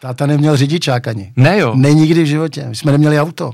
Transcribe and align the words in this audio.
Táta 0.00 0.26
neměl 0.26 0.56
řidičák 0.56 1.08
ani. 1.08 1.32
Ne 1.36 1.58
jo. 1.58 1.74
Ne 1.74 1.94
nikdy 1.94 2.22
v 2.22 2.26
životě. 2.26 2.64
My 2.68 2.76
jsme 2.76 2.92
neměli 2.92 3.20
auto. 3.20 3.52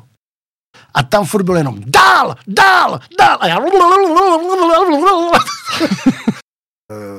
A 0.94 1.02
tam 1.02 1.24
furt 1.24 1.42
bylo 1.42 1.56
jenom 1.56 1.80
dál, 1.86 2.34
dál, 2.46 3.00
dál. 3.18 3.38
A 3.40 3.46
já... 3.46 3.58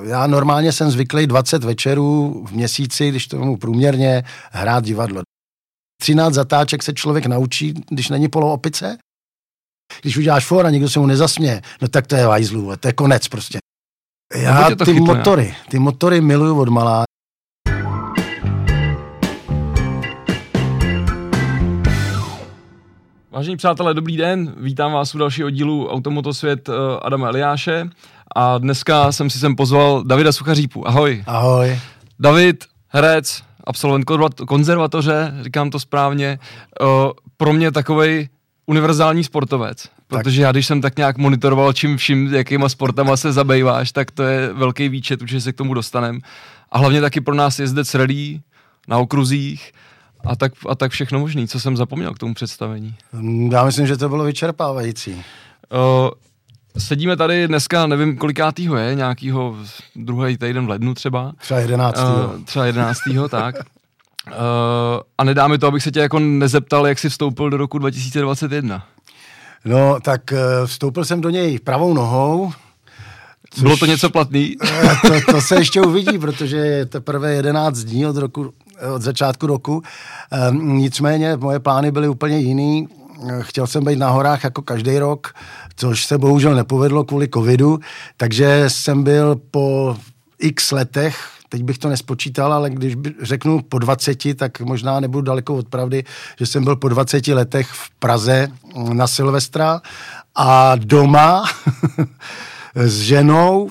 Já 0.03 0.27
normálně 0.27 0.71
jsem 0.71 0.91
zvyklý 0.91 1.27
20 1.27 1.63
večerů 1.63 2.43
v 2.47 2.51
měsíci, 2.51 3.09
když 3.09 3.27
to 3.27 3.37
mu 3.37 3.57
průměrně, 3.57 4.23
hrát 4.51 4.83
divadlo. 4.83 5.21
13 6.01 6.33
zatáček 6.33 6.83
se 6.83 6.94
člověk 6.94 7.25
naučí, 7.25 7.73
když 7.89 8.09
není 8.09 8.29
polo 8.29 8.53
opice. 8.53 8.97
Když 10.01 10.17
uděláš 10.17 10.46
for 10.46 10.65
a 10.65 10.69
někdo 10.69 10.89
se 10.89 10.99
mu 10.99 11.05
nezasměje, 11.05 11.62
no 11.81 11.87
tak 11.87 12.07
to 12.07 12.15
je 12.15 12.28
vajzlu, 12.28 12.75
to 12.79 12.87
je 12.87 12.94
konec 12.94 13.28
prostě. 13.28 13.59
Já 14.35 14.69
ty 14.69 14.85
chytlo, 14.85 15.15
motory, 15.15 15.55
ty 15.69 15.79
motory 15.79 16.21
miluju 16.21 16.59
od 16.59 16.70
malá. 16.70 17.03
Vážení 23.37 23.57
přátelé, 23.57 23.93
dobrý 23.93 24.17
den, 24.17 24.53
vítám 24.57 24.91
vás 24.91 25.15
u 25.15 25.17
dalšího 25.17 25.49
dílu 25.49 25.89
Automotosvět 25.89 26.69
uh, 26.69 26.75
Adama 27.01 27.27
Eliáše 27.27 27.89
a 28.35 28.57
dneska 28.57 29.11
jsem 29.11 29.29
si 29.29 29.39
sem 29.39 29.55
pozval 29.55 30.03
Davida 30.03 30.31
Suchařípu. 30.31 30.87
Ahoj. 30.87 31.23
Ahoj. 31.27 31.79
David, 32.19 32.63
herec, 32.89 33.43
absolvent 33.63 34.05
konzervatoře, 34.47 35.33
říkám 35.41 35.69
to 35.69 35.79
správně, 35.79 36.39
uh, 36.81 36.87
pro 37.37 37.53
mě 37.53 37.71
takovej 37.71 38.29
univerzální 38.65 39.23
sportovec, 39.23 39.89
protože 40.07 40.41
tak. 40.41 40.43
já 40.43 40.51
když 40.51 40.67
jsem 40.67 40.81
tak 40.81 40.97
nějak 40.97 41.17
monitoroval, 41.17 41.73
čím 41.73 41.97
vším, 41.97 42.33
jakýma 42.33 42.69
sportama 42.69 43.17
se 43.17 43.33
zabýváš, 43.33 43.91
tak 43.91 44.11
to 44.11 44.23
je 44.23 44.53
velký 44.53 44.89
výčet, 44.89 45.21
určitě 45.21 45.41
se 45.41 45.53
k 45.53 45.57
tomu 45.57 45.73
dostanem. 45.73 46.19
A 46.71 46.77
hlavně 46.77 47.01
taky 47.01 47.21
pro 47.21 47.35
nás 47.35 47.59
jezdec 47.59 47.95
rally 47.95 48.39
na 48.88 48.97
okruzích, 48.97 49.71
a 50.27 50.36
tak, 50.36 50.52
a 50.70 50.76
tak 50.76 50.91
všechno 50.91 51.20
možný. 51.20 51.48
Co 51.48 51.59
jsem 51.59 51.77
zapomněl 51.77 52.13
k 52.13 52.20
tomu 52.20 52.34
představení? 52.34 52.95
Mm, 53.14 53.52
já 53.52 53.66
myslím, 53.66 53.88
že 53.88 53.97
to 53.97 54.09
bylo 54.09 54.23
vyčerpávající. 54.23 55.11
Uh, 55.11 56.09
sedíme 56.78 57.17
tady 57.17 57.47
dneska, 57.47 57.88
nevím 57.88 58.17
kolikátýho 58.17 58.78
je, 58.78 58.95
nějakýho 58.95 59.56
druhý 59.95 60.38
týden 60.38 60.66
v 60.66 60.69
lednu 60.69 60.94
třeba. 60.94 61.34
Třeba 61.38 61.59
jedenáctýho. 61.59 62.34
Uh, 62.36 62.44
třeba 62.44 62.66
jedenáctýho, 62.66 63.30
tak. 63.30 63.56
Uh, 64.28 64.34
a 65.17 65.23
nedá 65.23 65.47
mi 65.47 65.58
to, 65.58 65.67
abych 65.67 65.84
se 65.84 65.92
tě 65.92 66.00
jako 66.00 66.19
nezeptal, 66.19 66.88
jak 66.88 67.00
jsi 67.00 67.09
vstoupil 67.09 67.50
do 67.50 67.58
roku 67.58 67.78
2021. 67.78 68.86
No, 69.66 70.00
tak 70.02 70.34
vstoupil 70.66 71.06
jsem 71.06 71.22
do 71.22 71.30
něj 71.30 71.59
pravou 71.59 71.94
nohou, 71.94 72.52
Což, 73.50 73.64
Bylo 73.64 73.78
to 73.78 73.86
něco 73.86 74.09
platný? 74.09 74.56
To, 75.02 75.31
to 75.31 75.41
se 75.41 75.56
ještě 75.56 75.81
uvidí, 75.81 76.19
protože 76.19 76.58
je 76.58 76.86
teprve 76.86 77.34
11 77.34 77.80
dní 77.80 78.06
od, 78.06 78.17
roku, 78.17 78.53
od 78.95 79.02
začátku 79.02 79.47
roku. 79.47 79.81
Ehm, 80.31 80.78
nicméně 80.78 81.38
moje 81.38 81.59
plány 81.59 81.92
byly 81.92 82.08
úplně 82.08 82.38
jiný. 82.38 82.88
Chtěl 83.42 83.67
jsem 83.67 83.86
být 83.86 84.00
na 84.00 84.09
horách 84.09 84.44
jako 84.44 84.61
každý 84.61 85.00
rok, 85.00 85.34
což 85.75 86.06
se 86.06 86.17
bohužel 86.17 86.56
nepovedlo 86.56 87.03
kvůli 87.03 87.28
covidu, 87.34 87.80
takže 88.17 88.66
jsem 88.67 89.03
byl 89.03 89.42
po 89.52 89.97
x 90.39 90.72
letech 90.72 91.38
teď 91.50 91.64
bych 91.64 91.78
to 91.78 91.89
nespočítal, 91.89 92.53
ale 92.53 92.69
když 92.69 92.95
řeknu 93.22 93.61
po 93.61 93.80
20, 93.80 94.38
tak 94.38 94.61
možná 94.61 95.00
nebudu 95.00 95.22
daleko 95.22 95.56
od 95.56 95.67
pravdy, 95.67 96.03
že 96.39 96.45
jsem 96.45 96.64
byl 96.64 96.75
po 96.75 96.89
20 96.89 97.28
letech 97.28 97.67
v 97.67 97.89
Praze 97.89 98.47
na 98.94 99.08
Silvestra 99.08 99.81
a 100.36 100.75
doma 100.75 101.44
s 102.75 103.00
ženou, 103.00 103.69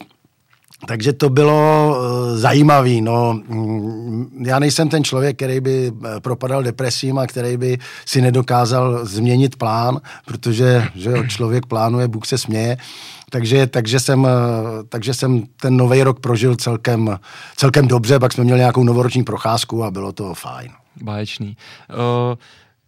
takže 0.87 1.13
to 1.13 1.31
bylo 1.31 1.89
uh, 1.99 2.37
zajímavý. 2.37 3.01
No, 3.01 3.33
mm, 3.49 4.45
já 4.47 4.59
nejsem 4.59 4.89
ten 4.89 5.05
člověk, 5.05 5.37
který 5.37 5.61
by 5.61 5.93
eh, 5.93 6.21
propadal 6.21 6.63
depresím 6.63 7.19
a 7.19 7.27
který 7.27 7.57
by 7.57 7.79
si 8.07 8.21
nedokázal 8.21 9.07
změnit 9.07 9.57
plán, 9.57 10.01
protože 10.27 10.89
že 10.95 11.11
jo, 11.11 11.25
člověk 11.27 11.67
plánuje, 11.67 12.09
Bůh 12.09 12.27
se 12.27 12.39
směje. 12.39 12.77
Takže, 13.31 13.67
takže, 13.67 14.01
jsem, 14.01 14.27
eh, 14.27 14.31
takže 14.89 15.15
jsem 15.15 15.42
ten 15.61 15.77
nový 15.77 16.03
rok 16.03 16.20
prožil 16.20 16.57
celkem, 16.57 17.19
celkem 17.57 17.89
dobře, 17.89 18.19
pak 18.19 18.33
jsme 18.33 18.45
měli 18.45 18.61
nějakou 18.61 18.85
novoroční 18.85 19.25
procházku 19.25 19.85
a 19.85 19.91
bylo 19.91 20.13
to 20.13 20.35
fajn. 20.35 20.70
Báječný. 21.03 21.57
Uh... 22.31 22.36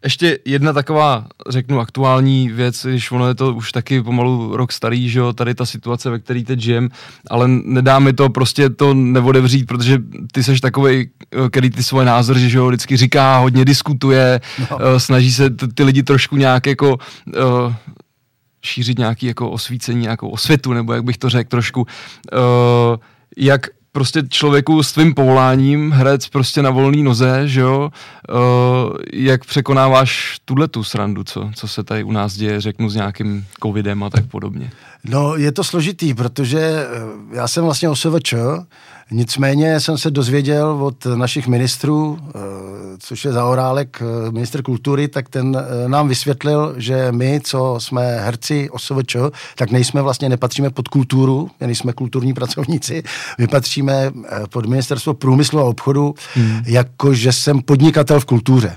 Ještě 0.08 0.38
jedna 0.44 0.72
taková, 0.72 1.26
řeknu, 1.48 1.80
aktuální 1.80 2.48
věc, 2.48 2.86
když 2.86 3.10
ono 3.10 3.28
je 3.28 3.34
to 3.34 3.54
už 3.54 3.72
taky 3.72 4.02
pomalu 4.02 4.56
rok 4.56 4.72
starý, 4.72 5.08
že 5.08 5.18
jo, 5.18 5.32
tady 5.32 5.54
ta 5.54 5.66
situace, 5.66 6.10
ve 6.10 6.18
které 6.18 6.42
teď 6.42 6.60
žijem, 6.60 6.88
ale 7.30 7.48
nedá 7.48 7.98
mi 7.98 8.12
to 8.12 8.28
prostě 8.30 8.70
to 8.70 8.94
neodevřít, 8.94 9.66
protože 9.66 9.98
ty 10.32 10.42
seš 10.42 10.60
takový, 10.60 11.10
který 11.50 11.70
ty 11.70 11.82
svoje 11.82 12.06
názory, 12.06 12.50
že 12.50 12.58
jo, 12.58 12.68
vždycky 12.68 12.96
říká, 12.96 13.38
hodně 13.38 13.64
diskutuje, 13.64 14.40
no. 14.70 14.78
Eh, 14.80 15.00
snaží 15.00 15.32
se 15.32 15.50
ty 15.50 15.82
lidi 15.82 16.02
trošku 16.02 16.36
nějak 16.36 16.66
jako 16.66 16.96
uh, 16.96 17.74
šířit 18.64 18.98
nějaký 18.98 19.26
jako 19.26 19.50
osvícení, 19.50 20.00
nějakou 20.00 20.28
osvětu, 20.28 20.72
nebo 20.72 20.92
jak 20.92 21.04
bych 21.04 21.18
to 21.18 21.28
řekl 21.28 21.48
trošku, 21.48 21.80
uh, 21.80 22.96
jak 23.36 23.66
prostě 23.98 24.22
člověku 24.28 24.82
s 24.82 24.92
tvým 24.92 25.14
povoláním, 25.14 25.92
herec 25.92 26.28
prostě 26.28 26.62
na 26.62 26.70
volný 26.70 27.02
noze, 27.02 27.42
že 27.48 27.60
jo, 27.60 27.90
uh, 28.28 28.96
jak 29.12 29.44
překonáváš 29.44 30.38
tuhle 30.44 30.68
tu 30.68 30.84
srandu, 30.84 31.24
co, 31.24 31.50
co 31.54 31.68
se 31.68 31.84
tady 31.84 32.04
u 32.04 32.12
nás 32.12 32.34
děje, 32.34 32.60
řeknu 32.60 32.90
s 32.90 32.94
nějakým 32.94 33.46
covidem 33.62 34.02
a 34.02 34.10
tak 34.10 34.26
podobně? 34.26 34.70
No, 35.04 35.36
je 35.36 35.52
to 35.52 35.64
složitý, 35.64 36.14
protože 36.14 36.58
eh, 36.60 36.86
já 37.36 37.48
jsem 37.48 37.64
vlastně 37.64 37.88
OSVČ, 37.88 38.34
nicméně 39.10 39.80
jsem 39.80 39.98
se 39.98 40.10
dozvěděl 40.10 40.78
od 40.84 41.06
našich 41.06 41.48
ministrů, 41.48 42.18
eh, 42.20 42.38
což 42.98 43.24
je 43.24 43.32
Zaorálek, 43.32 44.02
minister 44.30 44.62
kultury, 44.62 45.08
tak 45.08 45.28
ten 45.28 45.64
nám 45.86 46.08
vysvětlil, 46.08 46.74
že 46.76 47.12
my, 47.12 47.40
co 47.44 47.76
jsme 47.78 48.18
herci 48.20 48.70
OSVČ, 48.70 49.16
tak 49.56 49.70
nejsme 49.70 50.02
vlastně, 50.02 50.28
nepatříme 50.28 50.70
pod 50.70 50.88
kulturu, 50.88 51.50
my 51.60 51.66
nejsme 51.66 51.92
kulturní 51.92 52.34
pracovníci, 52.34 53.02
my 53.38 53.46
patříme 53.46 54.10
eh, 54.24 54.40
pod 54.50 54.66
ministerstvo 54.66 55.14
průmyslu 55.14 55.60
a 55.60 55.64
obchodu, 55.64 56.14
hmm. 56.34 56.62
jakože 56.66 57.32
jsem 57.32 57.62
podnikatel 57.62 58.20
v 58.20 58.24
kultuře. 58.24 58.76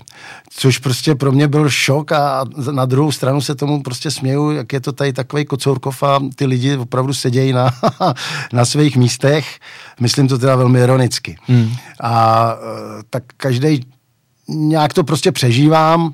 Což 0.49 0.77
prostě 0.77 1.15
pro 1.15 1.31
mě 1.31 1.47
byl 1.47 1.69
šok 1.69 2.11
a 2.11 2.45
na 2.71 2.85
druhou 2.85 3.11
stranu 3.11 3.41
se 3.41 3.55
tomu 3.55 3.81
prostě 3.81 4.11
směju, 4.11 4.51
jak 4.51 4.73
je 4.73 4.79
to 4.79 4.91
tady 4.91 5.13
takový 5.13 5.45
kocourkov 5.45 6.03
a 6.03 6.19
ty 6.35 6.45
lidi 6.45 6.77
opravdu 6.77 7.13
sedějí 7.13 7.53
na, 7.53 7.73
na 8.53 8.65
svých 8.65 8.97
místech. 8.97 9.59
Myslím 9.99 10.20
to 10.27 10.37
teda 10.37 10.55
velmi 10.55 10.79
ironicky. 10.79 11.37
Hmm. 11.47 11.71
A 12.01 12.45
eh, 12.53 13.03
tak 13.09 13.23
každý 13.37 13.85
nějak 14.47 14.93
to 14.93 15.03
prostě 15.03 15.31
přežívám, 15.31 16.13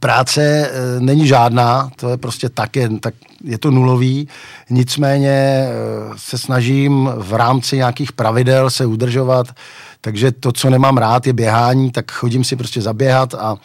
práce 0.00 0.42
e, 0.42 0.70
není 1.00 1.26
žádná, 1.26 1.90
to 1.96 2.08
je 2.08 2.16
prostě 2.16 2.48
tak, 2.48 2.76
je, 2.76 2.88
tak 3.00 3.14
je 3.44 3.58
to 3.58 3.70
nulový, 3.70 4.28
nicméně 4.70 5.30
e, 5.30 5.68
se 6.16 6.38
snažím 6.38 7.10
v 7.16 7.34
rámci 7.34 7.76
nějakých 7.76 8.12
pravidel 8.12 8.70
se 8.70 8.86
udržovat, 8.86 9.46
takže 10.00 10.32
to, 10.32 10.52
co 10.52 10.70
nemám 10.70 10.96
rád, 10.96 11.26
je 11.26 11.32
běhání, 11.32 11.90
tak 11.90 12.12
chodím 12.12 12.44
si 12.44 12.56
prostě 12.56 12.82
zaběhat 12.82 13.34
a, 13.34 13.56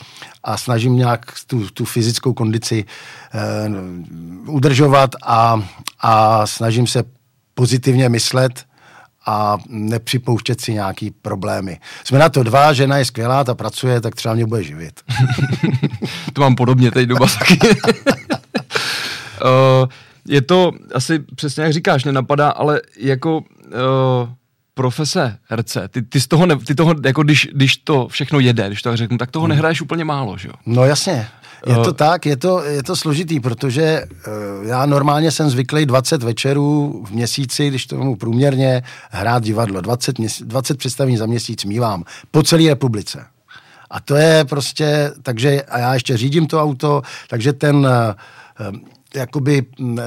a 0.43 0.57
snažím 0.57 0.95
nějak 0.95 1.25
tu, 1.47 1.69
tu 1.69 1.85
fyzickou 1.85 2.33
kondici 2.33 2.85
e, 2.85 3.69
udržovat 4.47 5.15
a, 5.23 5.63
a 5.99 6.47
snažím 6.47 6.87
se 6.87 7.03
pozitivně 7.53 8.09
myslet, 8.09 8.65
a 9.25 9.57
nepřipouštět 9.67 10.61
si 10.61 10.73
nějaký 10.73 11.11
problémy. 11.11 11.79
Jsme 12.03 12.19
na 12.19 12.29
to 12.29 12.43
dva, 12.43 12.73
žena 12.73 12.97
je 12.97 13.05
skvělá, 13.05 13.43
ta 13.43 13.55
pracuje, 13.55 14.01
tak 14.01 14.15
třeba 14.15 14.33
mě 14.33 14.45
bude 14.45 14.63
živit. 14.63 15.01
to 16.33 16.41
mám 16.41 16.55
podobně 16.55 16.91
teď 16.91 17.07
doba 17.07 17.27
taky. 17.39 17.69
uh, 17.69 17.77
je 20.27 20.41
to 20.41 20.71
asi 20.93 21.19
přesně 21.19 21.63
jak 21.63 21.73
říkáš, 21.73 22.03
nenapadá, 22.03 22.49
ale 22.49 22.81
jako 22.97 23.37
uh, 23.37 23.43
profese 24.73 25.37
herce, 25.49 25.87
ty, 25.87 26.01
ty 26.01 26.21
z 26.21 26.27
toho, 26.27 26.45
ne, 26.45 26.55
ty 26.55 26.75
toho 26.75 26.95
jako 27.05 27.23
když, 27.23 27.47
když 27.53 27.77
to 27.77 28.07
všechno 28.07 28.39
jede, 28.39 28.67
když 28.67 28.81
to 28.81 28.97
řeknu, 28.97 29.17
tak 29.17 29.31
toho 29.31 29.43
hmm. 29.43 29.49
nehraješ 29.49 29.81
úplně 29.81 30.05
málo, 30.05 30.37
že 30.37 30.47
jo? 30.47 30.53
No 30.65 30.85
jasně. 30.85 31.27
Je 31.65 31.75
to 31.75 31.93
tak, 31.93 32.25
je 32.25 32.37
to, 32.37 32.63
je 32.63 32.83
to 32.83 32.95
složitý, 32.95 33.39
protože 33.39 34.05
uh, 34.27 34.67
já 34.67 34.85
normálně 34.85 35.31
jsem 35.31 35.49
zvyklý 35.49 35.85
20 35.85 36.23
večerů 36.23 37.03
v 37.07 37.11
měsíci, 37.11 37.67
když 37.67 37.85
to 37.85 37.97
mám 37.97 38.15
průměrně, 38.15 38.83
hrát 39.09 39.43
divadlo. 39.43 39.81
20, 39.81 40.19
měsíc, 40.19 40.47
20 40.47 40.77
představení 40.77 41.17
za 41.17 41.25
měsíc 41.25 41.65
mývám 41.65 42.03
po 42.31 42.43
celé 42.43 42.67
republice. 42.67 43.25
A 43.89 43.99
to 43.99 44.15
je 44.15 44.45
prostě, 44.45 45.11
takže, 45.23 45.61
a 45.61 45.79
já 45.79 45.93
ještě 45.93 46.17
řídím 46.17 46.47
to 46.47 46.63
auto, 46.63 47.01
takže 47.29 47.53
ten, 47.53 47.75
uh, 47.77 48.75
jakoby, 49.15 49.65
uh, 49.79 49.97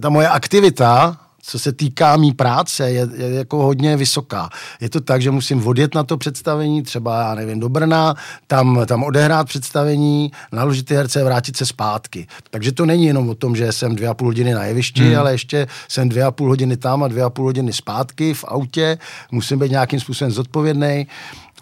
ta 0.00 0.08
moje 0.08 0.28
aktivita, 0.28 1.16
co 1.48 1.58
se 1.58 1.72
týká 1.72 2.16
mý 2.16 2.32
práce, 2.32 2.90
je, 2.90 3.08
je 3.14 3.30
jako 3.34 3.62
hodně 3.62 3.96
vysoká. 3.96 4.50
Je 4.80 4.90
to 4.90 5.00
tak, 5.00 5.22
že 5.22 5.30
musím 5.30 5.66
odjet 5.66 5.94
na 5.94 6.02
to 6.02 6.16
představení, 6.16 6.82
třeba, 6.82 7.20
já 7.22 7.34
nevím, 7.34 7.60
do 7.60 7.68
Brna, 7.68 8.14
tam, 8.46 8.84
tam 8.86 9.04
odehrát 9.04 9.46
představení, 9.46 10.32
naložit 10.52 10.86
ty 10.86 10.94
herce 10.94 11.20
a 11.20 11.24
vrátit 11.24 11.56
se 11.56 11.66
zpátky. 11.66 12.26
Takže 12.50 12.72
to 12.72 12.86
není 12.86 13.06
jenom 13.06 13.28
o 13.28 13.34
tom, 13.34 13.56
že 13.56 13.72
jsem 13.72 13.96
dvě 13.96 14.08
a 14.08 14.14
půl 14.14 14.28
hodiny 14.28 14.54
na 14.54 14.64
jevišti, 14.64 15.04
hmm. 15.04 15.18
ale 15.18 15.32
ještě 15.32 15.66
jsem 15.88 16.08
dvě 16.08 16.24
a 16.24 16.30
půl 16.30 16.48
hodiny 16.48 16.76
tam 16.76 17.02
a 17.02 17.08
dvě 17.08 17.22
a 17.22 17.30
půl 17.30 17.44
hodiny 17.44 17.72
zpátky 17.72 18.34
v 18.34 18.44
autě, 18.48 18.98
musím 19.30 19.58
být 19.58 19.70
nějakým 19.70 20.00
způsobem 20.00 20.32
zodpovědný. 20.32 21.06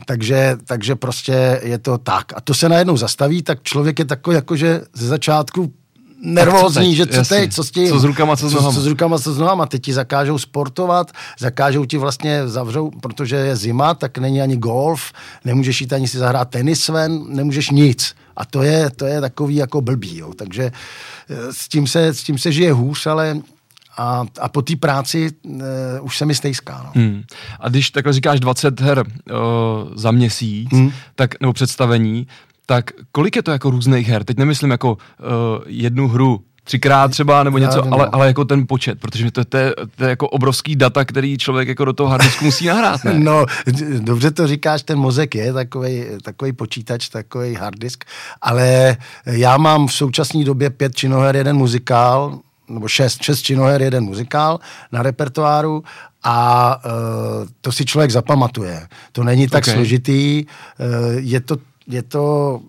Takže, 0.07 0.57
takže 0.65 0.97
prostě 0.97 1.61
je 1.63 1.79
to 1.79 1.99
tak. 1.99 2.33
A 2.37 2.41
to 2.41 2.55
se 2.55 2.69
najednou 2.69 2.97
zastaví, 2.97 3.43
tak 3.43 3.63
člověk 3.63 3.99
je 3.99 4.05
takový 4.05 4.35
jakože 4.35 4.81
ze 4.95 5.07
začátku 5.07 5.73
nervózní, 6.23 6.97
že 6.97 7.07
co 7.07 7.25
teď, 7.25 7.55
co 7.55 7.65
s 7.65 7.71
tím. 7.71 7.89
Co 7.89 7.99
s 7.99 8.05
rukama, 8.05 8.37
co 8.37 8.49
s 8.49 8.53
nohama. 8.53 8.73
Co, 8.73 8.77
co 8.77 8.83
s 8.83 8.87
rukama, 8.87 9.19
co 9.19 9.35
s 9.35 9.39
nohama. 9.39 9.67
Teď 9.67 9.83
ti 9.83 9.93
zakážou 9.93 10.39
sportovat, 10.39 11.13
zakážou 11.39 11.85
ti 11.85 11.99
vlastně, 11.99 12.49
zavřou, 12.49 12.91
protože 12.91 13.37
je 13.37 13.57
zima, 13.57 13.95
tak 13.95 14.19
není 14.19 14.43
ani 14.43 14.57
golf, 14.57 15.13
nemůžeš 15.45 15.81
jít 15.81 15.93
ani 15.93 16.09
si 16.09 16.19
zahrát 16.19 16.51
tenis 16.51 16.89
ven, 16.89 17.25
nemůžeš 17.29 17.71
nic. 17.71 18.15
A 18.37 18.45
to 18.45 18.63
je, 18.63 18.91
to 18.91 19.07
je 19.07 19.21
takový 19.21 19.57
jako 19.57 19.81
blbý, 19.81 20.19
jo. 20.19 20.33
Takže 20.37 20.65
eh, 20.65 21.53
s 21.53 21.69
tím 21.69 21.87
se, 21.87 22.07
s 22.07 22.23
tím 22.23 22.39
se 22.39 22.53
žije 22.53 22.73
hůř, 22.73 23.07
ale 23.07 23.41
a, 23.99 24.25
a 24.41 24.49
po 24.49 24.63
té 24.63 24.77
práci 24.77 25.31
uh, 25.43 25.63
už 26.03 26.19
se 26.19 26.27
mi 26.27 26.35
stejská. 26.35 26.83
No. 26.85 27.03
Hmm. 27.03 27.23
A 27.61 27.69
když 27.69 27.91
takhle 27.91 28.13
říkáš 28.13 28.41
20 28.41 28.81
her 28.81 28.99
uh, 28.99 29.35
za 29.95 30.11
měsíc, 30.11 30.69
hmm. 30.73 30.93
tak, 31.15 31.41
nebo 31.41 31.53
představení, 31.53 32.27
tak 32.67 32.91
kolik 33.13 33.37
je 33.37 33.43
to 33.43 33.51
jako 33.51 33.71
různých 33.71 34.09
her? 34.09 34.25
Teď 34.25 34.37
nemyslím 34.37 34.71
jako 34.71 34.93
uh, 34.93 34.97
jednu 35.67 36.09
hru 36.09 36.41
třikrát 36.67 37.11
třeba 37.11 37.43
nebo 37.43 37.59
něco, 37.59 37.83
ale, 37.93 38.07
no. 38.07 38.15
ale 38.15 38.27
jako 38.27 38.45
ten 38.45 38.67
počet, 38.67 39.01
protože 39.01 39.31
to, 39.31 39.45
to, 39.45 39.57
je, 39.57 39.75
to 39.97 40.05
je 40.05 40.11
jako 40.11 40.29
obrovský 40.29 40.77
data, 40.77 41.05
který 41.05 41.39
člověk 41.39 41.69
jako 41.69 41.85
do 41.85 41.93
toho 41.93 42.11
harddisku 42.11 42.45
musí 42.45 42.67
nahrát, 42.67 43.05
ne? 43.05 43.15
No, 43.19 43.47
dobře 43.99 44.31
to 44.31 44.47
říkáš, 44.47 44.83
ten 44.83 44.99
mozek 44.99 45.35
je 45.35 45.53
takový, 45.53 46.05
takový 46.23 46.53
počítač, 46.53 47.09
takový 47.09 47.55
harddisk, 47.55 48.05
ale 48.43 48.97
já 49.27 49.57
mám 49.57 49.87
v 49.87 49.93
současné 49.93 50.45
době 50.45 50.71
pět 50.71 50.95
činoher, 50.95 51.37
jeden 51.37 51.57
muzikál, 51.57 52.39
nebo 52.69 52.89
šest, 52.89 53.23
šest 53.23 53.43
činoher, 53.43 53.83
jeden 53.83 54.05
muzikál 54.05 54.61
na 54.93 55.03
repertoáru 55.03 55.85
a 56.23 56.77
uh, 56.85 57.49
to 57.61 57.73
si 57.73 57.85
člověk 57.85 58.11
zapamatuje. 58.11 58.87
To 59.13 59.25
není 59.25 59.49
tak 59.49 59.65
okay. 59.65 59.75
složitý, 59.75 60.45
uh, 60.45 61.19
je 61.19 61.41
to 61.41 61.57
je 61.89 62.03
to, 62.03 62.61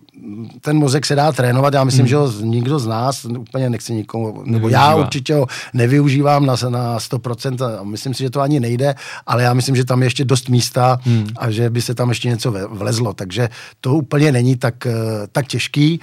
ten 0.60 0.76
mozek 0.76 1.06
se 1.06 1.14
dá 1.14 1.32
trénovat, 1.32 1.74
já 1.74 1.84
myslím, 1.84 2.02
hmm. 2.02 2.08
že 2.08 2.16
ho 2.16 2.32
nikdo 2.40 2.78
z 2.78 2.86
nás 2.86 3.24
úplně 3.24 3.70
nechce 3.70 3.92
nikomu, 3.92 4.42
nebo 4.44 4.68
já 4.68 4.94
určitě 4.94 5.34
ho 5.34 5.46
nevyužívám 5.74 6.46
na, 6.46 6.54
na 6.68 6.98
100% 6.98 7.78
a 7.80 7.82
myslím 7.82 8.14
si, 8.14 8.22
že 8.22 8.30
to 8.30 8.40
ani 8.40 8.60
nejde, 8.60 8.94
ale 9.26 9.42
já 9.42 9.54
myslím, 9.54 9.76
že 9.76 9.84
tam 9.84 10.02
je 10.02 10.06
ještě 10.06 10.24
dost 10.24 10.48
místa 10.48 10.98
hmm. 11.02 11.28
a 11.36 11.50
že 11.50 11.70
by 11.70 11.82
se 11.82 11.94
tam 11.94 12.08
ještě 12.08 12.28
něco 12.28 12.54
vlezlo, 12.70 13.14
takže 13.14 13.48
to 13.80 13.94
úplně 13.94 14.32
není 14.32 14.56
tak, 14.56 14.86
eh, 14.86 14.92
tak 15.32 15.46
těžký. 15.46 16.00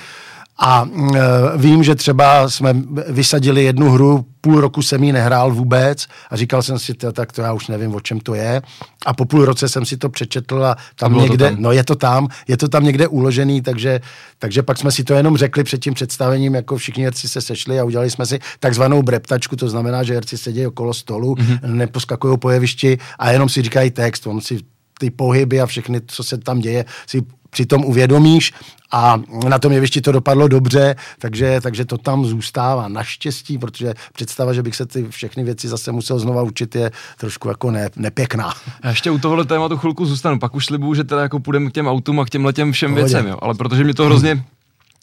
A 0.60 0.90
e, 1.16 1.20
vím, 1.58 1.84
že 1.84 1.96
třeba 1.96 2.50
jsme 2.50 2.76
vysadili 3.08 3.64
jednu 3.64 3.90
hru, 3.90 4.26
půl 4.42 4.62
roku 4.62 4.82
jsem 4.82 5.04
ji 5.04 5.14
nehrál 5.14 5.54
vůbec 5.54 6.08
a 6.30 6.36
říkal 6.36 6.64
jsem 6.64 6.80
si, 6.80 6.94
tak 6.94 7.32
to 7.32 7.42
já 7.42 7.54
už 7.54 7.68
nevím, 7.68 7.96
o 7.96 8.00
čem 8.00 8.20
to 8.20 8.36
je. 8.36 8.62
A 9.06 9.14
po 9.14 9.26
půl 9.26 9.46
roce 9.46 9.70
jsem 9.70 9.86
si 9.86 9.98
to 9.98 10.10
přečetl 10.10 10.66
a 10.66 10.76
tam 10.96 11.18
někde, 11.18 11.50
tam. 11.50 11.62
no 11.62 11.72
je 11.72 11.84
to 11.84 11.96
tam, 11.96 12.28
je 12.48 12.58
to 12.58 12.68
tam 12.68 12.84
někde 12.84 13.08
uložený, 13.08 13.62
takže, 13.62 14.02
takže 14.40 14.64
pak 14.64 14.78
jsme 14.78 14.92
si 14.92 15.04
to 15.04 15.14
jenom 15.14 15.38
řekli 15.38 15.64
před 15.64 15.82
tím 15.82 15.94
představením, 15.94 16.56
jako 16.56 16.78
všichni 16.78 17.04
herci 17.04 17.28
se 17.28 17.42
sešli 17.42 17.80
a 17.80 17.84
udělali 17.84 18.12
jsme 18.12 18.26
si 18.26 18.40
takzvanou 18.60 19.04
breptačku, 19.04 19.56
to 19.56 19.70
znamená, 19.70 20.04
že 20.04 20.14
herci 20.14 20.38
sedí 20.38 20.68
okolo 20.68 20.94
stolu, 20.94 21.36
mm-hmm. 21.36 21.60
neposkakují 21.64 22.38
po 22.38 22.50
jevišti 22.50 22.98
a 23.20 23.32
jenom 23.32 23.50
si 23.50 23.62
říkají 23.62 23.92
text, 23.92 24.28
on 24.28 24.42
si 24.42 24.60
ty 25.00 25.10
pohyby 25.12 25.62
a 25.62 25.66
všechny, 25.66 26.02
co 26.08 26.24
se 26.24 26.38
tam 26.38 26.60
děje, 26.60 26.86
si 27.08 27.22
přitom 27.56 27.86
uvědomíš 27.86 28.54
a 28.92 29.22
na 29.48 29.60
tom 29.60 29.72
jevišti 29.72 30.02
to 30.02 30.12
dopadlo 30.12 30.48
dobře, 30.48 30.96
takže, 31.20 31.60
takže 31.62 31.86
to 31.86 31.98
tam 31.98 32.26
zůstává 32.26 32.88
naštěstí, 32.88 33.58
protože 33.58 33.94
představa, 34.14 34.54
že 34.54 34.64
bych 34.64 34.76
se 34.76 34.86
ty 34.86 35.06
všechny 35.10 35.44
věci 35.44 35.68
zase 35.68 35.92
musel 35.92 36.20
znova 36.20 36.44
učit, 36.44 36.76
je 36.76 36.92
trošku 37.18 37.48
jako 37.48 37.72
ne, 37.72 37.90
nepěkná. 37.96 38.54
Já 38.84 38.90
ještě 38.90 39.12
u 39.12 39.18
tohohle 39.18 39.46
tématu 39.46 39.78
chvilku 39.78 40.06
zůstanu, 40.06 40.40
pak 40.40 40.56
už 40.56 40.66
slibuju, 40.66 40.94
že 40.94 41.04
teda 41.04 41.22
jako 41.22 41.40
půjdeme 41.40 41.70
k 41.70 41.74
těm 41.74 41.88
autům 41.88 42.20
a 42.20 42.26
k 42.26 42.30
těm 42.30 42.46
letěm 42.46 42.72
všem 42.72 42.92
Pohodě. 42.92 43.06
věcem, 43.06 43.28
jo. 43.28 43.38
ale 43.42 43.54
protože 43.54 43.84
mě 43.84 43.94
to 43.94 44.06
hrozně 44.06 44.44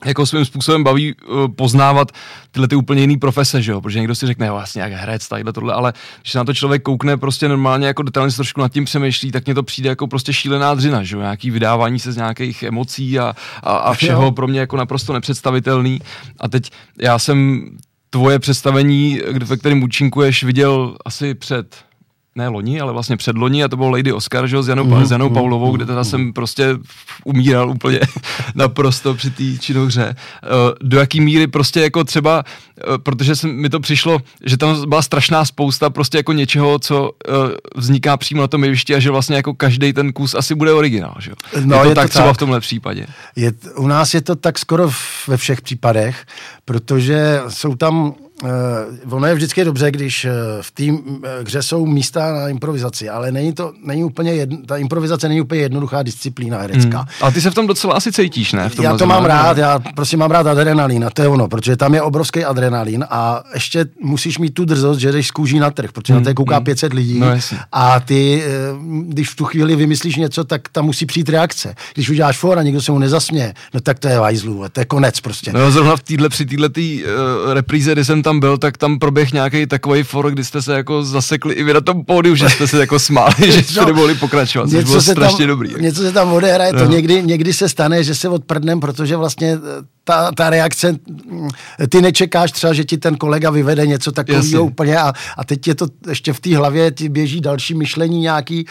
jako 0.04 0.26
svým 0.26 0.44
způsobem 0.44 0.84
baví 0.84 1.14
uh, 1.14 1.48
poznávat 1.48 2.12
tyhle 2.50 2.68
ty 2.68 2.76
úplně 2.76 3.00
jiný 3.00 3.16
profese, 3.16 3.62
že 3.62 3.72
jo? 3.72 3.80
Protože 3.80 3.98
někdo 3.98 4.14
si 4.14 4.26
řekne, 4.26 4.46
jo, 4.46 4.54
vlastně 4.54 4.82
jak 4.82 4.92
herec, 4.92 5.28
tadyhle 5.28 5.52
tohle, 5.52 5.74
ale 5.74 5.92
když 6.20 6.32
se 6.32 6.38
na 6.38 6.44
to 6.44 6.54
člověk 6.54 6.82
koukne 6.82 7.16
prostě 7.16 7.48
normálně 7.48 7.86
jako 7.86 8.02
detailně 8.02 8.32
trošku 8.34 8.60
nad 8.60 8.72
tím 8.72 8.84
přemýšlí, 8.84 9.32
tak 9.32 9.46
mně 9.46 9.54
to 9.54 9.62
přijde 9.62 9.88
jako 9.88 10.06
prostě 10.06 10.32
šílená 10.32 10.74
dřina, 10.74 11.02
že 11.02 11.16
jo? 11.16 11.22
Nějaký 11.22 11.50
vydávání 11.50 11.98
se 11.98 12.12
z 12.12 12.16
nějakých 12.16 12.62
emocí 12.62 13.18
a, 13.18 13.34
a, 13.62 13.76
a 13.76 13.94
všeho 13.94 14.24
jo. 14.24 14.32
pro 14.32 14.46
mě 14.46 14.60
jako 14.60 14.76
naprosto 14.76 15.12
nepředstavitelný. 15.12 15.98
A 16.40 16.48
teď 16.48 16.70
já 17.00 17.18
jsem 17.18 17.68
tvoje 18.10 18.38
představení, 18.38 19.20
ve 19.44 19.56
kterém 19.56 19.82
účinkuješ, 19.82 20.44
viděl 20.44 20.96
asi 21.04 21.34
před 21.34 21.76
ne 22.36 22.48
loni, 22.48 22.80
ale 22.80 22.92
vlastně 22.92 23.16
před 23.16 23.36
loni 23.36 23.64
a 23.64 23.68
to 23.68 23.76
byl 23.76 23.90
Lady 23.90 24.12
Oscar, 24.12 24.46
že, 24.46 24.62
s 24.62 24.68
Janou, 24.68 24.84
mm, 24.84 25.06
s 25.06 25.10
Janou 25.10 25.28
mm, 25.28 25.34
Paulovou, 25.34 25.76
kde 25.76 25.86
teda 25.86 25.98
mm. 25.98 26.04
jsem 26.04 26.32
prostě 26.32 26.76
umíral 27.24 27.70
úplně 27.70 28.00
naprosto 28.54 29.14
při 29.14 29.30
té 29.30 29.58
činohře. 29.60 30.16
Uh, 30.42 30.88
do 30.88 30.98
jaký 30.98 31.20
míry 31.20 31.46
prostě 31.46 31.80
jako 31.80 32.04
třeba, 32.04 32.44
uh, 32.88 32.98
protože 32.98 33.36
jsem, 33.36 33.56
mi 33.56 33.68
to 33.68 33.80
přišlo, 33.80 34.20
že 34.44 34.56
tam 34.56 34.88
byla 34.88 35.02
strašná 35.02 35.44
spousta 35.44 35.90
prostě 35.90 36.18
jako 36.18 36.32
něčeho, 36.32 36.78
co 36.78 37.02
uh, 37.02 37.34
vzniká 37.76 38.16
přímo 38.16 38.40
na 38.40 38.48
tom 38.48 38.64
jevišti 38.64 38.94
a 38.94 38.98
že 38.98 39.10
vlastně 39.10 39.36
jako 39.36 39.54
každý 39.54 39.92
ten 39.92 40.12
kus 40.12 40.34
asi 40.34 40.54
bude 40.54 40.72
originál, 40.72 41.14
že? 41.18 41.32
No, 41.64 41.76
je 41.76 41.82
to 41.82 41.88
je 41.88 41.94
tak 41.94 42.04
to 42.04 42.10
třeba 42.10 42.26
tak. 42.26 42.36
v 42.36 42.38
tomhle 42.38 42.60
případě. 42.60 43.06
Je, 43.36 43.52
u 43.76 43.86
nás 43.86 44.14
je 44.14 44.20
to 44.20 44.36
tak 44.36 44.58
skoro 44.58 44.90
ve 45.28 45.36
všech 45.36 45.60
případech, 45.60 46.26
protože 46.64 47.40
jsou 47.48 47.74
tam 47.74 48.14
Uh, 48.42 49.14
ono 49.14 49.26
je 49.26 49.34
vždycky 49.34 49.64
dobře, 49.64 49.90
když 49.90 50.24
uh, 50.24 50.30
v 50.60 50.70
té 50.70 50.84
uh, 50.84 50.98
hře 51.44 51.62
jsou 51.62 51.86
místa 51.86 52.32
na 52.32 52.48
improvizaci, 52.48 53.08
ale 53.08 53.32
není 53.32 53.52
to, 53.52 53.72
není 53.84 54.04
úplně 54.04 54.32
jedno, 54.32 54.58
ta 54.66 54.76
improvizace 54.76 55.28
není 55.28 55.40
úplně 55.40 55.60
jednoduchá 55.60 56.02
disciplína 56.02 56.58
herecká. 56.58 56.98
Hmm. 56.98 57.08
Ale 57.20 57.32
ty 57.32 57.40
se 57.40 57.50
v 57.50 57.54
tom 57.54 57.66
docela 57.66 57.94
asi 57.94 58.12
cítíš, 58.12 58.52
ne? 58.52 58.68
V 58.68 58.76
tom 58.76 58.84
já 58.84 58.96
to 58.96 59.06
mám 59.06 59.24
rád, 59.24 59.58
já 59.58 59.78
prostě 59.78 60.16
mám 60.16 60.30
rád 60.30 60.46
adrenalín 60.46 61.04
a 61.04 61.10
to 61.10 61.22
je 61.22 61.28
ono, 61.28 61.48
protože 61.48 61.76
tam 61.76 61.94
je 61.94 62.02
obrovský 62.02 62.44
adrenalín 62.44 63.04
a 63.10 63.42
ještě 63.54 63.86
musíš 64.00 64.38
mít 64.38 64.54
tu 64.54 64.64
drzost, 64.64 65.00
že 65.00 65.12
jdeš 65.12 65.26
z 65.26 65.30
kůží 65.30 65.58
na 65.58 65.70
trh, 65.70 65.92
protože 65.92 66.12
hmm. 66.12 66.22
na 66.22 66.24
té 66.24 66.34
kouká 66.34 66.56
hmm. 66.56 66.64
500 66.64 66.92
lidí 66.92 67.18
no, 67.18 67.26
a 67.72 68.00
ty, 68.00 68.42
když 69.08 69.30
v 69.30 69.36
tu 69.36 69.44
chvíli 69.44 69.76
vymyslíš 69.76 70.16
něco, 70.16 70.44
tak 70.44 70.68
tam 70.68 70.84
musí 70.84 71.06
přijít 71.06 71.28
reakce. 71.28 71.74
Když 71.94 72.10
uděláš 72.10 72.38
for 72.38 72.58
a 72.58 72.62
někdo 72.62 72.82
se 72.82 72.92
mu 72.92 72.98
nezasměje, 72.98 73.54
no 73.74 73.80
tak 73.80 73.98
to 73.98 74.08
je 74.08 74.18
vajzlu, 74.18 74.64
to 74.72 74.80
je 74.80 74.84
konec 74.84 75.20
prostě. 75.20 75.52
No 75.52 75.70
zrovna 75.70 75.96
v 75.96 76.02
týhle, 76.02 76.28
při 76.28 76.46
této 76.46 76.80
uh, 76.80 77.52
repríze, 77.52 77.92
kdy 77.92 78.04
jsem 78.04 78.22
tam 78.22 78.31
byl, 78.40 78.58
tak 78.58 78.76
tam 78.78 78.98
proběh 78.98 79.32
nějaký 79.32 79.66
takový 79.66 80.02
for, 80.02 80.30
kdy 80.30 80.44
jste 80.44 80.62
se 80.62 80.74
jako 80.74 81.04
zasekli 81.04 81.54
i 81.54 81.62
vy 81.62 81.74
na 81.74 81.80
tom 81.80 82.04
pódiu, 82.04 82.34
že 82.34 82.48
jste 82.48 82.66
se 82.66 82.80
jako 82.80 82.98
smáli, 82.98 83.34
že 83.52 83.62
jste 83.62 83.80
no, 83.80 83.86
nemohli 83.86 84.14
pokračovat, 84.14 84.70
což 84.70 84.84
bylo 84.84 85.00
strašně 85.00 85.38
tam, 85.38 85.48
dobrý. 85.48 85.74
Něco 85.80 86.02
se 86.02 86.12
tam 86.12 86.32
odehraje, 86.32 86.72
no. 86.72 86.78
to 86.78 86.90
někdy, 86.90 87.22
někdy 87.22 87.52
se 87.52 87.68
stane, 87.68 88.04
že 88.04 88.14
se 88.14 88.28
odprdnem, 88.28 88.80
protože 88.80 89.16
vlastně 89.16 89.58
ta, 90.04 90.32
ta 90.32 90.50
reakce, 90.50 90.92
mm, 90.92 91.48
ty 91.88 92.02
nečekáš 92.02 92.52
třeba, 92.52 92.72
že 92.72 92.84
ti 92.84 92.98
ten 92.98 93.16
kolega 93.16 93.50
vyvede 93.50 93.86
něco 93.86 94.12
takového 94.12 94.64
úplně 94.64 94.98
a, 94.98 95.12
a 95.38 95.44
teď 95.44 95.68
je 95.68 95.74
to 95.74 95.86
ještě 96.08 96.32
v 96.32 96.40
té 96.40 96.56
hlavě, 96.56 96.90
ti 96.90 97.08
běží 97.08 97.40
další 97.40 97.74
myšlení 97.74 98.20
nějaký, 98.20 98.66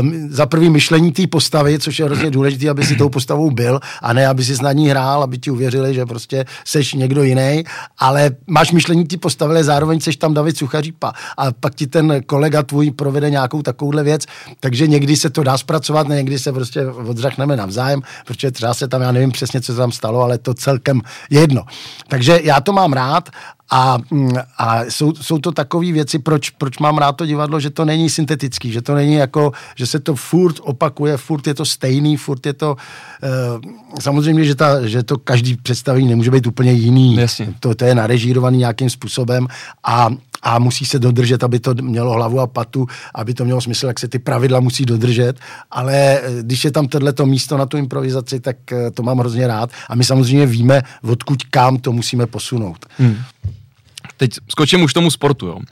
um, 0.00 0.28
za 0.30 0.46
prvý 0.46 0.70
myšlení 0.70 1.12
té 1.12 1.26
postavy, 1.26 1.78
což 1.78 1.98
je 1.98 2.04
hrozně 2.04 2.30
důležité, 2.30 2.70
aby 2.70 2.84
si 2.84 2.96
tou 2.96 3.08
postavou 3.08 3.50
byl 3.50 3.80
a 4.02 4.12
ne, 4.12 4.26
aby 4.26 4.44
si 4.44 4.62
na 4.62 4.72
ní 4.72 4.88
hrál, 4.88 5.22
aby 5.22 5.38
ti 5.38 5.50
uvěřili, 5.50 5.94
že 5.94 6.06
prostě 6.06 6.44
seš 6.64 6.94
někdo 6.94 7.22
jiný, 7.22 7.64
ale 7.98 8.30
máš 8.46 8.72
myšlení 8.72 8.91
té 9.06 9.16
postavy, 9.16 9.50
ale 9.50 9.64
zároveň 9.64 10.00
seš 10.00 10.16
tam 10.16 10.34
David 10.34 10.56
Suchařípa 10.56 11.12
a 11.36 11.52
pak 11.52 11.74
ti 11.74 11.86
ten 11.86 12.22
kolega 12.26 12.62
tvůj 12.62 12.90
provede 12.90 13.30
nějakou 13.30 13.62
takovouhle 13.62 14.02
věc, 14.02 14.26
takže 14.60 14.86
někdy 14.86 15.16
se 15.16 15.30
to 15.30 15.42
dá 15.42 15.58
zpracovat, 15.58 16.08
někdy 16.08 16.38
se 16.38 16.52
prostě 16.52 16.86
odřakneme 16.86 17.56
navzájem, 17.56 18.02
protože 18.26 18.50
třeba 18.50 18.74
se 18.74 18.88
tam, 18.88 19.02
já 19.02 19.12
nevím 19.12 19.32
přesně, 19.32 19.60
co 19.60 19.72
se 19.72 19.78
tam 19.78 19.92
stalo, 19.92 20.22
ale 20.22 20.38
to 20.38 20.54
celkem 20.54 21.00
jedno. 21.30 21.64
Takže 22.08 22.40
já 22.42 22.60
to 22.60 22.72
mám 22.72 22.92
rád 22.92 23.28
a, 23.74 23.98
a 24.58 24.84
jsou, 24.84 25.14
jsou 25.14 25.38
to 25.38 25.52
takové 25.52 25.92
věci, 25.92 26.18
proč, 26.18 26.50
proč 26.50 26.78
mám 26.78 26.98
rád 26.98 27.12
to 27.12 27.26
divadlo, 27.26 27.60
že 27.60 27.70
to 27.70 27.84
není 27.84 28.10
syntetický, 28.10 28.72
že 28.72 28.82
to 28.82 28.94
není 28.94 29.14
jako, 29.14 29.52
že 29.76 29.86
se 29.86 30.00
to 30.00 30.14
furt 30.14 30.56
opakuje, 30.60 31.16
furt 31.16 31.46
je 31.46 31.54
to 31.54 31.64
stejný, 31.64 32.16
furt 32.16 32.46
je 32.46 32.52
to, 32.52 32.76
uh, 32.76 34.00
samozřejmě, 34.00 34.44
že, 34.44 34.54
ta, 34.54 34.86
že 34.86 35.02
to 35.02 35.18
každý 35.18 35.56
představení 35.56 36.08
nemůže 36.08 36.30
být 36.30 36.46
úplně 36.46 36.72
jiný. 36.72 37.16
Jasně. 37.16 37.54
To, 37.60 37.74
to 37.74 37.84
je 37.84 37.94
narežírovaný 37.94 38.58
nějakým 38.58 38.90
způsobem 38.90 39.46
a 39.84 40.08
a 40.42 40.58
musí 40.58 40.84
se 40.84 40.98
dodržet, 40.98 41.44
aby 41.44 41.60
to 41.60 41.74
mělo 41.80 42.12
hlavu 42.12 42.40
a 42.40 42.46
patu, 42.46 42.86
aby 43.14 43.34
to 43.34 43.44
mělo 43.44 43.60
smysl, 43.60 43.86
jak 43.86 44.00
se 44.00 44.08
ty 44.08 44.18
pravidla 44.18 44.60
musí 44.60 44.84
dodržet, 44.84 45.40
ale 45.70 45.94
eh, 45.94 46.42
když 46.42 46.64
je 46.64 46.70
tam 46.70 46.88
tohleto 46.88 47.26
místo 47.26 47.56
na 47.56 47.66
tu 47.66 47.76
improvizaci, 47.76 48.40
tak 48.40 48.72
eh, 48.72 48.90
to 48.90 49.02
mám 49.02 49.18
hrozně 49.18 49.46
rád 49.46 49.70
a 49.88 49.94
my 49.94 50.04
samozřejmě 50.04 50.46
víme, 50.46 50.82
odkud 51.02 51.42
kam 51.42 51.78
to 51.78 51.92
musíme 51.92 52.26
posunout. 52.26 52.86
Hmm. 52.98 53.16
Teď 54.16 54.30
skočím 54.48 54.82
už 54.82 54.92
tomu 54.92 55.10
sportu, 55.10 55.46
jo. 55.46 55.54
Uh, 55.56 55.62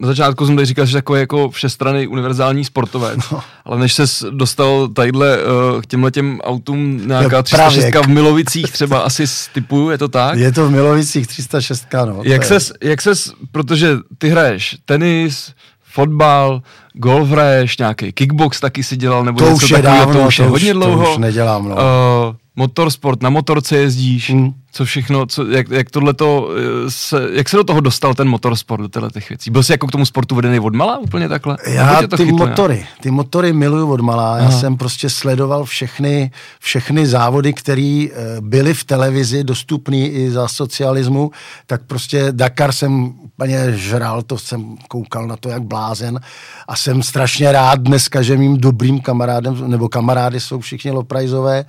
na 0.00 0.08
začátku 0.08 0.46
jsem 0.46 0.56
tady 0.56 0.66
říkal, 0.66 0.86
že 0.86 0.96
takový 0.96 1.20
jako 1.20 1.50
všestranný 1.50 2.06
univerzální 2.06 2.64
sportovec, 2.64 3.30
no. 3.32 3.40
ale 3.64 3.78
než 3.78 3.92
se 3.92 4.04
dostal 4.30 4.88
tadyhle 4.88 5.38
uh, 5.38 5.80
k 5.80 5.86
těmhle 5.86 6.10
těm 6.10 6.40
autům 6.40 7.08
nějaká 7.08 7.42
306 7.42 7.94
v 8.06 8.08
Milovicích 8.08 8.72
třeba 8.72 8.98
asi 8.98 9.24
typu, 9.54 9.90
je 9.90 9.98
to 9.98 10.08
tak? 10.08 10.38
Je 10.38 10.52
to 10.52 10.68
v 10.68 10.70
Milovicích 10.70 11.26
306, 11.26 11.86
no. 12.06 12.20
Jak 12.24 12.44
ses, 12.44 12.72
jak 12.82 13.02
ses, 13.02 13.32
protože 13.52 13.96
ty 14.18 14.28
hraješ 14.28 14.76
tenis, 14.84 15.52
fotbal, 15.92 16.62
golf 16.92 17.28
hraješ, 17.28 17.78
nějaký 17.78 18.12
kickbox 18.12 18.60
taky 18.60 18.84
si 18.84 18.96
dělal, 18.96 19.24
nebo 19.24 19.38
to 19.38 19.44
něco 19.44 19.64
už 19.64 19.70
je 19.70 19.82
dávno, 19.82 20.14
to 20.14 20.26
už 20.26 20.38
je 20.38 20.44
hodně 20.44 20.70
už, 20.70 20.72
dlouho. 20.72 21.04
To 21.04 21.10
už 21.10 21.18
nedělám, 21.18 21.68
no. 21.68 21.74
Uh, 21.74 22.34
motorsport, 22.56 23.22
na 23.22 23.30
motorce 23.30 23.76
jezdíš, 23.76 24.30
hmm. 24.30 24.54
co 24.72 24.84
všechno, 24.84 25.26
co, 25.26 25.46
jak, 25.46 25.70
jak 25.70 25.90
tohleto, 25.90 26.48
eh, 26.86 26.90
se, 26.90 27.28
jak 27.32 27.48
se 27.48 27.56
do 27.56 27.64
toho 27.64 27.80
dostal 27.80 28.14
ten 28.14 28.28
motorsport, 28.28 28.82
do 28.82 28.88
těchto 28.88 29.10
těch 29.10 29.28
věcí? 29.28 29.50
Byl 29.50 29.62
jsi 29.62 29.72
jako 29.72 29.86
k 29.86 29.92
tomu 29.92 30.06
sportu 30.06 30.34
vedený 30.34 30.60
od 30.60 30.74
malá 30.74 30.98
úplně 30.98 31.28
takhle? 31.28 31.56
Já 31.66 32.02
ty 32.02 32.16
chytlo, 32.16 32.38
motory, 32.38 32.78
já? 32.80 33.02
ty 33.02 33.10
motory 33.10 33.52
miluju 33.52 33.92
od 33.92 34.00
malá, 34.00 34.38
já 34.38 34.50
jsem 34.50 34.76
prostě 34.76 35.10
sledoval 35.10 35.64
všechny, 35.64 36.30
všechny 36.60 37.06
závody, 37.06 37.52
které 37.52 38.06
eh, 38.10 38.40
byly 38.40 38.74
v 38.74 38.84
televizi 38.84 39.44
dostupné 39.44 39.96
i 39.96 40.30
za 40.30 40.48
socialismu, 40.48 41.30
tak 41.66 41.82
prostě 41.86 42.28
Dakar 42.30 42.72
jsem 42.72 43.14
úplně 43.22 43.72
žral, 43.72 44.22
to 44.22 44.38
jsem 44.38 44.76
koukal 44.88 45.26
na 45.26 45.36
to 45.36 45.48
jak 45.48 45.62
blázen 45.62 46.20
a 46.68 46.76
jsem 46.76 47.02
strašně 47.02 47.52
rád 47.52 47.80
dneska, 47.80 48.22
že 48.22 48.36
mým 48.36 48.56
dobrým 48.56 49.00
kamarádem, 49.00 49.70
nebo 49.70 49.88
kamarády 49.88 50.40
jsou 50.40 50.60
všichni 50.60 50.90
Loprajzové, 50.90 51.64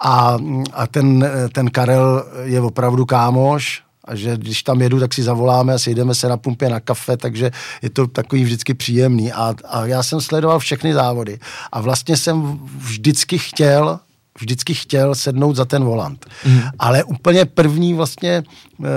a, 0.00 0.38
a 0.72 0.86
ten, 0.86 1.30
ten 1.52 1.70
Karel 1.70 2.24
je 2.42 2.60
opravdu 2.60 3.06
kámoš, 3.06 3.82
a 4.04 4.14
že 4.14 4.36
když 4.36 4.62
tam 4.62 4.82
jedu, 4.82 5.00
tak 5.00 5.14
si 5.14 5.22
zavoláme 5.22 5.74
a 5.74 5.78
sejdeme 5.78 6.14
se 6.14 6.28
na 6.28 6.36
pumpě 6.36 6.68
na 6.68 6.80
kafe, 6.80 7.16
takže 7.16 7.50
je 7.82 7.90
to 7.90 8.06
takový 8.06 8.44
vždycky 8.44 8.74
příjemný. 8.74 9.32
A, 9.32 9.54
a 9.68 9.86
já 9.86 10.02
jsem 10.02 10.20
sledoval 10.20 10.58
všechny 10.58 10.94
závody 10.94 11.38
a 11.72 11.80
vlastně 11.80 12.16
jsem 12.16 12.60
vždycky 12.76 13.38
chtěl 13.38 14.00
vždycky 14.38 14.74
chtěl 14.74 15.14
sednout 15.14 15.56
za 15.56 15.64
ten 15.64 15.84
volant. 15.84 16.26
Mm. 16.46 16.60
Ale 16.78 17.04
úplně 17.04 17.44
první 17.44 17.94
vlastně, 17.94 18.42
eh, 18.84 18.88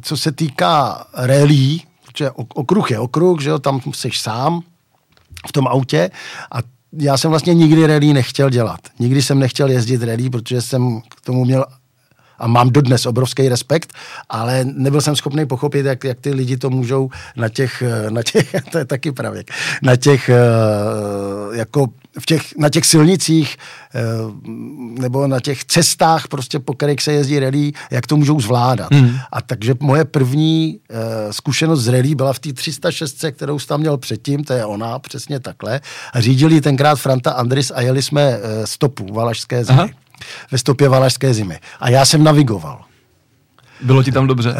co 0.00 0.16
se 0.16 0.32
týká 0.32 1.06
rally, 1.14 1.80
protože 2.06 2.30
okruh 2.30 2.90
je 2.90 2.98
okruh, 2.98 3.40
že 3.40 3.50
jo, 3.50 3.58
tam 3.58 3.80
jsi 3.94 4.10
sám 4.14 4.60
v 5.48 5.52
tom 5.52 5.68
autě 5.68 6.10
a 6.52 6.58
já 6.98 7.16
jsem 7.16 7.30
vlastně 7.30 7.54
nikdy 7.54 7.86
rally 7.86 8.12
nechtěl 8.12 8.50
dělat. 8.50 8.80
Nikdy 8.98 9.22
jsem 9.22 9.38
nechtěl 9.38 9.70
jezdit 9.70 10.02
rally, 10.02 10.30
protože 10.30 10.62
jsem 10.62 11.00
k 11.00 11.20
tomu 11.20 11.44
měl 11.44 11.64
a 12.38 12.46
mám 12.46 12.70
dodnes 12.70 13.06
obrovský 13.06 13.48
respekt, 13.48 13.92
ale 14.28 14.64
nebyl 14.64 15.00
jsem 15.00 15.16
schopný 15.16 15.46
pochopit, 15.46 15.86
jak, 15.86 16.04
jak 16.04 16.20
ty 16.20 16.30
lidi 16.30 16.56
to 16.56 16.70
můžou 16.70 17.10
na 17.36 17.48
těch, 17.48 17.82
na 18.10 18.22
těch 18.22 18.54
to 18.72 18.78
je 18.78 18.84
taky 18.84 19.12
pravěk, 19.12 19.50
na 19.82 19.96
těch, 19.96 20.28
eh, 20.28 20.36
jako 21.52 21.86
v 22.18 22.26
těch, 22.26 22.42
na 22.58 22.68
těch 22.68 22.86
silnicích 22.86 23.56
eh, 23.94 24.00
nebo 25.00 25.26
na 25.26 25.40
těch 25.40 25.64
cestách, 25.64 26.28
prostě 26.28 26.58
po 26.58 26.74
kterých 26.74 27.02
se 27.02 27.12
jezdí 27.12 27.38
rally, 27.38 27.72
jak 27.90 28.06
to 28.06 28.16
můžou 28.16 28.40
zvládat. 28.40 28.90
Mm. 28.90 29.16
A 29.32 29.42
takže 29.42 29.74
moje 29.80 30.04
první 30.04 30.80
zkušenost 31.30 31.80
z 31.80 31.88
rally 31.88 32.14
byla 32.14 32.32
v 32.32 32.38
té 32.38 32.52
306, 32.52 33.24
kterou 33.32 33.58
jsem 33.58 33.68
tam 33.68 33.80
měl 33.80 33.96
předtím, 33.96 34.44
to 34.44 34.52
je 34.52 34.64
ona, 34.64 34.98
přesně 34.98 35.40
takhle. 35.40 35.80
A 36.12 36.20
řídili 36.20 36.60
tenkrát 36.60 36.96
Franta 36.96 37.30
Andris 37.30 37.72
a 37.74 37.80
jeli 37.80 38.02
jsme 38.02 38.38
stopu 38.64 39.12
Valašské 39.12 39.64
zimy. 39.64 39.78
Aha. 39.78 39.88
Ve 40.50 40.58
stopě 40.58 40.88
Valašské 40.88 41.34
zimy. 41.34 41.58
A 41.80 41.90
já 41.90 42.04
jsem 42.04 42.24
navigoval. 42.24 42.80
Bylo 43.80 44.02
ti 44.02 44.12
tam 44.12 44.26
dobře? 44.26 44.50
Uh, 44.50 44.56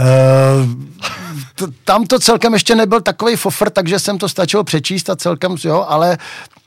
t- 1.54 1.74
tam 1.84 2.06
to 2.06 2.18
celkem 2.18 2.52
ještě 2.52 2.74
nebyl 2.74 3.00
takový 3.00 3.36
fofr, 3.36 3.70
takže 3.70 3.98
jsem 3.98 4.18
to 4.18 4.28
stačil 4.28 4.64
přečíst 4.64 5.10
a 5.10 5.16
celkem, 5.16 5.56
jo, 5.64 5.84
ale 5.88 6.18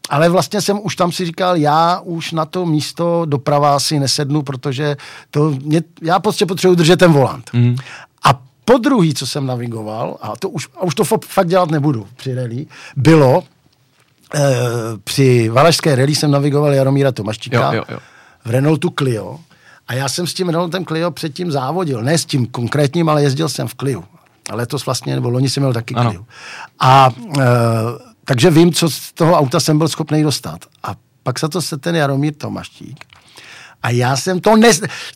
ale 0.10 0.30
vlastně 0.30 0.62
jsem 0.62 0.80
už 0.84 0.96
tam 0.96 1.12
si 1.12 1.26
říkal, 1.26 1.58
já 1.58 2.00
už 2.00 2.32
na 2.32 2.46
to 2.46 2.66
místo 2.66 3.26
doprava 3.26 3.80
si 3.80 4.00
nesednu, 4.00 4.42
protože 4.42 4.98
to 5.32 5.52
mě, 5.64 5.82
já 6.02 6.20
prostě 6.20 6.46
potřebuji 6.46 6.76
držet 6.76 7.00
ten 7.00 7.14
volant. 7.14 7.50
Mm. 7.54 7.76
A 8.24 8.42
po 8.66 8.78
druhý, 8.78 9.14
co 9.14 9.28
jsem 9.28 9.46
navigoval, 9.46 10.18
a 10.22 10.36
to 10.36 10.50
už, 10.50 10.68
a 10.76 10.84
už 10.84 10.96
to 10.96 11.04
fakt 11.04 11.48
dělat 11.48 11.72
nebudu 11.72 12.08
při 12.16 12.36
rally, 12.36 12.66
bylo, 12.96 13.44
e, 14.36 14.40
při 15.04 15.50
Valašské 15.50 15.96
rally 15.96 16.16
jsem 16.16 16.32
navigoval 16.32 16.74
Jaromíra 16.74 17.12
Tomaščíka 17.12 17.74
jo, 17.74 17.74
jo, 17.74 17.84
jo. 17.90 18.00
V 18.46 18.50
Renaultu 18.50 18.94
Clio 18.98 19.40
a 19.88 19.94
já 19.94 20.10
jsem 20.10 20.28
s 20.28 20.34
tím 20.34 20.48
Renaultem 20.48 20.86
Clio 20.86 21.12
předtím 21.12 21.52
závodil. 21.52 22.02
Ne 22.02 22.18
s 22.18 22.26
tím 22.26 22.48
konkrétním, 22.48 23.10
ale 23.10 23.24
jezdil 23.24 23.50
jsem 23.50 23.68
v 23.68 23.76
Clio. 23.76 24.04
A 24.50 24.56
letos 24.56 24.86
vlastně, 24.86 25.16
nebo 25.16 25.30
loni 25.30 25.50
jsem 25.50 25.64
měl 25.64 25.74
taky 25.74 25.96
ano. 25.96 26.10
Clio. 26.10 26.26
A 26.80 27.10
e, 27.40 27.44
takže 28.26 28.52
vím, 28.52 28.74
co 28.74 28.90
z 28.90 29.14
toho 29.14 29.34
auta 29.34 29.60
jsem 29.60 29.78
byl 29.78 29.88
schopný 29.88 30.24
dostat. 30.24 30.66
A 30.84 30.96
pak 31.24 31.40
se 31.40 31.50
to 31.50 31.62
se 31.62 31.78
ten 31.78 31.96
Jaromír 31.96 32.34
Tomaštík. 32.34 33.06
A 33.84 33.90
já 33.90 34.16
jsem 34.16 34.40
to 34.40 34.56
ne, 34.56 34.70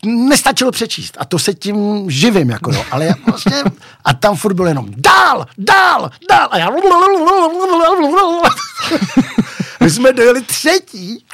nestačil 0.05 0.71
přečíst. 0.71 1.17
A 1.19 1.25
to 1.25 1.39
se 1.39 1.53
tím 1.53 2.09
živím, 2.11 2.49
jako 2.49 2.71
jo. 2.71 2.83
Ale 2.91 3.05
já 3.05 3.13
vlastně, 3.27 3.63
a 4.05 4.13
tam 4.13 4.35
furt 4.35 4.53
bylo 4.53 4.67
jenom 4.67 4.85
dál, 4.97 5.45
dál, 5.57 6.11
dál. 6.29 6.47
A 6.51 6.57
já... 6.57 6.69
My 9.79 9.89
jsme 9.89 10.13
dojeli 10.13 10.41
třetí 10.41 11.25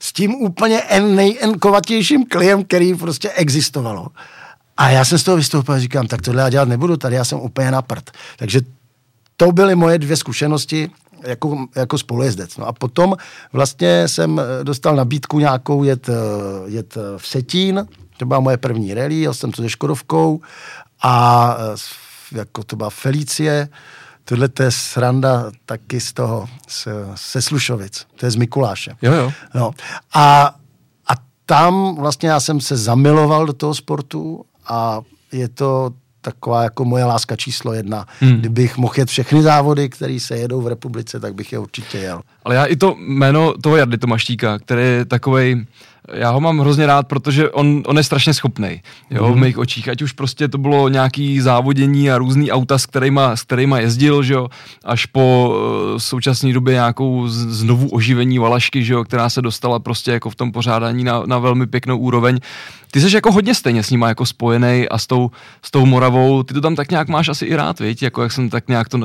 s 0.00 0.12
tím 0.12 0.34
úplně 0.34 0.82
nejenkovatějším 1.00 2.26
kliem, 2.26 2.64
který 2.64 2.94
prostě 2.94 3.30
existovalo. 3.30 4.06
A 4.76 4.90
já 4.90 5.04
jsem 5.04 5.18
z 5.18 5.24
toho 5.24 5.36
vystoupil 5.36 5.74
a 5.74 5.78
říkám, 5.78 6.06
tak 6.06 6.22
tohle 6.22 6.42
já 6.42 6.50
dělat 6.50 6.68
nebudu, 6.68 6.96
tady 6.96 7.16
já 7.16 7.24
jsem 7.24 7.38
úplně 7.38 7.70
na 7.70 7.82
prd. 7.82 8.10
Takže 8.36 8.60
to 9.36 9.52
byly 9.52 9.74
moje 9.74 9.98
dvě 9.98 10.16
zkušenosti 10.16 10.90
jako, 11.22 11.66
jako 11.76 11.98
spolujezdec. 11.98 12.56
No 12.56 12.66
a 12.66 12.72
potom 12.72 13.16
vlastně 13.52 14.08
jsem 14.08 14.40
eh, 14.40 14.64
dostal 14.64 14.96
nabídku 14.96 15.38
nějakou 15.38 15.84
jet, 15.84 16.08
eh, 16.08 16.12
jet 16.66 16.96
eh, 16.96 17.00
v 17.18 17.26
Setín, 17.26 17.88
to 18.16 18.26
byla 18.26 18.40
moje 18.40 18.56
první 18.56 18.94
rally, 18.94 19.14
jel 19.14 19.34
jsem 19.34 19.52
to 19.52 19.62
se 19.62 19.68
Škodovkou 19.68 20.40
a 21.02 21.56
jako 22.32 22.64
to 22.64 22.76
byla 22.76 22.90
Felicie, 22.90 23.68
tohle 24.28 24.48
to 24.48 24.62
je 24.62 24.70
sranda 24.70 25.50
taky 25.66 26.00
z 26.00 26.12
toho, 26.12 26.48
z, 26.68 26.88
se 27.14 27.42
Slušovic, 27.42 28.06
to 28.16 28.26
je 28.26 28.30
z 28.30 28.36
Mikuláše. 28.36 28.96
Jo, 29.02 29.12
jo. 29.12 29.32
No. 29.54 29.70
A, 30.14 30.54
a 31.06 31.12
tam 31.46 31.96
vlastně 31.96 32.28
já 32.28 32.40
jsem 32.40 32.60
se 32.60 32.76
zamiloval 32.76 33.46
do 33.46 33.52
toho 33.52 33.74
sportu 33.74 34.44
a 34.66 35.00
je 35.32 35.48
to 35.48 35.90
taková 36.20 36.62
jako 36.62 36.84
moje 36.84 37.04
láska 37.04 37.36
číslo 37.36 37.72
jedna. 37.72 38.06
Hmm. 38.20 38.36
Kdybych 38.36 38.78
mohl 38.78 38.94
jet 38.98 39.08
všechny 39.08 39.42
závody, 39.42 39.88
které 39.88 40.20
se 40.20 40.36
jedou 40.36 40.60
v 40.60 40.68
republice, 40.68 41.20
tak 41.20 41.34
bych 41.34 41.52
je 41.52 41.58
určitě 41.58 41.98
jel. 41.98 42.20
Ale 42.44 42.54
já 42.54 42.64
i 42.64 42.76
to 42.76 42.96
jméno 42.98 43.54
toho 43.62 43.76
Jardy 43.76 43.98
Tomaštíka, 43.98 44.58
který 44.58 44.82
je 44.82 45.04
takovej, 45.04 45.64
já 46.12 46.30
ho 46.30 46.40
mám 46.40 46.58
hrozně 46.58 46.86
rád, 46.86 47.08
protože 47.08 47.50
on, 47.50 47.82
on 47.86 47.96
je 47.96 48.02
strašně 48.02 48.34
schopný 48.34 48.82
jo, 49.10 49.28
mm. 49.28 49.32
v 49.32 49.36
mých 49.36 49.58
očích. 49.58 49.88
Ať 49.88 50.02
už 50.02 50.12
prostě 50.12 50.48
to 50.48 50.58
bylo 50.58 50.88
nějaký 50.88 51.40
závodění 51.40 52.10
a 52.10 52.18
různý 52.18 52.52
auta, 52.52 52.78
s 52.78 52.86
kterýma, 52.86 53.36
s 53.36 53.42
kterýma 53.42 53.78
jezdil, 53.78 54.22
že 54.22 54.34
jo, 54.34 54.48
až 54.84 55.06
po 55.06 55.54
uh, 55.92 55.98
současné 55.98 56.52
době 56.52 56.74
nějakou 56.74 57.28
znovu 57.28 57.88
oživení 57.88 58.38
Valašky, 58.38 58.84
že 58.84 58.92
jo, 58.92 59.04
která 59.04 59.30
se 59.30 59.42
dostala 59.42 59.78
prostě 59.78 60.12
jako 60.12 60.30
v 60.30 60.34
tom 60.34 60.52
pořádání 60.52 61.04
na, 61.04 61.22
na 61.26 61.38
velmi 61.38 61.66
pěknou 61.66 61.98
úroveň. 61.98 62.38
Ty 62.90 63.00
jsi 63.00 63.14
jako 63.14 63.32
hodně 63.32 63.54
stejně 63.54 63.82
s 63.82 63.90
nima 63.90 64.08
jako 64.08 64.26
spojený 64.26 64.88
a 64.88 64.98
s 64.98 65.06
tou, 65.06 65.30
s 65.62 65.70
tou 65.70 65.86
Moravou, 65.86 66.42
ty 66.42 66.54
to 66.54 66.60
tam 66.60 66.76
tak 66.76 66.90
nějak 66.90 67.08
máš 67.08 67.28
asi 67.28 67.44
i 67.44 67.56
rád, 67.56 67.80
viď? 67.80 68.02
Jako 68.02 68.22
jak 68.22 68.32
jsem 68.32 68.50
tak 68.50 68.68
nějak 68.68 68.88
to 68.88 68.98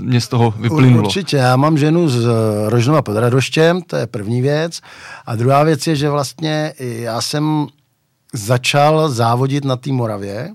mě 0.00 0.20
z 0.20 0.28
toho 0.28 0.50
vyplynulo. 0.50 1.04
Určitě, 1.04 1.36
já 1.36 1.56
mám 1.56 1.78
ženu 1.78 2.08
z 2.08 2.28
Rožnova 2.66 3.02
pod 3.02 3.16
Radoštěm, 3.16 3.82
to 3.82 3.96
je 3.96 4.06
první 4.06 4.42
věc. 4.42 4.80
A 5.26 5.36
druhá 5.36 5.62
věc 5.62 5.86
je, 5.86 5.96
že 5.96 6.10
vlastně 6.10 6.72
já 6.78 7.20
jsem 7.20 7.66
začal 8.32 9.08
závodit 9.08 9.64
na 9.64 9.76
té 9.76 9.92
Moravě, 9.92 10.50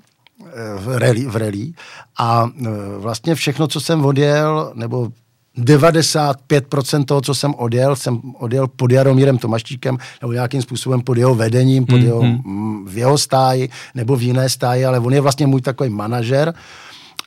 eh, 0.46 0.52
v 0.80 0.98
rally, 0.98 1.26
v 1.26 1.36
rally 1.36 1.74
a 2.18 2.50
eh, 2.62 2.70
vlastně 2.98 3.36
všechno, 3.36 3.68
co 3.68 3.82
jsem 3.82 4.06
odjel, 4.06 4.72
nebo 4.76 5.12
95% 5.58 7.06
toho, 7.06 7.22
co 7.22 7.36
jsem 7.36 7.54
odjel, 7.56 7.96
jsem 7.96 8.22
odjel 8.40 8.68
pod 8.68 8.92
Jaromírem 8.92 9.38
Tomaštíkem, 9.38 9.98
nebo 10.22 10.34
nějakým 10.34 10.62
způsobem 10.62 11.02
pod 11.02 11.18
jeho 11.18 11.36
vedením, 11.36 11.86
pod 11.86 11.96
mm-hmm. 11.96 12.06
jeho, 12.06 12.24
mm, 12.24 12.86
v 12.86 12.98
jeho 12.98 13.18
stáji, 13.18 13.70
nebo 13.96 14.16
v 14.16 14.22
jiné 14.22 14.50
stáji, 14.50 14.86
ale 14.86 15.00
on 15.00 15.14
je 15.14 15.22
vlastně 15.22 15.48
můj 15.48 15.62
takový 15.62 15.90
manažer 15.90 16.54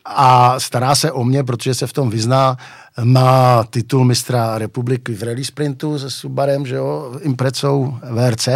a 0.05 0.61
stará 0.61 0.95
se 0.95 1.13
o 1.13 1.25
mě, 1.25 1.45
protože 1.45 1.75
se 1.75 1.87
v 1.87 1.93
tom 1.93 2.11
vyzná, 2.11 2.57
má 3.05 3.65
titul 3.71 4.05
mistra 4.05 4.59
republiky 4.59 5.15
v 5.15 5.23
rally 5.23 5.45
sprintu 5.45 5.99
se 5.99 6.11
Subarem, 6.11 6.67
že 6.67 6.75
jo, 6.75 7.19
Imprecou 7.23 7.95
VRC 8.11 8.49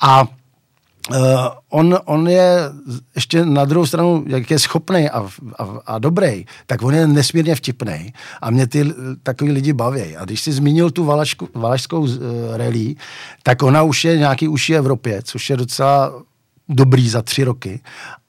a 0.00 0.28
Uh, 1.10 1.16
on, 1.70 1.98
on 2.04 2.28
je 2.28 2.58
ještě 3.14 3.44
na 3.44 3.64
druhou 3.64 3.86
stranu, 3.86 4.24
jak 4.26 4.50
je 4.50 4.58
schopný 4.58 5.10
a, 5.10 5.28
a, 5.58 5.78
a 5.86 5.98
dobrý, 5.98 6.46
tak 6.66 6.82
on 6.82 6.94
je 6.94 7.06
nesmírně 7.06 7.54
vtipný 7.54 8.12
a 8.42 8.50
mě 8.50 8.66
ty 8.66 8.92
takový 9.22 9.50
lidi 9.50 9.72
baví. 9.72 10.16
A 10.16 10.24
když 10.24 10.40
jsi 10.40 10.52
zmínil 10.52 10.90
tu 10.90 11.04
valašku, 11.04 11.48
valašskou 11.54 12.00
uh, 12.00 12.08
rally, 12.56 12.94
tak 13.42 13.62
ona 13.62 13.82
už 13.82 14.04
je 14.04 14.18
nějaký 14.18 14.48
uší 14.48 14.76
Evropě, 14.76 15.22
což 15.22 15.50
je 15.50 15.56
docela 15.56 16.22
dobrý 16.68 17.08
za 17.08 17.22
tři 17.22 17.44
roky. 17.44 17.80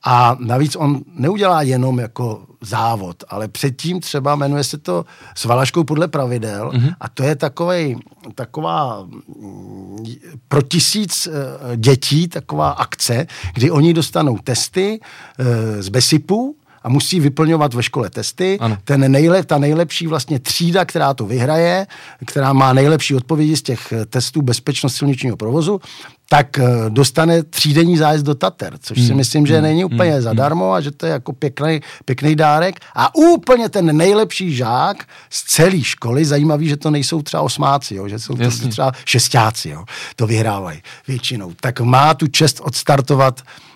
A 0.05 0.37
navíc 0.39 0.75
on 0.75 1.01
neudělá 1.13 1.61
jenom 1.61 1.99
jako 1.99 2.45
závod, 2.61 3.23
ale 3.29 3.47
předtím 3.47 3.99
třeba 3.99 4.35
jmenuje 4.35 4.63
se 4.63 4.77
to 4.77 5.05
s 5.35 5.45
Valaškou 5.45 5.83
podle 5.83 6.07
pravidel 6.07 6.71
mm-hmm. 6.71 6.95
a 6.99 7.09
to 7.09 7.23
je 7.23 7.35
takovej, 7.35 7.97
taková 8.35 9.03
mm, 9.03 10.05
pro 10.47 10.61
tisíc 10.61 11.27
uh, 11.27 11.33
dětí 11.75 12.27
taková 12.27 12.69
akce, 12.69 13.27
kdy 13.53 13.71
oni 13.71 13.93
dostanou 13.93 14.37
testy 14.37 14.99
uh, 15.39 15.45
z 15.79 15.89
Besipu, 15.89 16.55
a 16.87 16.89
musí 16.89 17.19
vyplňovat 17.19 17.73
ve 17.73 17.83
škole 17.83 18.09
testy. 18.09 18.57
Ano. 18.59 18.77
Ten 18.83 19.11
nejlep, 19.11 19.45
ta 19.45 19.57
nejlepší 19.57 20.07
vlastně 20.07 20.39
třída, 20.39 20.85
která 20.85 21.13
to 21.13 21.25
vyhraje, 21.25 21.87
která 22.25 22.53
má 22.53 22.73
nejlepší 22.73 23.15
odpovědi 23.15 23.57
z 23.57 23.61
těch 23.61 23.93
testů 24.09 24.41
bezpečnost 24.41 24.95
silničního 24.95 25.37
provozu, 25.37 25.81
tak 26.29 26.59
eh, 26.59 26.65
dostane 26.89 27.43
třídenní 27.43 27.97
zájezd 27.97 28.25
do 28.25 28.35
Tater, 28.35 28.77
což 28.79 28.97
si 28.97 29.07
hmm. 29.07 29.17
myslím, 29.17 29.47
že 29.47 29.53
hmm. 29.53 29.63
není 29.63 29.85
úplně 29.85 30.11
hmm. 30.11 30.21
zadarmo 30.21 30.73
a 30.73 30.81
že 30.81 30.91
to 30.91 31.05
je 31.05 31.11
jako 31.11 31.33
pěkný, 31.33 31.81
pěkný 32.05 32.35
dárek. 32.35 32.79
A 32.95 33.15
úplně 33.15 33.69
ten 33.69 33.97
nejlepší 33.97 34.55
žák 34.55 35.03
z 35.29 35.43
celé 35.43 35.83
školy, 35.83 36.25
zajímavý, 36.25 36.67
že 36.67 36.77
to 36.77 36.91
nejsou 36.91 37.21
třeba 37.21 37.43
osmáci, 37.43 37.95
jo, 37.95 38.07
že 38.07 38.19
jsou 38.19 38.35
to 38.35 38.43
Jasně. 38.43 38.69
třeba 38.69 38.91
šestáci, 39.05 39.69
jo, 39.69 39.83
to 40.15 40.27
vyhrávají 40.27 40.81
většinou. 41.07 41.53
Tak 41.61 41.79
má 41.79 42.13
tu 42.13 42.27
čest 42.27 42.61
odstartovat 42.63 43.41
uh, 43.41 43.66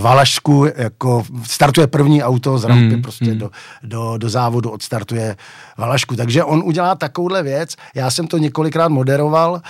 Valašsku, 0.00 0.66
jako 0.76 1.24
startuje 1.42 1.86
první 1.86 2.22
auto 2.22 2.58
z 2.58 2.64
rampy 2.64 2.96
mm, 2.96 3.02
prostě 3.02 3.24
mm. 3.24 3.38
Do, 3.38 3.50
do, 3.82 4.18
do 4.18 4.28
závodu, 4.28 4.70
odstartuje 4.70 5.36
Valašku. 5.78 6.16
Takže 6.16 6.44
on 6.44 6.62
udělá 6.64 6.94
takovouhle 6.94 7.42
věc. 7.42 7.74
Já 7.94 8.10
jsem 8.10 8.26
to 8.26 8.38
několikrát 8.38 8.88
moderoval 8.88 9.52
uh, 9.52 9.60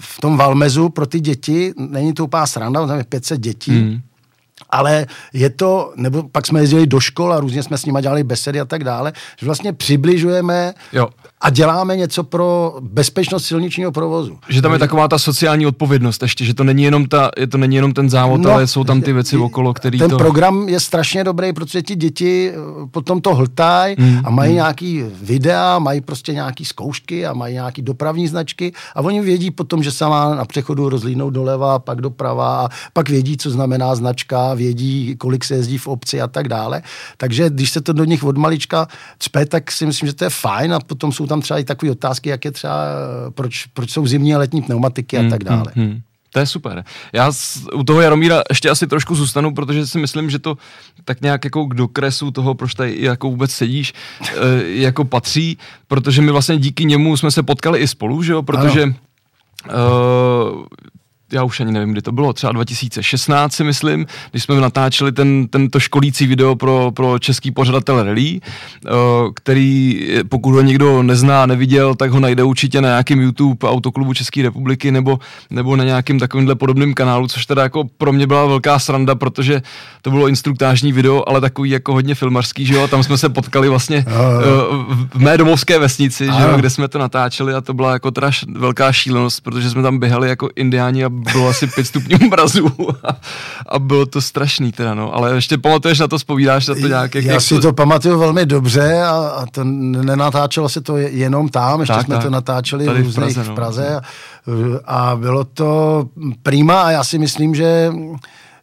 v 0.00 0.20
tom 0.20 0.36
Valmezu 0.36 0.88
pro 0.88 1.06
ty 1.06 1.20
děti. 1.20 1.72
Není 1.76 2.14
to 2.14 2.24
úplná 2.24 2.46
sranda, 2.46 2.86
tam 2.86 2.98
je 2.98 3.04
500 3.04 3.40
dětí. 3.40 3.72
Mm 3.72 4.00
ale 4.74 5.06
je 5.32 5.50
to, 5.50 5.92
nebo 5.96 6.22
pak 6.32 6.46
jsme 6.46 6.60
jezdili 6.60 6.86
do 6.86 7.00
škol 7.00 7.32
a 7.32 7.40
různě 7.40 7.62
jsme 7.62 7.78
s 7.78 7.84
nimi 7.84 7.98
dělali 8.02 8.24
besedy 8.24 8.60
a 8.60 8.64
tak 8.64 8.84
dále, 8.84 9.12
že 9.38 9.46
vlastně 9.46 9.72
přibližujeme 9.72 10.74
jo. 10.92 11.08
a 11.40 11.50
děláme 11.50 11.96
něco 11.96 12.24
pro 12.24 12.76
bezpečnost 12.80 13.44
silničního 13.44 13.92
provozu. 13.92 14.38
Že 14.48 14.62
tam 14.62 14.72
je 14.72 14.78
taková 14.78 15.08
ta 15.08 15.18
sociální 15.18 15.66
odpovědnost 15.66 16.22
ještě, 16.22 16.44
že 16.44 16.54
to 16.54 16.64
není 16.64 16.82
jenom, 16.82 17.06
ta, 17.06 17.30
je 17.38 17.46
to 17.46 17.58
není 17.58 17.76
jenom 17.76 17.92
ten 17.92 18.10
závod, 18.10 18.40
no, 18.40 18.50
ale 18.50 18.66
jsou 18.66 18.84
tam 18.84 19.02
ty 19.02 19.12
věci 19.12 19.36
okolo, 19.36 19.74
který 19.74 19.98
Ten 19.98 20.10
to... 20.10 20.16
program 20.16 20.68
je 20.68 20.80
strašně 20.80 21.24
dobrý, 21.24 21.52
protože 21.52 21.82
ti 21.82 21.96
děti 21.96 22.52
eh, 22.52 22.86
potom 22.90 23.20
to 23.20 23.34
hltají 23.34 23.96
mm, 23.98 24.20
a 24.24 24.30
mají 24.30 24.50
mm. 24.50 24.54
nějaký 24.54 25.04
videa, 25.22 25.78
mají 25.78 26.00
prostě 26.00 26.32
nějaký 26.32 26.64
zkoušky 26.64 27.26
a 27.26 27.32
mají 27.32 27.54
nějaký 27.54 27.82
dopravní 27.82 28.28
značky 28.28 28.72
a 28.94 29.00
oni 29.00 29.20
vědí 29.20 29.50
potom, 29.50 29.82
že 29.82 29.90
se 29.90 30.06
má 30.06 30.34
na 30.34 30.44
přechodu 30.44 30.88
rozlínout 30.88 31.34
doleva, 31.34 31.78
pak 31.78 32.00
doprava 32.00 32.64
a 32.64 32.68
pak 32.92 33.08
vědí, 33.08 33.36
co 33.36 33.50
znamená 33.50 33.94
značka, 33.94 34.54
vědí, 34.54 34.63
kolik 35.18 35.44
se 35.44 35.54
jezdí 35.54 35.78
v 35.78 35.86
obci 35.86 36.20
a 36.20 36.28
tak 36.28 36.48
dále. 36.48 36.82
Takže 37.16 37.50
když 37.50 37.70
se 37.70 37.80
to 37.80 37.92
do 37.92 38.04
nich 38.04 38.24
od 38.24 38.36
malička 38.36 38.88
cpe, 39.18 39.46
tak 39.46 39.72
si 39.72 39.86
myslím, 39.86 40.06
že 40.06 40.14
to 40.14 40.24
je 40.24 40.30
fajn 40.30 40.74
a 40.74 40.80
potom 40.80 41.12
jsou 41.12 41.26
tam 41.26 41.40
třeba 41.40 41.58
i 41.58 41.64
takové 41.64 41.92
otázky, 41.92 42.30
jak 42.30 42.44
je 42.44 42.50
třeba, 42.50 42.84
proč, 43.30 43.66
proč 43.66 43.90
jsou 43.90 44.06
zimní 44.06 44.34
a 44.34 44.38
letní 44.38 44.62
pneumatiky 44.62 45.16
a 45.16 45.20
hmm, 45.20 45.30
tak 45.30 45.42
hmm, 45.42 45.56
dále. 45.56 45.72
Hmm, 45.74 45.86
hmm. 45.86 46.00
To 46.34 46.40
je 46.40 46.46
super. 46.46 46.84
Já 47.12 47.32
u 47.74 47.84
toho 47.84 48.00
Jaromíra 48.00 48.42
ještě 48.50 48.70
asi 48.70 48.86
trošku 48.86 49.14
zůstanu, 49.14 49.54
protože 49.54 49.86
si 49.86 49.98
myslím, 49.98 50.30
že 50.30 50.38
to 50.38 50.56
tak 51.04 51.20
nějak 51.20 51.44
jako 51.44 51.66
k 51.66 51.74
dokresu 51.74 52.30
toho, 52.30 52.54
proč 52.54 52.74
tady 52.74 52.96
jako 52.98 53.30
vůbec 53.30 53.50
sedíš, 53.50 53.92
e, 54.22 54.32
jako 54.66 55.04
patří, 55.04 55.58
protože 55.88 56.22
my 56.22 56.32
vlastně 56.32 56.58
díky 56.58 56.84
němu 56.84 57.16
jsme 57.16 57.30
se 57.30 57.42
potkali 57.42 57.78
i 57.78 57.88
spolu, 57.88 58.22
že 58.22 58.32
jo, 58.32 58.42
protože 58.42 58.82
ano. 58.82 58.94
Uh, 59.64 60.64
já 61.32 61.44
už 61.44 61.60
ani 61.60 61.72
nevím, 61.72 61.92
kdy 61.92 62.02
to 62.02 62.12
bylo, 62.12 62.32
třeba 62.32 62.52
2016 62.52 63.52
si 63.52 63.64
myslím, 63.64 64.06
když 64.30 64.42
jsme 64.42 64.60
natáčeli 64.60 65.12
ten, 65.12 65.48
tento 65.48 65.80
školící 65.80 66.26
video 66.26 66.56
pro, 66.56 66.90
pro 66.94 67.18
český 67.18 67.50
pořadatel 67.50 68.02
rally, 68.02 68.40
eh, 68.40 68.90
který, 69.34 70.00
pokud 70.28 70.52
ho 70.52 70.60
někdo 70.60 71.02
nezná, 71.02 71.46
neviděl, 71.46 71.94
tak 71.94 72.10
ho 72.10 72.20
najde 72.20 72.42
určitě 72.42 72.80
na 72.80 72.88
nějakém 72.88 73.20
YouTube 73.20 73.68
Autoklubu 73.68 74.14
České 74.14 74.42
republiky 74.42 74.92
nebo, 74.92 75.18
nebo 75.50 75.76
na 75.76 75.84
nějakým 75.84 76.18
takovýmhle 76.18 76.54
podobným 76.54 76.94
kanálu, 76.94 77.28
což 77.28 77.46
teda 77.46 77.62
jako 77.62 77.84
pro 77.98 78.12
mě 78.12 78.26
byla 78.26 78.46
velká 78.46 78.78
sranda, 78.78 79.14
protože 79.14 79.62
to 80.02 80.10
bylo 80.10 80.28
instruktážní 80.28 80.92
video, 80.92 81.24
ale 81.26 81.40
takový 81.40 81.70
jako 81.70 81.92
hodně 81.92 82.14
filmařský, 82.14 82.66
že 82.66 82.74
jo, 82.74 82.88
tam 82.88 83.02
jsme 83.02 83.18
se 83.18 83.28
potkali 83.28 83.68
vlastně 83.68 84.04
uh, 84.06 84.94
v 85.14 85.20
mé 85.20 85.38
domovské 85.38 85.78
vesnici, 85.78 86.24
že 86.24 86.42
jo, 86.42 86.56
kde 86.56 86.70
jsme 86.70 86.88
to 86.88 86.98
natáčeli 86.98 87.54
a 87.54 87.60
to 87.60 87.74
byla 87.74 87.92
jako 87.92 88.10
teda 88.10 88.30
velká 88.48 88.92
šílenost, 88.92 89.40
protože 89.40 89.70
jsme 89.70 89.82
tam 89.82 89.98
běhali 89.98 90.28
jako 90.28 90.48
indiáni 90.56 91.04
a 91.04 91.13
bylo 91.32 91.48
asi 91.48 91.66
pět 91.66 91.84
stupňů 91.84 92.18
mrazu 92.28 92.70
a, 93.04 93.16
a 93.68 93.78
bylo 93.78 94.06
to 94.06 94.20
strašný 94.20 94.72
teda, 94.72 94.94
no. 94.94 95.14
Ale 95.14 95.34
ještě 95.34 95.58
pamatuješ 95.58 95.98
na 95.98 96.08
to, 96.08 96.18
spovídáš 96.18 96.66
na 96.66 96.74
to 96.74 96.88
nějak? 96.88 97.14
Jak, 97.14 97.24
Já 97.24 97.40
si 97.40 97.60
to 97.60 97.72
pamatuju 97.72 98.18
velmi 98.18 98.46
dobře 98.46 99.02
a, 99.02 99.10
a 99.10 99.46
to 99.46 99.64
nenatáčelo 99.64 100.68
se 100.68 100.80
to 100.80 100.96
jenom 100.96 101.48
tam, 101.48 101.80
ještě 101.80 101.94
tak, 101.94 102.06
jsme 102.06 102.14
tak. 102.14 102.24
to 102.24 102.30
natáčeli 102.30 102.86
Tady 102.86 103.02
v 103.02 103.14
Praze, 103.14 103.42
v 103.42 103.48
no. 103.48 103.54
Praze 103.54 104.00
no. 104.46 104.80
a, 104.84 105.10
a 105.10 105.16
bylo 105.16 105.44
to 105.44 106.04
prima 106.42 106.82
a 106.82 106.90
já 106.90 107.04
si 107.04 107.18
myslím, 107.18 107.54
že 107.54 107.92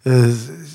eh, 0.06 0.70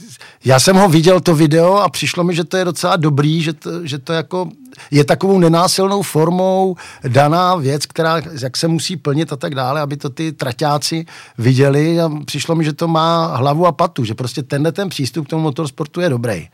já 0.46 0.60
jsem 0.60 0.76
ho 0.76 0.88
viděl, 0.88 1.20
to 1.20 1.34
video, 1.34 1.74
a 1.74 1.88
přišlo 1.88 2.24
mi, 2.24 2.34
že 2.34 2.44
to 2.44 2.56
je 2.56 2.64
docela 2.64 2.96
dobrý, 2.96 3.42
že 3.42 3.52
to, 3.52 3.86
že 3.86 3.98
to 3.98 4.12
jako 4.12 4.48
je 4.90 5.04
takovou 5.04 5.38
nenásilnou 5.38 6.02
formou 6.02 6.76
daná 7.08 7.56
věc, 7.56 7.86
která 7.86 8.22
jak 8.40 8.56
se 8.56 8.68
musí 8.68 8.96
plnit 8.96 9.32
a 9.32 9.36
tak 9.36 9.54
dále, 9.54 9.80
aby 9.80 9.96
to 9.96 10.10
ty 10.10 10.32
traťáci 10.32 11.06
viděli 11.38 12.00
a 12.00 12.10
přišlo 12.24 12.54
mi, 12.54 12.64
že 12.64 12.72
to 12.72 12.88
má 12.88 13.36
hlavu 13.36 13.66
a 13.66 13.72
patu, 13.72 14.04
že 14.04 14.14
prostě 14.14 14.42
tenhle 14.42 14.72
ten 14.72 14.88
přístup 14.88 15.26
k 15.26 15.30
tomu 15.30 15.42
motorsportu 15.42 16.00
je 16.00 16.08
dobrý. 16.08 16.48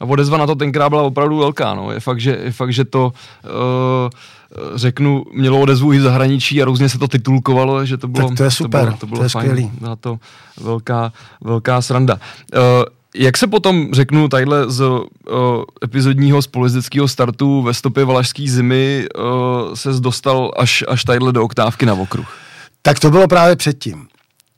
A 0.00 0.04
odezva 0.04 0.38
na 0.38 0.46
to 0.46 0.54
tenkrát 0.54 0.88
byla 0.88 1.02
opravdu 1.02 1.38
velká, 1.38 1.74
no. 1.74 1.92
Je 1.92 2.00
fakt, 2.00 2.20
že, 2.20 2.38
je 2.44 2.52
fakt, 2.52 2.72
že 2.72 2.84
to 2.84 3.12
uh, 3.44 4.10
řeknu, 4.74 5.24
mělo 5.32 5.60
odezvu 5.60 5.92
i 5.92 5.98
v 5.98 6.02
zahraničí 6.02 6.62
a 6.62 6.64
různě 6.64 6.88
se 6.88 6.98
to 6.98 7.08
titulkovalo, 7.08 7.84
že 7.84 7.96
to 7.96 8.08
bylo... 8.08 8.28
Tak 8.28 8.36
to 8.36 8.44
je 8.44 8.50
super, 8.50 8.80
to 8.80 8.86
bylo, 8.86 8.96
to 8.96 9.06
bylo 9.06 9.18
to 9.18 9.22
je 9.22 9.28
fajn, 9.28 9.46
skvělý. 9.46 9.70
Byla 9.80 9.96
to 9.96 10.18
velká, 10.60 11.12
velká 11.40 11.82
sranda. 11.82 12.14
Uh, 12.54 12.60
jak 13.18 13.36
se 13.36 13.46
potom, 13.46 13.88
řeknu, 13.92 14.28
tadyhle 14.28 14.70
z 14.70 14.80
uh, 14.80 14.98
epizodního 15.84 16.42
spolezdeckého 16.42 17.08
startu 17.08 17.62
ve 17.62 17.74
stopě 17.74 18.04
Valašské 18.04 18.44
zimy 18.48 19.06
uh, 19.18 19.74
se 19.74 19.92
dostal 19.92 20.50
až, 20.56 20.84
až 20.88 21.04
tadyhle 21.04 21.32
do 21.32 21.44
oktávky 21.44 21.86
na 21.86 21.94
okruh? 21.94 22.26
Tak 22.82 23.00
to 23.00 23.10
bylo 23.10 23.28
právě 23.28 23.56
předtím. 23.56 24.06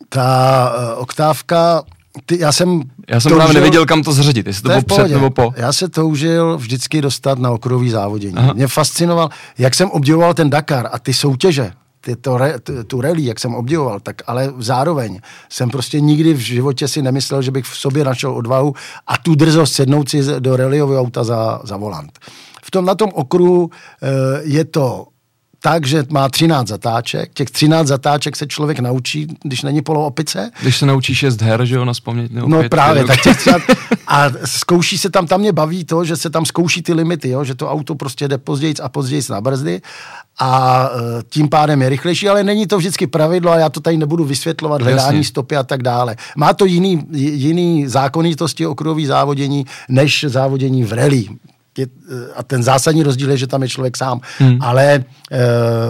Ta 0.08 0.72
uh, 0.78 1.02
oktávka 1.02 1.82
ty, 2.26 2.40
já 2.40 2.52
jsem 2.52 2.82
Já 3.08 3.20
jsem 3.20 3.30
toužil, 3.30 3.36
právě 3.36 3.54
nevěděl, 3.54 3.86
kam 3.86 4.02
to 4.02 4.12
zřadit, 4.12 4.46
jestli 4.46 4.62
to, 4.62 4.68
to 4.68 4.80
bylo 4.80 4.98
před 4.98 5.12
nebo 5.12 5.30
po. 5.30 5.52
Já 5.56 5.72
se 5.72 5.88
toužil 5.88 6.56
vždycky 6.56 7.02
dostat 7.02 7.38
na 7.38 7.50
okruhový 7.50 7.90
závodění. 7.90 8.34
Aha. 8.36 8.52
Mě 8.52 8.68
fascinoval, 8.68 9.28
jak 9.58 9.74
jsem 9.74 9.90
obdivoval 9.90 10.34
ten 10.34 10.50
Dakar 10.50 10.88
a 10.92 10.98
ty 10.98 11.14
soutěže, 11.14 11.72
ty, 12.00 12.16
to, 12.16 12.38
tu 12.86 13.00
rally, 13.00 13.24
jak 13.24 13.40
jsem 13.40 13.54
obdivoval, 13.54 14.00
tak 14.00 14.22
ale 14.26 14.52
zároveň 14.58 15.20
jsem 15.48 15.70
prostě 15.70 16.00
nikdy 16.00 16.34
v 16.34 16.38
životě 16.38 16.88
si 16.88 17.02
nemyslel, 17.02 17.42
že 17.42 17.50
bych 17.50 17.64
v 17.64 17.76
sobě 17.76 18.04
našel 18.04 18.36
odvahu 18.36 18.74
a 19.06 19.18
tu 19.18 19.34
drzost 19.34 19.74
sednout 19.74 20.08
si 20.08 20.22
do 20.38 20.56
rallyového 20.56 21.00
auta 21.00 21.24
za, 21.24 21.60
za 21.64 21.76
volant. 21.76 22.18
V 22.62 22.70
tom, 22.70 22.84
na 22.84 22.94
tom 22.94 23.10
okruhu 23.14 23.70
e, 24.02 24.08
je 24.42 24.64
to 24.64 25.06
tak, 25.60 25.86
že 25.86 26.04
má 26.10 26.28
13 26.28 26.68
zatáček. 26.68 27.34
Těch 27.34 27.50
13 27.50 27.86
zatáček 27.86 28.36
se 28.36 28.46
člověk 28.46 28.78
naučí, 28.78 29.26
když 29.42 29.62
není 29.62 29.82
polo 29.82 30.06
opice. 30.06 30.50
Když 30.60 30.76
se 30.76 30.86
naučí 30.86 31.14
6 31.14 31.42
her, 31.42 31.64
že 31.64 31.74
jo, 31.74 31.84
na 31.84 31.92
vzpomnět. 31.92 32.32
No 32.32 32.58
pět, 32.58 32.68
právě, 32.68 33.04
tak 33.04 33.22
těch 33.22 33.36
třeba, 33.36 33.58
A 34.06 34.30
zkouší 34.44 34.98
se 34.98 35.10
tam, 35.10 35.26
tam 35.26 35.40
mě 35.40 35.52
baví 35.52 35.84
to, 35.84 36.04
že 36.04 36.16
se 36.16 36.30
tam 36.30 36.46
zkouší 36.46 36.82
ty 36.82 36.92
limity, 36.92 37.28
jo, 37.28 37.44
že 37.44 37.54
to 37.54 37.70
auto 37.70 37.94
prostě 37.94 38.28
jde 38.28 38.38
později 38.38 38.74
a 38.82 38.88
později 38.88 39.22
na 39.30 39.40
brzdy 39.40 39.80
a 40.38 40.84
e, 40.92 41.22
tím 41.28 41.48
pádem 41.48 41.82
je 41.82 41.88
rychlejší, 41.88 42.28
ale 42.28 42.44
není 42.44 42.66
to 42.66 42.78
vždycky 42.78 43.06
pravidlo 43.06 43.52
a 43.52 43.58
já 43.58 43.68
to 43.68 43.80
tady 43.80 43.96
nebudu 43.96 44.24
vysvětlovat, 44.24 44.82
hledání 44.82 45.24
stopy 45.24 45.56
a 45.56 45.62
tak 45.62 45.82
dále. 45.82 46.16
Má 46.36 46.52
to 46.52 46.64
jiný, 46.64 47.06
jiný 47.12 47.88
zákonitosti 47.88 48.66
okruhový 48.66 49.06
závodění, 49.06 49.66
než 49.88 50.24
závodění 50.28 50.84
v 50.84 50.92
rally 50.92 51.28
a 52.36 52.42
ten 52.42 52.62
zásadní 52.62 53.02
rozdíl 53.02 53.30
je, 53.30 53.36
že 53.36 53.46
tam 53.46 53.62
je 53.62 53.68
člověk 53.68 53.96
sám, 53.96 54.20
hmm. 54.38 54.58
ale 54.60 54.84
e, 54.94 55.04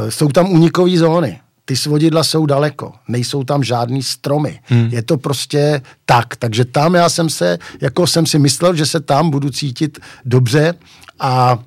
jsou 0.08 0.28
tam 0.28 0.50
unikové 0.50 0.96
zóny. 0.96 1.40
Ty 1.64 1.76
svodidla 1.76 2.24
jsou 2.24 2.46
daleko, 2.46 2.92
nejsou 3.08 3.44
tam 3.44 3.64
žádný 3.64 4.02
stromy. 4.02 4.60
Hmm. 4.64 4.88
Je 4.92 5.02
to 5.02 5.18
prostě 5.18 5.82
tak. 6.06 6.36
Takže 6.36 6.64
tam 6.64 6.94
já 6.94 7.08
jsem 7.08 7.30
se, 7.30 7.58
jako 7.80 8.06
jsem 8.06 8.26
si 8.26 8.38
myslel, 8.38 8.74
že 8.74 8.86
se 8.86 9.00
tam 9.00 9.30
budu 9.30 9.50
cítit 9.50 9.98
dobře 10.24 10.74
a 11.20 11.58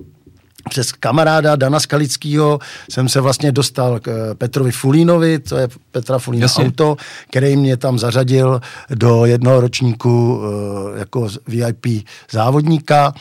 přes 0.68 0.92
kamaráda 0.92 1.56
Dana 1.56 1.80
Skalického 1.80 2.58
jsem 2.90 3.08
se 3.08 3.20
vlastně 3.20 3.52
dostal 3.52 4.00
k 4.00 4.08
eh, 4.08 4.34
Petrovi 4.34 4.72
Fulínovi, 4.72 5.38
to 5.38 5.56
je 5.56 5.68
Petra 5.90 6.18
Fulína 6.18 6.44
Jasně. 6.44 6.64
auto, 6.64 6.96
který 7.30 7.56
mě 7.56 7.76
tam 7.76 7.98
zařadil 7.98 8.60
do 8.90 9.26
jednoho 9.26 9.60
ročníku 9.60 10.36
uh, 10.36 10.98
jako 10.98 11.28
VIP 11.46 11.86
závodníka 12.30 13.12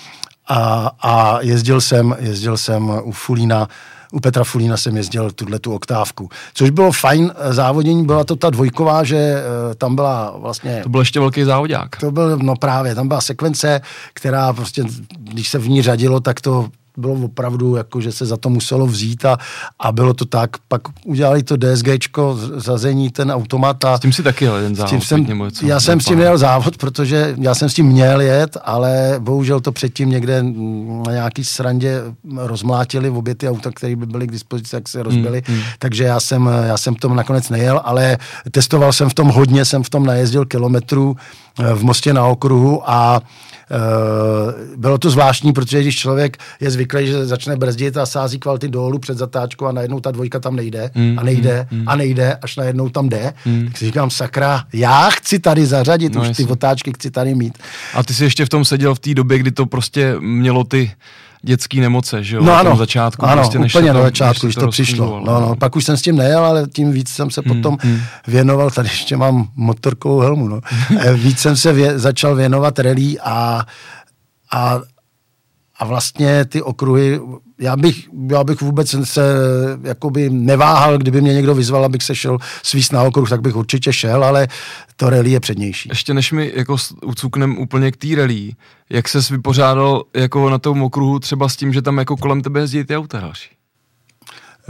a, 0.47 0.91
a 1.01 1.41
jezdil 1.41 1.82
jsem, 1.82 2.15
jezdil 2.19 2.58
jsem 2.58 2.91
u 3.04 3.12
Fulína 3.12 3.67
u 4.13 4.19
Petra 4.19 4.43
Fulína 4.43 4.77
jsem 4.77 4.97
jezdil 4.97 5.32
tuhle 5.32 5.60
tu 5.60 5.73
oktávku. 5.73 6.30
Což 6.54 6.69
bylo 6.69 6.91
fajn 6.91 7.32
eh, 7.36 7.54
závodění, 7.54 8.06
byla 8.06 8.23
to 8.23 8.36
ta 8.36 8.49
dvojková, 8.49 9.04
že 9.04 9.43
tam 9.77 9.95
byla 9.95 10.34
vlastně... 10.38 10.80
To 10.84 10.89
byl 10.89 11.01
ještě 11.01 11.19
velký 11.19 11.43
závodák. 11.43 11.95
To 11.99 12.12
byl, 12.12 12.38
no 12.38 12.56
právě, 12.56 12.95
tam 12.95 13.08
byla 13.08 13.21
sekvence, 13.21 13.82
která 14.13 14.54
prostě, 14.54 14.84
když 15.19 15.49
se 15.49 15.60
v 15.60 15.69
ní 15.69 15.82
řadilo, 15.82 16.19
tak 16.19 16.41
to 16.41 16.69
bylo 16.97 17.13
opravdu, 17.13 17.75
jako, 17.75 18.01
že 18.01 18.12
se 18.12 18.25
za 18.25 18.38
to 18.38 18.49
muselo 18.49 18.88
vzít 18.88 19.25
a, 19.25 19.38
a 19.80 19.91
bylo 19.91 20.13
to 20.13 20.25
tak. 20.25 20.49
Pak 20.67 20.82
udělali 21.06 21.43
to 21.43 21.58
DSGčko, 21.58 22.38
zazení, 22.56 23.10
ten 23.10 23.32
automat. 23.32 23.86
A 23.86 23.97
s 23.97 23.99
tím 23.99 24.13
si 24.13 24.23
taky 24.23 24.45
jel 24.45 24.56
jeden 24.56 24.75
závod. 24.75 25.04
Jsem, 25.04 25.25
něco, 25.25 25.65
já 25.65 25.80
jsem 25.80 25.99
s 25.99 26.06
tím 26.06 26.17
nejel 26.17 26.38
závod, 26.38 26.77
protože 26.77 27.36
já 27.39 27.56
jsem 27.56 27.69
s 27.69 27.73
tím 27.73 27.86
měl 27.86 28.21
jet, 28.21 28.58
ale 28.63 29.15
bohužel 29.19 29.60
to 29.60 29.71
předtím 29.71 30.10
někde 30.10 30.43
na 31.06 31.12
nějaký 31.12 31.45
srandě 31.45 32.01
rozmlátili 32.36 33.10
v 33.10 33.17
obě 33.17 33.36
ty 33.36 33.49
auta, 33.49 33.71
které 33.71 33.95
by 33.95 34.06
byly 34.06 34.27
k 34.27 34.32
dispozici, 34.32 34.75
jak 34.75 34.89
se 34.89 35.04
rozbily. 35.04 35.43
Hmm, 35.45 35.58
hmm. 35.58 35.65
Takže 35.80 36.04
já 36.04 36.19
jsem, 36.19 36.49
já 36.67 36.77
jsem 36.77 36.95
tom 37.01 37.15
nakonec 37.15 37.49
nejel, 37.49 37.82
ale 37.84 38.17
testoval 38.51 38.93
jsem 38.93 39.10
v 39.10 39.13
tom 39.13 39.27
hodně, 39.27 39.65
jsem 39.65 39.84
v 39.84 39.89
tom 39.89 40.06
najezdil 40.06 40.45
kilometrů 40.45 41.15
eh, 41.60 41.73
v 41.73 41.84
Mostě 41.84 42.13
na 42.13 42.25
okruhu 42.25 42.89
a 42.89 43.21
bylo 44.75 44.97
to 44.97 45.10
zvláštní, 45.10 45.53
protože 45.53 45.81
když 45.81 45.97
člověk 45.97 46.38
je 46.60 46.71
zvyklý, 46.71 47.07
že 47.07 47.25
začne 47.25 47.55
brzdit 47.55 47.97
a 47.97 48.05
sází 48.05 48.39
kvality 48.39 48.67
dolů 48.67 48.99
před 48.99 49.17
zatáčkou 49.17 49.65
a 49.65 49.71
najednou 49.71 49.99
ta 49.99 50.12
dvojka 50.12 50.39
tam 50.39 50.55
nejde 50.55 50.91
mm, 50.95 51.19
a 51.19 51.23
nejde 51.23 51.67
mm, 51.71 51.89
a 51.89 51.95
nejde, 51.95 52.38
až 52.41 52.55
najednou 52.55 52.89
tam 52.89 53.10
jde, 53.10 53.34
mm. 53.45 53.65
tak 53.65 53.77
si 53.77 53.86
říkám, 53.86 54.10
sakra, 54.10 54.63
já 54.73 55.10
chci 55.10 55.39
tady 55.39 55.65
zařadit, 55.65 56.15
no, 56.15 56.21
už 56.21 56.27
jasný. 56.27 56.45
ty 56.45 56.51
otáčky 56.51 56.93
chci 56.93 57.12
tady 57.12 57.36
mít. 57.36 57.57
A 57.93 58.03
ty 58.03 58.13
jsi 58.13 58.23
ještě 58.23 58.45
v 58.45 58.49
tom 58.49 58.65
seděl 58.65 58.95
v 58.95 58.99
té 58.99 59.13
době, 59.13 59.39
kdy 59.39 59.51
to 59.51 59.65
prostě 59.65 60.15
mělo 60.19 60.63
ty 60.63 60.91
dětské 61.41 61.82
nemoce, 61.82 62.23
že 62.23 62.36
jo? 62.36 62.43
No 62.43 62.54
ano, 62.54 62.75
začátku, 62.75 63.25
ano 63.25 63.41
prostě, 63.41 63.60
úplně 63.60 63.93
na 63.93 64.01
začátku, 64.01 64.47
když 64.47 64.56
to, 64.56 64.62
to 64.62 64.67
přišlo. 64.67 65.21
No, 65.25 65.39
no, 65.39 65.56
pak 65.56 65.75
už 65.75 65.86
jsem 65.86 65.97
s 65.97 66.01
tím 66.01 66.15
nejel, 66.15 66.45
ale 66.45 66.67
tím 66.67 66.91
víc 66.91 67.10
jsem 67.10 67.32
se 67.32 67.41
hmm, 67.45 67.56
potom 67.56 67.77
hmm. 67.82 67.99
věnoval, 68.27 68.71
tady 68.71 68.89
ještě 68.89 69.17
mám 69.17 69.47
motorkovou 69.56 70.19
helmu, 70.19 70.47
no. 70.47 70.62
Eh, 70.99 71.13
víc 71.13 71.39
jsem 71.39 71.58
se 71.58 71.73
vě, 71.73 71.99
začal 71.99 72.36
věnovat 72.36 72.80
rally 72.80 73.19
a, 73.23 73.65
a, 74.51 74.82
a 75.82 75.86
vlastně 75.86 76.46
ty 76.46 76.62
okruhy, 76.62 77.20
já 77.60 77.76
bych, 77.76 78.10
já 78.32 78.44
bych 78.44 78.62
vůbec 78.62 78.96
se 79.04 79.22
jakoby 79.84 80.30
neváhal, 80.30 80.98
kdyby 80.98 81.22
mě 81.22 81.34
někdo 81.34 81.56
vyzval, 81.56 81.86
abych 81.86 82.04
se 82.04 82.15
šel 82.15 82.38
svíst 82.63 82.94
na 82.94 83.04
okruh, 83.04 83.30
tak 83.30 83.41
bych 83.41 83.56
určitě 83.56 83.94
šel, 83.94 84.24
ale 84.24 84.48
to 84.96 85.10
rally 85.10 85.32
je 85.32 85.39
přednější. 85.39 85.89
Ještě 85.89 86.13
než 86.13 86.32
mi 86.32 86.52
jako 86.56 86.76
ucuknem 87.06 87.58
úplně 87.58 87.91
k 87.91 87.98
té 87.98 88.08
rally, 88.15 88.52
jak 88.89 89.10
ses 89.10 89.30
vypořádal 89.30 90.04
jako 90.13 90.50
na 90.50 90.58
tom 90.58 90.84
okruhu 90.84 91.20
třeba 91.20 91.50
s 91.50 91.56
tím, 91.56 91.74
že 91.74 91.82
tam 91.82 91.98
jako 91.98 92.17
kolem 92.17 92.41
tebe 92.41 92.60
jezdí 92.60 92.84
ty 92.84 92.98
auta 92.98 93.20
další? 93.20 93.50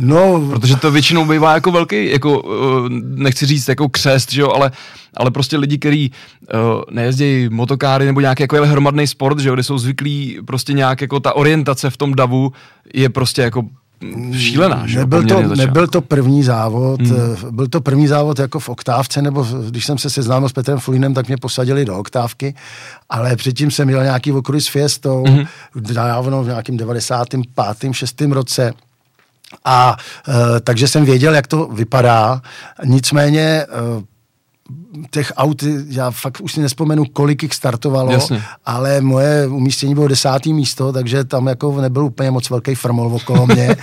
No, 0.02 0.50
protože 0.50 0.76
to 0.76 0.92
většinou 0.92 1.26
bývá 1.26 1.54
jako 1.54 1.72
velký, 1.72 2.12
jako 2.12 2.42
uh, 2.42 2.54
nechci 3.02 3.46
říct 3.46 3.68
jako 3.68 3.90
křest, 3.90 4.32
že 4.32 4.42
jo, 4.42 4.52
ale, 4.52 4.72
ale 5.18 5.32
prostě 5.32 5.58
lidi, 5.58 5.78
kteří 5.78 6.12
uh, 6.54 6.82
nejezdí 6.92 7.50
motokáry 7.50 8.06
nebo 8.06 8.22
nějaký 8.22 8.44
jako 8.44 8.66
hromadný 8.66 9.08
sport, 9.08 9.40
že 9.40 9.50
jo, 9.50 9.54
kde 9.54 9.64
jsou 9.64 9.78
zvyklí 9.78 10.40
prostě 10.46 10.74
nějak 10.74 11.02
jako 11.02 11.20
ta 11.20 11.36
orientace 11.36 11.90
v 11.90 11.98
tom 11.98 12.14
davu 12.16 12.52
je 12.94 13.10
prostě 13.10 13.42
jako 13.42 13.64
šílená. 14.38 14.88
Že? 14.88 15.00
Nebyl, 15.00 15.24
to, 15.24 15.56
nebyl 15.56 15.88
to 15.88 16.02
první 16.02 16.44
závod, 16.44 17.02
hmm. 17.02 17.16
Eh, 17.48 17.52
byl 17.52 17.68
to 17.68 17.82
první 17.82 18.08
závod 18.08 18.40
jako 18.40 18.60
v 18.60 18.70
oktávce, 18.70 19.22
nebo 19.22 19.48
když 19.70 19.86
jsem 19.86 19.98
se 19.98 20.10
seznámil 20.10 20.50
s 20.50 20.54
Petrem 20.54 20.80
Fulínem, 20.80 21.14
tak 21.14 21.28
mě 21.28 21.38
posadili 21.38 21.86
do 21.86 21.98
oktávky, 21.98 22.56
ale 23.10 23.36
předtím 23.36 23.72
jsem 23.72 23.88
měl 23.88 24.04
nějaký 24.04 24.32
okruh 24.32 24.62
s 24.62 24.68
Fiestou, 24.68 25.24
hmm. 25.28 25.46
dávno 25.76 26.44
v 26.44 26.48
nějakým 26.48 26.78
95. 26.78 27.94
6. 27.94 28.22
roce, 28.22 28.74
a 29.66 29.98
e, 30.28 30.60
takže 30.60 30.88
jsem 30.88 31.06
věděl, 31.06 31.36
jak 31.36 31.48
to 31.48 31.66
vypadá. 31.66 32.42
Nicméně 32.86 33.42
e, 33.42 33.68
těch 35.12 35.34
aut, 35.38 35.64
já 35.90 36.12
fakt 36.12 36.42
už 36.42 36.54
si 36.54 36.62
nespomenu, 36.62 37.06
kolik 37.06 37.44
jich 37.44 37.54
startovalo, 37.54 38.12
Jasně. 38.12 38.44
ale 38.66 39.02
moje 39.02 39.48
umístění 39.48 39.96
bylo 39.96 40.08
desátý 40.08 40.54
místo, 40.54 40.94
takže 40.94 41.24
tam 41.24 41.48
jako 41.48 41.82
nebyl 41.82 42.06
úplně 42.06 42.32
moc 42.32 42.50
velký 42.50 42.76
frmol 42.76 43.16
okolo 43.16 43.48
mě. 43.48 43.76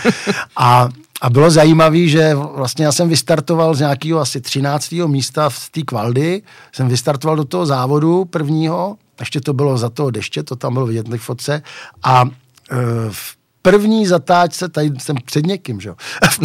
a 0.57 0.88
a 1.20 1.31
bylo 1.31 1.50
zajímavé, 1.50 2.07
že 2.07 2.35
vlastně 2.35 2.85
já 2.85 2.92
jsem 2.92 3.09
vystartoval 3.09 3.74
z 3.74 3.81
nějakého 3.81 4.20
asi 4.20 4.40
13. 4.40 4.92
místa 5.07 5.48
v 5.48 5.70
té 5.70 5.83
kvaldy, 5.83 6.42
jsem 6.72 6.88
vystartoval 6.88 7.37
do 7.37 7.44
toho 7.44 7.66
závodu 7.66 8.24
prvního, 8.24 8.96
ještě 9.20 9.40
to 9.40 9.52
bylo 9.52 9.78
za 9.78 9.90
toho 9.90 10.11
deště, 10.11 10.42
to 10.42 10.57
tam 10.57 10.72
bylo 10.72 10.87
vidět 10.87 11.09
v 11.09 11.16
fotce, 11.16 11.62
a 12.02 12.24
e, 12.70 12.76
v 13.11 13.38
první 13.70 14.07
zatáčce, 14.07 14.68
tady 14.68 14.90
jsem 14.98 15.16
před 15.24 15.46
někým, 15.46 15.81
že 15.81 15.88
jo, 15.88 15.96
v 16.31 16.38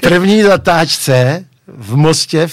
první 0.00 0.42
zatáčce 0.42 1.44
v 1.66 1.96
mostě, 1.96 2.46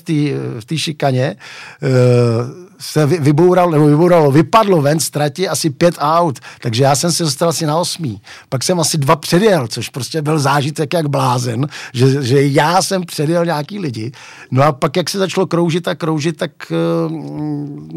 v 0.59 0.65
té 0.65 0.77
šikaně, 0.77 1.35
uh, 1.81 2.68
se 2.79 3.05
vyboural, 3.05 3.71
nebo 3.71 3.87
vybouralo, 3.87 4.31
vypadlo 4.31 4.81
ven 4.81 4.99
z 4.99 5.09
trati 5.09 5.47
asi 5.47 5.69
pět 5.69 5.95
aut, 5.99 6.39
takže 6.61 6.83
já 6.83 6.95
jsem 6.95 7.11
se 7.11 7.23
dostal 7.23 7.49
asi 7.49 7.65
na 7.65 7.77
osmý. 7.77 8.21
Pak 8.49 8.63
jsem 8.63 8.79
asi 8.79 8.97
dva 8.97 9.15
předjel, 9.15 9.67
což 9.67 9.89
prostě 9.89 10.21
byl 10.21 10.39
zážitek 10.39 10.93
jak 10.93 11.09
blázen, 11.09 11.67
že, 11.93 12.23
že 12.23 12.47
já 12.47 12.81
jsem 12.81 13.05
předjel 13.05 13.45
nějaký 13.45 13.79
lidi. 13.79 14.11
No 14.51 14.63
a 14.63 14.71
pak, 14.71 14.95
jak 14.95 15.09
se 15.09 15.17
začalo 15.17 15.47
kroužit 15.47 15.87
a 15.87 15.95
kroužit, 15.95 16.37
tak 16.37 16.51
uh, 16.71 17.11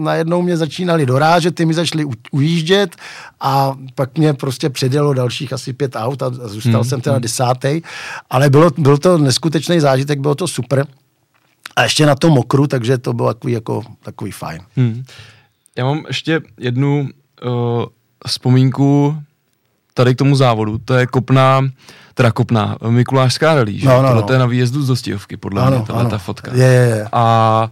najednou 0.05 0.42
mě 0.42 0.57
začínali 0.57 1.07
dorážet, 1.07 1.55
ty 1.55 1.66
mi 1.66 1.75
začali 1.75 2.05
u, 2.05 2.12
ujíždět 2.31 2.97
a 3.40 3.75
pak 3.95 4.18
mě 4.18 4.35
prostě 4.35 4.71
předjelo 4.71 5.14
dalších 5.14 5.53
asi 5.53 5.73
pět 5.73 5.97
aut 5.97 6.23
a, 6.23 6.27
a 6.27 6.49
zůstal 6.49 6.81
hmm. 6.81 6.85
jsem 6.85 7.01
teda 7.01 7.14
hmm. 7.14 7.23
desátý. 7.23 7.83
Ale 8.31 8.51
bylo, 8.51 8.71
byl 8.79 8.99
to 8.99 9.18
neskutečný 9.18 9.81
zážitek, 9.81 10.21
bylo 10.21 10.35
to 10.35 10.49
super. 10.49 10.87
A 11.77 11.83
ještě 11.83 12.07
na 12.07 12.14
tom 12.14 12.33
mokru, 12.33 12.66
takže 12.66 12.98
to 12.98 13.12
bylo 13.12 13.35
takový, 13.35 13.53
jako, 13.53 13.83
takový 14.03 14.31
fajn. 14.31 14.61
Hmm. 14.77 15.05
Já 15.79 15.85
mám 15.85 16.05
ještě 16.09 16.40
jednu 16.59 17.09
uh, 17.44 17.85
vzpomínku 18.27 19.16
tady 19.94 20.14
k 20.14 20.18
tomu 20.18 20.37
závodu. 20.37 20.79
To 20.79 20.94
je 20.94 21.07
kopná, 21.07 21.61
teda 22.14 22.31
kopná, 22.33 22.77
Mikulášská 22.88 23.55
relí, 23.55 23.79
že? 23.79 23.88
No, 23.88 24.03
no, 24.03 24.14
no. 24.14 24.22
To 24.22 24.33
je 24.33 24.38
na 24.38 24.46
výjezdu 24.46 24.83
z 24.83 24.87
Dostějovky, 24.87 25.37
podle 25.37 25.62
ano, 25.62 25.77
mě, 25.77 25.87
tahle 25.87 26.07
ta 26.11 26.18
fotka. 26.18 26.53
Je, 26.55 26.64
je, 26.64 26.88
je. 26.88 27.09
A 27.12 27.70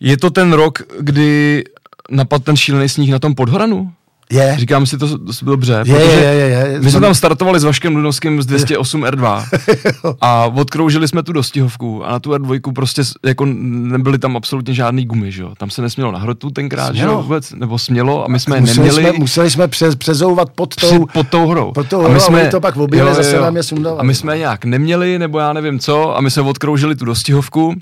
je 0.00 0.16
to 0.16 0.30
ten 0.30 0.52
rok, 0.52 0.82
kdy 1.00 1.64
napadl 2.10 2.44
ten 2.44 2.56
šílený 2.56 2.88
sníh 2.88 3.10
na 3.10 3.18
tom 3.18 3.34
Podhoranu? 3.34 3.92
Je. 4.32 4.54
Říkám 4.58 4.86
si 4.86 4.98
to 4.98 5.08
dobře, 5.42 5.72
je, 5.72 5.94
protože 5.94 6.10
je, 6.10 6.34
je, 6.34 6.48
je. 6.48 6.80
my 6.80 6.90
jsme 6.90 7.00
tam 7.00 7.14
startovali 7.14 7.60
s 7.60 7.64
Vaškem 7.64 7.96
Lunovským 7.96 8.42
z 8.42 8.46
208 8.46 9.02
R2 9.02 9.44
a 10.20 10.44
odkroužili 10.44 11.08
jsme 11.08 11.22
tu 11.22 11.32
dostihovku 11.32 12.04
a 12.04 12.10
na 12.10 12.20
tu 12.20 12.30
R2 12.30 12.72
prostě 12.72 13.02
jako 13.24 13.44
nebyly 13.46 14.18
tam 14.18 14.36
absolutně 14.36 14.74
žádný 14.74 15.04
gumy, 15.04 15.32
že 15.32 15.42
jo. 15.42 15.52
Tam 15.58 15.70
se 15.70 15.82
nesmělo 15.82 16.12
na 16.12 16.18
hrotu 16.18 16.50
tenkrát, 16.50 16.88
smělo. 16.88 17.10
že 17.10 17.16
jo, 17.16 17.22
vůbec, 17.22 17.52
nebo 17.52 17.78
smělo 17.78 18.24
a 18.24 18.28
my 18.28 18.40
jsme 18.40 18.60
museli 18.60 18.88
neměli. 18.88 19.02
Jsme, 19.02 19.18
museli 19.18 19.50
jsme 19.50 19.68
přez, 19.68 19.94
přezouvat 19.94 20.50
pod 20.50 20.74
tou, 20.76 20.86
před, 20.86 21.12
pod 21.12 21.28
tou 21.28 21.46
hrou. 21.46 21.72
Pod 21.72 21.88
tou 21.88 21.98
hrou 21.98 22.10
a 22.10 22.14
my 22.14 22.20
jsme, 22.20 22.48
to 22.48 22.60
pak 22.60 22.76
objeli, 22.76 23.08
jo, 23.08 23.14
zase 23.14 23.40
nám 23.40 23.56
je 23.56 23.62
A 23.98 24.02
my 24.02 24.14
jsme 24.14 24.38
nějak 24.38 24.64
neměli, 24.64 25.18
nebo 25.18 25.38
já 25.38 25.52
nevím 25.52 25.78
co, 25.78 26.16
a 26.16 26.20
my 26.20 26.30
jsme 26.30 26.42
odkroužili 26.42 26.96
tu 26.96 27.04
dostihovku, 27.04 27.74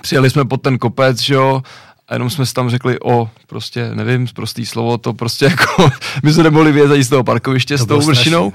přijeli 0.00 0.30
jsme 0.30 0.44
pod 0.44 0.62
ten 0.62 0.78
kopec, 0.78 1.20
že 1.20 1.34
jo, 1.34 1.62
a 2.08 2.14
jenom 2.14 2.30
jsme 2.30 2.46
si 2.46 2.54
tam 2.54 2.70
řekli 2.70 3.00
o, 3.00 3.28
prostě 3.46 3.90
nevím, 3.94 4.26
prostý 4.34 4.66
slovo, 4.66 4.98
to 4.98 5.14
prostě 5.14 5.44
jako, 5.44 5.90
my 6.22 6.32
jsme 6.32 6.42
nemohli 6.42 6.72
vyjet 6.72 7.04
z 7.04 7.08
toho 7.08 7.24
parkoviště 7.24 7.78
to 7.78 7.84
s 7.84 7.86
tou 7.86 8.00
vršinou 8.00 8.52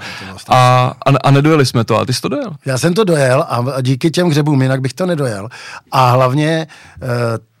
a, 0.48 0.56
a, 1.06 1.10
a 1.24 1.30
nedojeli 1.30 1.66
jsme 1.66 1.84
to 1.84 1.98
a 1.98 2.04
ty 2.04 2.14
jsi 2.14 2.20
to 2.20 2.28
dojel. 2.28 2.52
Já 2.66 2.78
jsem 2.78 2.94
to 2.94 3.04
dojel 3.04 3.44
a 3.48 3.80
díky 3.80 4.10
těm 4.10 4.28
hřebům, 4.28 4.62
jinak 4.62 4.80
bych 4.80 4.94
to 4.94 5.06
nedojel. 5.06 5.48
A 5.92 6.10
hlavně 6.10 6.66
uh, 7.02 7.08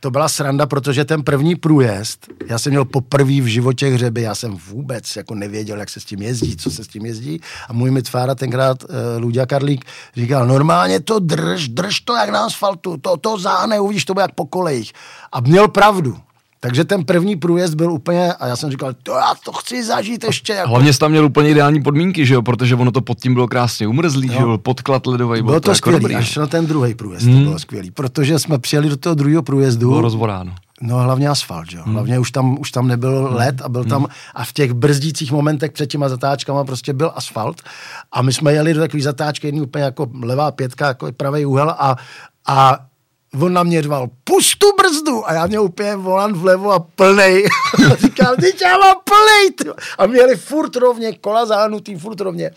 to 0.00 0.10
byla 0.10 0.28
sranda, 0.28 0.66
protože 0.66 1.04
ten 1.04 1.22
první 1.22 1.56
průjezd, 1.56 2.26
já 2.46 2.58
jsem 2.58 2.70
měl 2.70 2.84
poprvé 2.84 3.40
v 3.40 3.46
životě 3.46 3.86
hřeby, 3.86 4.22
já 4.22 4.34
jsem 4.34 4.56
vůbec 4.68 5.16
jako 5.16 5.34
nevěděl, 5.34 5.78
jak 5.78 5.90
se 5.90 6.00
s 6.00 6.04
tím 6.04 6.22
jezdí, 6.22 6.56
co 6.56 6.70
se 6.70 6.84
s 6.84 6.88
tím 6.88 7.06
jezdí 7.06 7.40
a 7.68 7.72
můj 7.72 7.90
mitvára 7.90 8.34
tenkrát, 8.34 8.84
uh, 8.84 8.88
Ludia 9.18 9.46
Karlík, 9.46 9.84
říkal, 10.16 10.46
normálně 10.46 11.00
to 11.00 11.18
drž, 11.18 11.68
drž 11.68 12.00
to 12.00 12.14
jak 12.14 12.30
na 12.30 12.44
asfaltu, 12.44 12.96
to, 12.96 13.16
to 13.16 13.38
záhne, 13.38 13.80
uvidíš, 13.80 14.04
to 14.04 14.14
bude 14.14 14.22
jak 14.22 14.34
po 14.34 14.46
kolejích. 14.46 14.92
A 15.32 15.40
měl 15.40 15.68
pravdu. 15.68 16.18
Takže 16.62 16.84
ten 16.84 17.04
první 17.04 17.36
průjezd 17.36 17.74
byl 17.74 17.92
úplně, 17.92 18.32
a 18.32 18.46
já 18.46 18.56
jsem 18.56 18.70
říkal, 18.70 18.92
to 19.02 19.12
já 19.12 19.34
to 19.44 19.52
chci 19.52 19.84
zažít 19.84 20.24
ještě. 20.24 20.52
Jako... 20.52 20.70
Hlavně 20.70 20.92
jsi 20.92 20.98
tam 20.98 21.10
měl 21.10 21.24
úplně 21.24 21.50
ideální 21.50 21.82
podmínky, 21.82 22.26
že 22.26 22.34
jo, 22.34 22.42
protože 22.42 22.74
ono 22.74 22.90
to 22.92 23.00
pod 23.00 23.20
tím 23.20 23.34
bylo 23.34 23.48
krásně 23.48 23.86
umrzlý, 23.86 24.28
no. 24.28 24.34
že 24.34 24.40
jo, 24.40 24.58
podklad 24.58 25.06
ledový. 25.06 25.42
Bylo, 25.42 25.60
to, 25.60 25.70
to 25.70 25.74
skvělý, 25.74 26.02
jako 26.02 26.16
až 26.16 26.36
na 26.36 26.46
ten 26.46 26.66
druhý 26.66 26.94
průjezd 26.94 27.26
hmm. 27.26 27.38
to 27.38 27.44
bylo 27.44 27.58
skvělý, 27.58 27.90
protože 27.90 28.38
jsme 28.38 28.58
přijeli 28.58 28.88
do 28.88 28.96
toho 28.96 29.14
druhého 29.14 29.42
průjezdu. 29.42 29.88
Bylo 29.88 30.00
rozvoráno. 30.00 30.54
No 30.82 30.96
hlavně 30.96 31.28
asfalt, 31.28 31.72
jo. 31.72 31.82
Hmm. 31.84 31.94
Hlavně 31.94 32.18
už 32.18 32.30
tam, 32.30 32.58
už 32.60 32.70
tam 32.70 32.88
nebyl 32.88 33.26
hmm. 33.26 33.36
led 33.36 33.62
a 33.62 33.68
byl 33.68 33.84
tam, 33.84 34.02
hmm. 34.02 34.10
a 34.34 34.44
v 34.44 34.52
těch 34.52 34.72
brzdících 34.72 35.32
momentech 35.32 35.72
před 35.72 35.86
těma 35.86 36.08
zatáčkama 36.08 36.64
prostě 36.64 36.92
byl 36.92 37.12
asfalt 37.14 37.62
a 38.12 38.22
my 38.22 38.32
jsme 38.32 38.52
jeli 38.52 38.74
do 38.74 38.80
takové 38.80 39.02
zatáčky, 39.02 39.46
jedný 39.46 39.60
úplně 39.60 39.84
jako 39.84 40.10
levá 40.22 40.50
pětka, 40.50 40.86
jako 40.86 41.12
pravý 41.12 41.46
úhel 41.46 41.70
a, 41.70 41.96
a 42.46 42.78
on 43.38 43.52
na 43.52 43.62
mě 43.62 43.82
řval, 43.82 44.08
pušť 44.24 44.58
tu 44.58 44.66
brzdu 44.76 45.28
a 45.28 45.32
já 45.32 45.46
měl 45.46 45.62
úplně 45.62 45.96
volant 45.96 46.36
vlevo 46.36 46.72
a 46.72 46.78
plnej. 46.78 47.46
Říkal, 47.98 48.36
teď 48.40 48.60
já 48.60 48.78
mám 48.78 48.96
plnej. 49.04 49.74
A 49.98 50.06
měli 50.06 50.36
furt 50.36 50.76
rovně, 50.76 51.12
kola 51.12 51.46
zahnutý, 51.46 51.96
furt 51.96 52.20
rovně. 52.20 52.50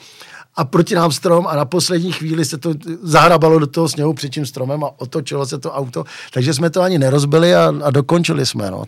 A 0.55 0.65
proti 0.65 0.95
nám 0.95 1.11
strom 1.11 1.47
a 1.47 1.55
na 1.55 1.65
poslední 1.65 2.11
chvíli 2.11 2.45
se 2.45 2.57
to 2.57 2.73
zahrabalo 3.01 3.59
do 3.59 3.67
toho 3.67 3.89
sněhu 3.89 4.13
před 4.13 4.29
tím 4.29 4.45
stromem 4.45 4.83
a 4.83 4.89
otočilo 4.97 5.45
se 5.45 5.59
to 5.59 5.71
auto, 5.71 6.03
takže 6.33 6.53
jsme 6.53 6.69
to 6.69 6.81
ani 6.81 6.99
nerozbili 6.99 7.55
a, 7.55 7.73
a 7.83 7.91
dokončili 7.91 8.45
jsme. 8.45 8.71
No. 8.71 8.83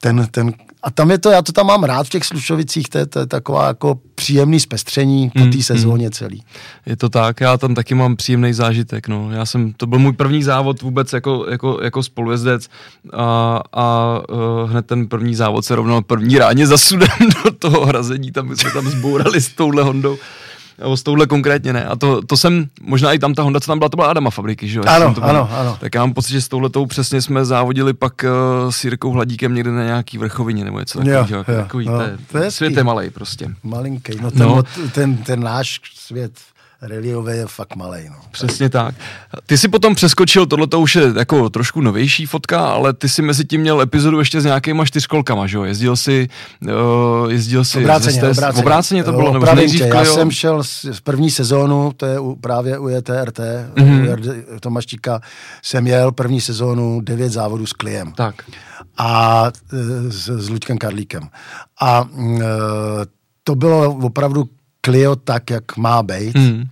Ten, 0.00 0.26
ten, 0.30 0.52
a 0.82 0.90
tam 0.90 1.10
je 1.10 1.18
to, 1.18 1.30
já 1.30 1.42
to 1.42 1.52
tam 1.52 1.66
mám 1.66 1.84
rád 1.84 2.06
v 2.06 2.10
těch 2.10 2.24
Slušovicích, 2.24 2.88
to 2.88 2.98
je, 2.98 3.06
to 3.06 3.18
je 3.18 3.26
taková 3.26 3.66
jako 3.66 3.98
příjemný 4.14 4.60
zpestření 4.60 5.30
po 5.30 5.40
té 5.40 5.56
mm, 5.56 5.62
sezóně 5.62 6.06
mm. 6.06 6.12
celý. 6.12 6.42
Je 6.86 6.96
to 6.96 7.08
tak, 7.08 7.40
já 7.40 7.56
tam 7.56 7.74
taky 7.74 7.94
mám 7.94 8.16
příjemný 8.16 8.52
zážitek. 8.52 9.08
No. 9.08 9.30
Já 9.32 9.46
jsem, 9.46 9.72
to 9.72 9.86
byl 9.86 9.98
můj 9.98 10.12
první 10.12 10.42
závod 10.42 10.82
vůbec 10.82 11.12
jako, 11.12 11.46
jako, 11.50 11.78
jako 11.82 12.02
spolujezdec 12.02 12.68
a, 13.12 13.60
a 13.72 14.18
uh, 14.28 14.70
hned 14.70 14.86
ten 14.86 15.06
první 15.06 15.34
závod 15.34 15.64
se 15.64 15.74
rovnal 15.74 16.02
první 16.02 16.38
ráně 16.38 16.66
za 16.66 16.78
sudem 16.78 17.08
do 17.44 17.50
toho 17.50 17.86
hrazení, 17.86 18.32
tam 18.32 18.56
jsme 18.56 18.70
tam 18.70 18.88
zbourali 18.88 19.40
s 19.40 19.48
touhle 19.48 19.82
Hondou. 19.82 20.18
Jo, 20.78 20.96
s 20.96 21.02
touhle 21.02 21.26
konkrétně 21.26 21.72
ne. 21.72 21.84
A 21.84 21.96
to, 21.96 22.22
to 22.22 22.36
jsem, 22.36 22.66
možná 22.82 23.12
i 23.12 23.18
tam 23.18 23.34
ta 23.34 23.42
Honda, 23.42 23.60
co 23.60 23.66
tam 23.66 23.78
byla, 23.78 23.88
to 23.88 23.96
byla 23.96 24.08
Adama 24.08 24.30
fabriky, 24.30 24.68
že 24.68 24.78
jo? 24.78 24.84
Ano, 24.86 25.14
ano, 25.22 25.48
ano. 25.52 25.76
Tak 25.80 25.94
já 25.94 26.00
mám 26.00 26.14
pocit, 26.14 26.32
že 26.32 26.40
s 26.40 26.48
touhletou 26.48 26.86
přesně 26.86 27.22
jsme 27.22 27.44
závodili 27.44 27.92
pak 27.92 28.24
uh, 28.24 28.70
s 28.70 28.84
Jirkou 28.84 29.10
Hladíkem 29.10 29.54
někde 29.54 29.70
na 29.70 29.84
nějaký 29.84 30.18
vrchovině 30.18 30.64
nebo 30.64 30.80
něco 30.80 30.98
takového. 30.98 31.26
Jo, 31.28 31.44
jo, 31.48 31.62
takový, 31.62 31.86
no, 31.86 31.98
to, 31.98 32.02
je, 32.02 32.18
to 32.32 32.38
je 32.38 32.50
svět 32.50 32.76
je 32.76 32.84
malej 32.84 33.10
prostě. 33.10 33.54
Malinký, 33.62 34.12
no 34.22 34.30
ten, 34.30 34.40
no. 34.40 34.62
ten, 34.92 35.16
ten 35.16 35.42
náš 35.42 35.80
svět 35.94 36.32
reliové 36.88 37.36
je 37.36 37.46
fakt 37.46 37.76
malý. 37.76 38.08
No. 38.08 38.16
Přesně 38.30 38.68
tak. 38.68 38.94
Ty 39.46 39.58
si 39.58 39.68
potom 39.68 39.94
přeskočil, 39.94 40.46
tohle 40.46 40.66
to 40.66 40.80
už 40.80 40.96
je 40.96 41.12
jako 41.18 41.50
trošku 41.50 41.80
novější 41.80 42.26
fotka, 42.26 42.66
ale 42.66 42.92
ty 42.92 43.08
si 43.08 43.22
mezi 43.22 43.44
tím 43.44 43.60
měl 43.60 43.80
epizodu 43.80 44.18
ještě 44.18 44.40
s 44.40 44.44
nějakýma 44.44 44.84
čtyřkolkama, 44.84 45.46
že 45.46 45.56
jo? 45.56 45.64
Jezdil 45.64 45.96
si, 45.96 46.28
uh, 46.62 47.30
jezdil 47.30 47.64
si 47.64 47.78
obráceně, 47.78 48.18
zde, 48.18 48.30
obráceně. 48.30 48.62
obráceně 48.62 49.04
to 49.04 49.12
bylo, 49.12 49.32
nebo 49.32 49.46
tě, 49.46 49.90
Já 49.94 50.04
jsem 50.04 50.30
šel 50.30 50.62
z 50.64 51.00
první 51.04 51.30
sezónu, 51.30 51.92
to 51.96 52.06
je 52.06 52.18
u, 52.18 52.36
právě 52.36 52.78
u 52.78 52.88
ETRT, 52.88 53.38
mm-hmm. 53.74 54.44
u 54.56 54.60
Tomaštíka, 54.60 55.20
jsem 55.62 55.86
jel 55.86 56.12
první 56.12 56.40
sezónu 56.40 57.00
devět 57.00 57.32
závodů 57.32 57.66
s 57.66 57.72
Kliem. 57.72 58.12
Tak. 58.12 58.34
A 58.98 59.44
e, 59.72 60.12
s, 60.12 60.28
s 60.28 60.48
Luďkem 60.48 60.78
Karlíkem. 60.78 61.28
A 61.80 62.02
uh, 62.02 62.40
to 63.44 63.54
bylo 63.54 63.94
opravdu 63.94 64.44
Clio 64.84 65.16
tak, 65.16 65.50
jak 65.50 65.76
má 65.76 66.02
být. 66.02 66.34
Mm 66.34 66.64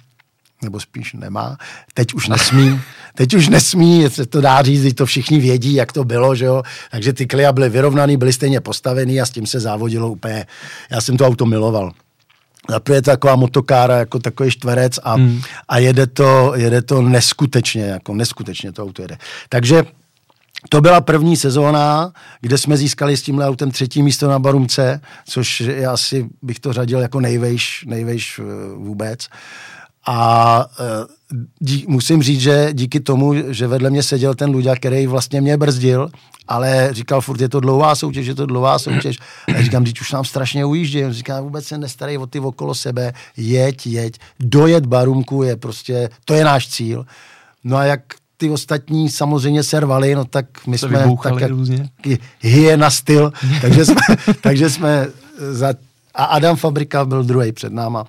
nebo 0.63 0.81
spíš 0.81 1.13
nemá. 1.13 1.57
Teď 1.95 2.15
už 2.15 2.29
nesmí, 2.29 2.81
teď 3.15 3.35
už 3.35 3.49
nesmí, 3.49 4.05
se 4.09 4.27
to 4.27 4.41
dá 4.41 4.63
říct, 4.63 4.95
to 4.95 5.07
všichni 5.07 5.39
vědí, 5.39 5.75
jak 5.75 5.93
to 5.93 6.05
bylo, 6.05 6.35
že 6.35 6.45
jo. 6.45 6.63
Takže 6.91 7.13
ty 7.13 7.27
klia 7.27 7.53
byly 7.53 7.69
vyrovnaný, 7.69 8.17
byly 8.17 8.33
stejně 8.33 8.61
postavený 8.61 9.21
a 9.21 9.27
s 9.27 9.31
tím 9.31 9.47
se 9.47 9.61
závodilo 9.61 10.11
úplně. 10.11 10.47
Já 10.91 11.01
jsem 11.01 11.17
to 11.17 11.27
auto 11.27 11.47
miloval. 11.47 11.93
Zaprvé 12.71 12.97
je 12.97 13.03
to 13.03 13.11
taková 13.11 13.37
motokára, 13.37 13.97
jako 13.97 14.19
takový 14.19 14.51
čtverec 14.51 14.99
a, 15.03 15.15
hmm. 15.15 15.41
a 15.69 15.79
jede, 15.79 16.07
to, 16.07 16.53
jede 16.57 16.83
to 16.83 17.03
neskutečně, 17.03 17.83
jako 17.83 18.15
neskutečně 18.15 18.73
to 18.73 18.83
auto 18.83 19.03
jede. 19.03 19.19
Takže 19.49 19.85
to 20.69 20.81
byla 20.81 21.01
první 21.01 21.37
sezóna, 21.37 22.13
kde 22.41 22.59
jsme 22.59 22.77
získali 22.77 23.17
s 23.17 23.23
tímhle 23.23 23.47
autem 23.47 23.71
třetí 23.71 24.03
místo 24.03 24.29
na 24.29 24.39
Barumce, 24.39 25.01
což 25.27 25.61
já 25.61 25.93
asi 25.93 26.27
bych 26.43 26.61
to 26.61 26.73
řadil 26.73 27.01
jako 27.01 27.21
nejvejš, 27.21 27.85
nejvejš 27.87 28.39
eh, 28.39 28.75
vůbec. 28.75 29.29
A 30.07 30.67
e, 30.81 30.85
dí, 31.61 31.85
musím 31.89 32.23
říct, 32.23 32.41
že 32.41 32.69
díky 32.73 33.01
tomu, 33.01 33.35
že 33.49 33.67
vedle 33.67 33.91
mě 33.91 34.03
seděl 34.03 34.35
ten 34.35 34.51
Luďa, 34.51 34.77
který 34.77 35.07
vlastně 35.07 35.41
mě 35.41 35.57
brzdil, 35.57 36.09
ale 36.49 36.89
říkal 36.93 37.21
furt, 37.21 37.41
je 37.41 37.49
to 37.49 37.61
dlouhá 37.61 37.95
soutěž, 37.95 38.27
je 38.27 38.35
to 38.35 38.47
dlouhá 38.47 38.79
soutěž. 38.79 39.19
A 39.49 39.51
já 39.51 39.63
říkám, 39.63 39.85
teď 39.85 40.01
už 40.01 40.13
nám 40.13 40.25
strašně 40.25 40.65
ujíždí. 40.65 41.05
On 41.05 41.13
říká, 41.13 41.41
vůbec 41.41 41.67
se 41.67 41.79
nestarej 41.79 42.19
o 42.19 42.27
ty 42.27 42.41
okolo 42.41 42.75
sebe, 42.75 43.13
jeď, 43.37 43.87
jeď. 43.87 44.19
Dojet 44.41 44.87
barumku 44.87 45.43
je 45.43 45.57
prostě, 45.57 46.11
to 46.25 46.35
je 46.35 46.45
náš 46.45 46.69
cíl. 46.69 47.07
No 47.65 47.77
a 47.77 47.85
jak 47.85 48.01
ty 48.37 48.51
ostatní 48.51 49.11
samozřejmě 49.11 49.63
servali, 49.63 50.15
no 50.15 50.25
tak 50.25 50.67
my 50.67 50.79
jsme 50.79 51.05
tak 51.23 51.41
jak 51.41 51.51
hyena 52.41 52.91
styl, 52.91 53.33
takže 53.61 53.85
jsme, 53.85 54.01
takže 54.41 54.71
jsme 54.71 55.07
za, 55.51 55.75
a 56.15 56.25
Adam 56.25 56.57
Fabrika 56.57 57.05
byl 57.05 57.25
druhý 57.25 57.53
před 57.53 57.73
náma 57.73 58.05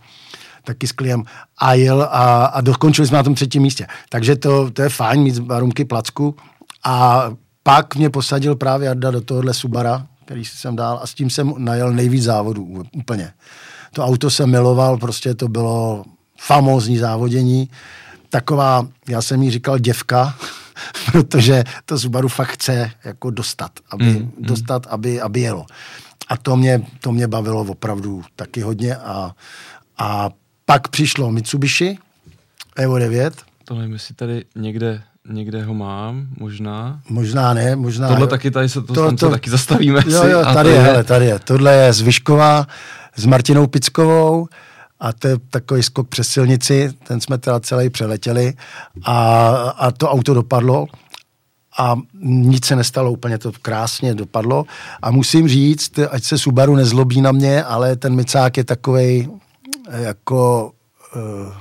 taky 0.63 0.87
s 0.87 0.91
kliem 0.91 1.23
a 1.57 1.73
jel 1.73 2.01
a, 2.01 2.45
a 2.45 2.61
dokončili 2.61 3.07
jsme 3.07 3.17
na 3.17 3.23
tom 3.23 3.35
třetím 3.35 3.61
místě. 3.61 3.87
Takže 4.09 4.35
to, 4.35 4.71
to 4.71 4.81
je 4.81 4.89
fajn 4.89 5.21
mít 5.21 5.39
barumky 5.39 5.85
placku 5.85 6.35
a 6.83 7.23
pak 7.63 7.95
mě 7.95 8.09
posadil 8.09 8.55
právě 8.55 8.87
Jarda 8.87 9.11
do 9.11 9.21
tohohle 9.21 9.53
Subara, 9.53 10.07
který 10.25 10.45
jsem 10.45 10.75
dal 10.75 10.99
a 11.03 11.07
s 11.07 11.13
tím 11.13 11.29
jsem 11.29 11.53
najel 11.57 11.93
nejvíc 11.93 12.23
závodů 12.23 12.83
úplně. 12.91 13.33
To 13.93 14.05
auto 14.05 14.29
jsem 14.29 14.51
miloval, 14.51 14.97
prostě 14.97 15.33
to 15.33 15.47
bylo 15.47 16.03
famózní 16.39 16.97
závodění. 16.97 17.69
Taková, 18.29 18.87
já 19.09 19.21
jsem 19.21 19.43
jí 19.43 19.51
říkal 19.51 19.79
děvka, 19.79 20.35
protože 21.11 21.63
to 21.85 21.99
Subaru 21.99 22.27
fakt 22.27 22.49
chce 22.49 22.91
jako 23.05 23.31
dostat, 23.31 23.71
aby, 23.89 24.05
mm, 24.05 24.31
dostat, 24.37 24.87
aby, 24.89 25.21
aby 25.21 25.39
jelo. 25.39 25.65
A 26.27 26.37
to 26.37 26.55
mě, 26.55 26.81
to 26.99 27.11
mě 27.11 27.27
bavilo 27.27 27.61
opravdu 27.61 28.23
taky 28.35 28.61
hodně 28.61 28.95
a, 28.95 29.35
a 29.97 30.29
pak 30.65 30.87
přišlo 30.87 31.31
Mitsubishi 31.31 31.97
Evo 32.75 32.99
9. 32.99 33.33
To 33.65 33.75
nevím, 33.75 33.93
jestli 33.93 34.15
tady 34.15 34.45
někde 34.55 35.03
někde 35.29 35.63
ho 35.63 35.73
mám, 35.73 36.27
možná. 36.39 37.01
Možná 37.09 37.53
ne, 37.53 37.75
možná. 37.75 38.07
Tohle 38.07 38.27
taky 38.27 38.51
tady 38.51 38.69
se 38.69 38.81
to, 38.81 38.93
to, 38.93 39.15
to, 39.15 39.29
taky 39.29 39.49
zastavíme. 39.49 40.03
Jo, 40.07 40.21
si, 40.21 40.29
jo, 40.29 40.43
tady 40.53 40.69
je, 40.69 40.79
hele, 40.79 41.03
tady 41.03 41.25
je. 41.25 41.39
Tohle 41.39 41.75
je 41.75 41.93
z 41.93 42.01
Vyškova 42.01 42.67
s 43.15 43.25
Martinou 43.25 43.67
Pickovou 43.67 44.47
a 44.99 45.13
to 45.13 45.27
je 45.27 45.37
takový 45.49 45.83
skok 45.83 46.07
přes 46.07 46.27
silnici, 46.27 46.93
ten 47.07 47.21
jsme 47.21 47.37
teda 47.37 47.59
celý 47.59 47.89
přeletěli 47.89 48.53
a, 49.03 49.47
a 49.77 49.91
to 49.91 50.09
auto 50.09 50.33
dopadlo 50.33 50.87
a 51.77 51.95
nic 52.23 52.65
se 52.65 52.75
nestalo, 52.75 53.11
úplně 53.11 53.37
to 53.37 53.51
krásně 53.61 54.15
dopadlo 54.15 54.65
a 55.01 55.11
musím 55.11 55.47
říct, 55.47 55.99
ať 56.09 56.23
se 56.23 56.37
Subaru 56.37 56.75
nezlobí 56.75 57.21
na 57.21 57.31
mě, 57.31 57.63
ale 57.63 57.95
ten 57.95 58.15
Micák 58.15 58.57
je 58.57 58.63
takovej 58.63 59.29
jako 59.91 60.71
uh, 61.15 61.53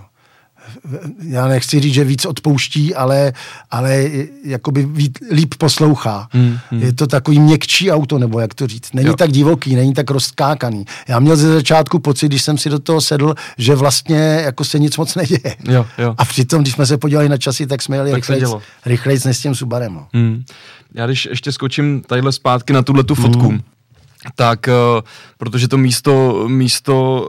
já 1.22 1.48
nechci 1.48 1.80
říct, 1.80 1.94
že 1.94 2.04
víc 2.04 2.24
odpouští, 2.26 2.94
ale, 2.94 3.32
ale 3.70 4.10
jakoby 4.44 4.84
víc, 4.86 5.12
líp 5.30 5.54
poslouchá. 5.58 6.28
Hmm, 6.32 6.58
hmm. 6.70 6.82
Je 6.82 6.92
to 6.92 7.06
takový 7.06 7.40
měkčí 7.40 7.90
auto, 7.90 8.18
nebo 8.18 8.40
jak 8.40 8.54
to 8.54 8.66
říct. 8.66 8.92
Není 8.94 9.08
jo. 9.08 9.16
tak 9.16 9.32
divoký, 9.32 9.74
není 9.74 9.94
tak 9.94 10.10
rozkákaný. 10.10 10.84
Já 11.08 11.18
měl 11.18 11.36
ze 11.36 11.54
začátku 11.54 11.98
pocit, 11.98 12.28
když 12.28 12.42
jsem 12.42 12.58
si 12.58 12.70
do 12.70 12.78
toho 12.78 13.00
sedl, 13.00 13.34
že 13.58 13.74
vlastně 13.74 14.40
jako 14.44 14.64
se 14.64 14.78
nic 14.78 14.96
moc 14.96 15.14
neděje. 15.14 15.56
Jo, 15.64 15.86
jo. 15.98 16.14
A 16.18 16.24
přitom, 16.24 16.62
když 16.62 16.74
jsme 16.74 16.86
se 16.86 16.98
podívali 16.98 17.28
na 17.28 17.36
časy, 17.36 17.66
tak 17.66 17.82
jsme 17.82 17.96
jeli 17.96 18.12
rychlejc 18.86 19.24
než 19.24 19.36
s 19.36 19.40
tím 19.40 19.54
Subarem. 19.54 19.94
No. 19.94 20.06
Hmm. 20.12 20.44
Já 20.94 21.06
když 21.06 21.26
ještě 21.26 21.52
skočím 21.52 22.02
tadyhle 22.06 22.32
zpátky 22.32 22.72
na 22.72 22.82
tuhle 22.82 23.04
tu 23.04 23.14
fotku, 23.14 23.48
hmm 23.48 23.60
tak 24.34 24.68
uh, 24.68 25.02
protože 25.38 25.68
to 25.68 25.78
místo, 25.78 26.44
místo 26.48 27.26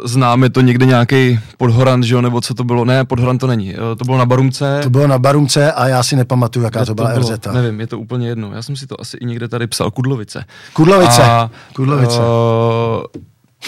uh, 0.00 0.06
známe 0.06 0.50
to 0.50 0.60
někde 0.60 0.86
nějaký 0.86 1.40
podhorant, 1.56 2.04
že 2.04 2.14
jo, 2.14 2.20
nebo 2.20 2.40
co 2.40 2.54
to 2.54 2.64
bylo, 2.64 2.84
ne, 2.84 3.04
podhorant 3.04 3.40
to 3.40 3.46
není, 3.46 3.74
uh, 3.74 3.80
to 3.98 4.04
bylo 4.04 4.18
na 4.18 4.26
Barumce. 4.26 4.80
To 4.82 4.90
bylo 4.90 5.06
na 5.06 5.18
Barumce 5.18 5.72
a 5.72 5.86
já 5.86 6.02
si 6.02 6.16
nepamatuju, 6.16 6.64
jaká 6.64 6.80
to, 6.80 6.86
to 6.86 6.94
byla 6.94 7.18
RZ. 7.18 7.30
Nevím, 7.52 7.80
je 7.80 7.86
to 7.86 7.98
úplně 7.98 8.28
jedno, 8.28 8.52
já 8.54 8.62
jsem 8.62 8.76
si 8.76 8.86
to 8.86 9.00
asi 9.00 9.16
i 9.16 9.24
někde 9.24 9.48
tady 9.48 9.66
psal, 9.66 9.90
Kudlovice. 9.90 10.44
Kudlovice, 10.72 11.22
a, 11.22 11.50
Kudlovice. 11.72 12.18
Uh, 12.18 12.24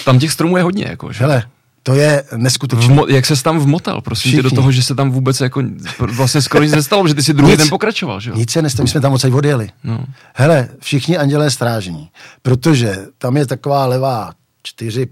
tam 0.05 0.19
těch 0.19 0.33
stromů 0.33 0.57
je 0.57 0.63
hodně, 0.63 0.87
jako, 0.89 1.13
že? 1.13 1.21
Hele, 1.21 1.43
to 1.87 1.95
je 1.95 2.25
neskutečné. 2.37 2.95
Mo- 2.95 3.07
jak 3.09 3.27
se 3.27 3.43
tam 3.43 3.59
vmotal, 3.59 4.01
prosím 4.01 4.33
tě, 4.33 4.43
do 4.43 4.51
toho, 4.51 4.73
že 4.73 4.83
se 4.83 4.95
tam 4.95 5.11
vůbec 5.11 5.41
jako 5.41 5.63
vlastně 5.99 6.43
skoro 6.43 6.65
nic 6.65 6.73
nestalo, 6.73 7.09
že 7.09 7.15
ty 7.15 7.23
si 7.23 7.35
druhý 7.35 7.51
nic, 7.53 7.59
den 7.59 7.69
pokračoval, 7.69 8.21
že 8.21 8.31
jo? 8.31 8.37
Nic 8.37 8.51
se 8.51 8.63
nestalo, 8.63 8.85
my 8.85 8.89
jsme 8.89 9.01
tam 9.01 9.13
odsaď 9.13 9.33
odjeli. 9.33 9.71
No. 9.85 10.05
Hele, 10.35 10.69
všichni 10.81 11.19
andělé 11.19 11.51
strážení, 11.51 12.11
protože 12.43 13.07
tam 13.19 13.37
je 13.37 13.47
taková 13.47 13.87
levá 13.87 14.33
čtyři, 14.63 15.09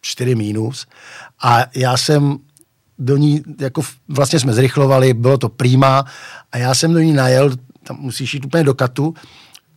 čtyři 0.00 0.34
mínus 0.34 0.86
a 1.42 1.64
já 1.76 1.96
jsem 1.96 2.38
do 2.98 3.16
ní, 3.16 3.42
jako 3.60 3.82
vlastně 4.08 4.40
jsme 4.40 4.52
zrychlovali, 4.52 5.14
bylo 5.14 5.38
to 5.38 5.48
prýma 5.48 6.04
a 6.52 6.58
já 6.58 6.74
jsem 6.74 6.92
do 6.92 6.98
ní 6.98 7.12
najel, 7.12 7.50
tam 7.82 7.96
musíš 8.00 8.34
jít 8.34 8.44
úplně 8.44 8.64
do 8.64 8.74
katu, 8.74 9.14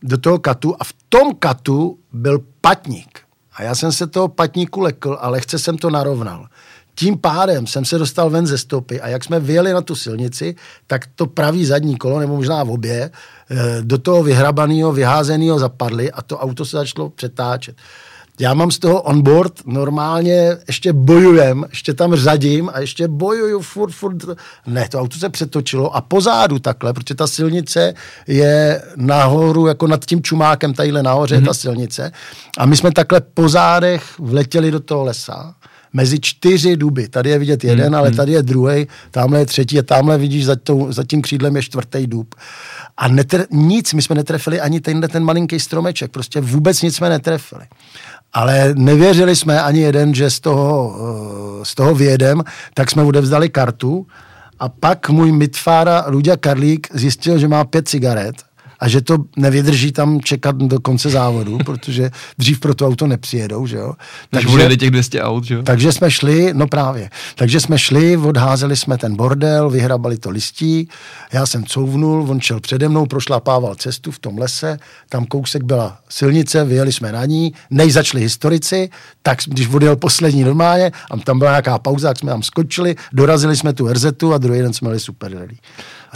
do 0.02 0.18
toho 0.18 0.38
katu 0.38 0.74
a 0.80 0.84
v 0.84 0.92
tom 1.08 1.34
katu 1.38 1.98
byl 2.12 2.44
patník. 2.60 3.21
A 3.54 3.62
já 3.62 3.74
jsem 3.74 3.92
se 3.92 4.06
toho 4.06 4.28
patníku 4.28 4.80
lekl 4.80 5.18
a 5.20 5.28
lehce 5.28 5.58
jsem 5.58 5.78
to 5.78 5.90
narovnal. 5.90 6.46
Tím 6.94 7.18
pádem 7.18 7.66
jsem 7.66 7.84
se 7.84 7.98
dostal 7.98 8.30
ven 8.30 8.46
ze 8.46 8.58
stopy 8.58 9.00
a 9.00 9.08
jak 9.08 9.24
jsme 9.24 9.40
vyjeli 9.40 9.72
na 9.72 9.80
tu 9.80 9.94
silnici, 9.94 10.54
tak 10.86 11.06
to 11.14 11.26
pravý 11.26 11.66
zadní 11.66 11.96
kolo, 11.96 12.20
nebo 12.20 12.36
možná 12.36 12.62
v 12.64 12.70
obě, 12.70 13.10
eh, 13.50 13.78
do 13.80 13.98
toho 13.98 14.22
vyhrabaného, 14.22 14.92
vyházeného 14.92 15.58
zapadly 15.58 16.12
a 16.12 16.22
to 16.22 16.38
auto 16.38 16.64
se 16.64 16.76
začalo 16.76 17.10
přetáčet 17.10 17.76
já 18.42 18.54
mám 18.54 18.70
z 18.70 18.78
toho 18.78 19.02
onboard 19.02 19.52
normálně, 19.66 20.56
ještě 20.66 20.92
bojujem, 20.92 21.64
ještě 21.70 21.94
tam 21.94 22.14
řadím 22.14 22.70
a 22.74 22.80
ještě 22.80 23.08
bojuju 23.08 23.60
furt, 23.60 23.92
furt. 23.92 24.16
Ne, 24.66 24.88
to 24.88 25.00
auto 25.00 25.18
se 25.18 25.28
přetočilo 25.28 25.96
a 25.96 26.00
pozadu 26.00 26.58
takhle, 26.58 26.92
protože 26.92 27.14
ta 27.14 27.26
silnice 27.26 27.94
je 28.26 28.82
nahoru, 28.96 29.66
jako 29.66 29.86
nad 29.86 30.04
tím 30.04 30.22
čumákem, 30.22 30.74
tadyhle 30.74 31.02
nahoře 31.02 31.34
mm-hmm. 31.34 31.38
je 31.38 31.44
ta 31.44 31.50
mhm. 31.50 31.54
silnice. 31.54 32.12
A 32.58 32.66
my 32.66 32.76
jsme 32.76 32.92
takhle 32.92 33.20
po 33.20 33.48
zádech 33.48 34.18
vletěli 34.18 34.70
do 34.70 34.80
toho 34.80 35.04
lesa 35.04 35.54
mezi 35.92 36.20
čtyři 36.20 36.76
duby. 36.76 37.08
Tady 37.08 37.30
je 37.30 37.38
vidět 37.38 37.64
jeden, 37.64 37.86
hmm, 37.86 37.94
ale 37.94 38.10
tady 38.10 38.32
je 38.32 38.42
druhý, 38.42 38.86
tamhle 39.10 39.38
je 39.38 39.46
třetí 39.46 39.78
a 39.78 39.82
tamhle 39.82 40.18
vidíš 40.18 40.44
za, 40.44 40.56
tou, 40.56 40.92
za 40.92 41.04
tím 41.04 41.22
křídlem 41.22 41.56
je 41.56 41.62
čtvrtý 41.62 42.06
dub. 42.06 42.34
A 42.96 43.08
netr- 43.08 43.46
nic, 43.50 43.92
my 43.92 44.02
jsme 44.02 44.14
netrefili 44.14 44.60
ani 44.60 44.80
tenhle 44.80 45.08
ten 45.08 45.24
malinký 45.24 45.60
stromeček, 45.60 46.10
prostě 46.10 46.40
vůbec 46.40 46.82
nic 46.82 46.96
jsme 46.96 47.08
netrefili. 47.08 47.64
Ale 48.32 48.74
nevěřili 48.76 49.36
jsme 49.36 49.62
ani 49.62 49.80
jeden, 49.80 50.14
že 50.14 50.30
z 50.30 50.40
toho, 50.40 50.96
eh, 51.60 51.64
z 51.64 51.74
toho 51.74 51.94
vědem, 51.94 52.42
tak 52.74 52.90
jsme 52.90 53.02
odevzdali 53.02 53.48
kartu 53.48 54.06
a 54.58 54.68
pak 54.68 55.10
můj 55.10 55.32
mitfára 55.32 56.04
Luďa 56.08 56.36
Karlík 56.36 56.88
zjistil, 56.94 57.38
že 57.38 57.48
má 57.48 57.64
pět 57.64 57.88
cigaret 57.88 58.34
a 58.82 58.88
že 58.88 59.00
to 59.00 59.18
nevydrží 59.36 59.92
tam 59.92 60.20
čekat 60.20 60.56
do 60.56 60.80
konce 60.80 61.10
závodu, 61.10 61.58
protože 61.64 62.10
dřív 62.38 62.60
pro 62.60 62.74
to 62.74 62.86
auto 62.86 63.06
nepřijedou, 63.06 63.66
že 63.66 63.76
jo. 63.76 63.94
Takže 64.30 64.48
bude 64.48 64.76
těch 64.76 64.90
200 64.90 65.22
aut, 65.22 65.44
že 65.44 65.54
jo. 65.54 65.62
Takže 65.62 65.92
jsme 65.92 66.10
šli, 66.10 66.50
no 66.54 66.66
právě, 66.66 67.10
takže 67.36 67.60
jsme 67.60 67.78
šli, 67.78 68.16
odházeli 68.16 68.76
jsme 68.76 68.98
ten 68.98 69.16
bordel, 69.16 69.70
vyhrabali 69.70 70.18
to 70.18 70.30
listí, 70.30 70.88
já 71.32 71.46
jsem 71.46 71.64
couvnul, 71.64 72.26
on 72.30 72.40
šel 72.40 72.60
přede 72.60 72.88
mnou, 72.88 73.06
prošlapával 73.06 73.74
cestu 73.74 74.10
v 74.10 74.18
tom 74.18 74.38
lese, 74.38 74.78
tam 75.08 75.26
kousek 75.26 75.62
byla 75.62 75.98
silnice, 76.08 76.64
vyjeli 76.64 76.92
jsme 76.92 77.12
na 77.12 77.24
ní, 77.24 77.52
než 77.70 77.92
začali 77.92 78.22
historici, 78.22 78.90
tak 79.22 79.38
když 79.46 79.68
odjel 79.68 79.96
poslední 79.96 80.44
normálně, 80.44 80.92
a 81.10 81.16
tam 81.16 81.38
byla 81.38 81.50
nějaká 81.50 81.78
pauza, 81.78 82.08
tak 82.08 82.18
jsme 82.18 82.30
tam 82.30 82.42
skočili, 82.42 82.96
dorazili 83.12 83.56
jsme 83.56 83.72
tu 83.72 83.92
RZ 83.92 84.06
a 84.34 84.38
druhý 84.38 84.60
den 84.60 84.72
jsme 84.72 84.88
měli 84.88 85.00
super 85.00 85.32
rally. 85.32 85.56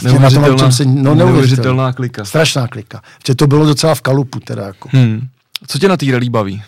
Neuvěřitelná, 0.03 0.71
se, 0.71 0.85
no, 0.85 1.15
neuvěřitelná 1.15 1.93
klika. 1.93 2.25
Strašná 2.25 2.67
klika. 2.67 3.01
Že 3.27 3.35
to 3.35 3.47
bylo 3.47 3.65
docela 3.65 3.95
v 3.95 4.01
kalupu 4.01 4.39
teda. 4.39 4.65
Jako. 4.65 4.89
Hmm. 4.91 5.27
Co 5.67 5.79
tě 5.79 5.87
na 5.87 5.97
té 5.97 6.05
rally 6.11 6.29
baví? 6.29 6.63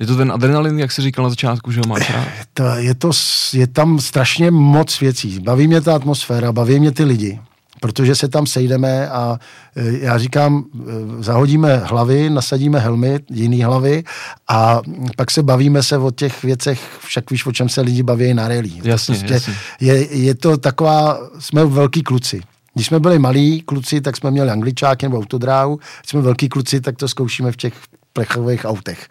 Je 0.00 0.06
to 0.06 0.16
ten 0.16 0.32
adrenalin, 0.32 0.78
jak 0.78 0.92
jsi 0.92 1.02
říkal 1.02 1.22
na 1.22 1.28
začátku, 1.28 1.72
že 1.72 1.80
ho 1.80 1.88
máš 1.88 2.10
rád? 2.10 2.28
To, 2.54 2.62
je, 2.62 2.94
to, 2.94 3.10
je 3.52 3.66
tam 3.66 4.00
strašně 4.00 4.50
moc 4.50 5.00
věcí. 5.00 5.40
Baví 5.40 5.66
mě 5.66 5.80
ta 5.80 5.96
atmosféra, 5.96 6.52
baví 6.52 6.80
mě 6.80 6.92
ty 6.92 7.04
lidi 7.04 7.40
protože 7.80 8.14
se 8.14 8.28
tam 8.28 8.46
sejdeme 8.46 9.08
a 9.08 9.38
e, 9.76 9.98
já 9.98 10.18
říkám, 10.18 10.64
e, 10.64 11.22
zahodíme 11.22 11.76
hlavy, 11.76 12.30
nasadíme 12.30 12.78
helmy, 12.78 13.20
jiný 13.30 13.62
hlavy 13.62 14.04
a 14.48 14.80
pak 15.16 15.30
se 15.30 15.42
bavíme 15.42 15.82
se 15.82 15.98
o 15.98 16.10
těch 16.10 16.42
věcech, 16.42 16.80
však 17.04 17.30
víš, 17.30 17.46
o 17.46 17.52
čem 17.52 17.68
se 17.68 17.80
lidi 17.80 18.02
baví 18.02 18.34
na 18.34 18.48
rally. 18.48 18.72
Jasně, 18.82 19.14
prostě 19.14 19.34
jasně. 19.34 19.54
Je, 19.80 20.16
je 20.16 20.34
to 20.34 20.56
taková, 20.56 21.18
jsme 21.38 21.64
velký 21.64 22.02
kluci. 22.02 22.40
Když 22.76 22.86
jsme 22.86 23.00
byli 23.00 23.18
malí 23.18 23.60
kluci, 23.60 24.00
tak 24.00 24.16
jsme 24.16 24.30
měli 24.30 24.50
angličáky 24.50 25.06
nebo 25.06 25.18
autodráhu. 25.18 25.76
Když 25.76 26.10
jsme 26.10 26.20
velký 26.20 26.48
kluci, 26.48 26.80
tak 26.80 26.96
to 26.96 27.08
zkoušíme 27.08 27.52
v 27.52 27.56
těch 27.56 27.74
plechových 28.12 28.64
autech 28.64 29.08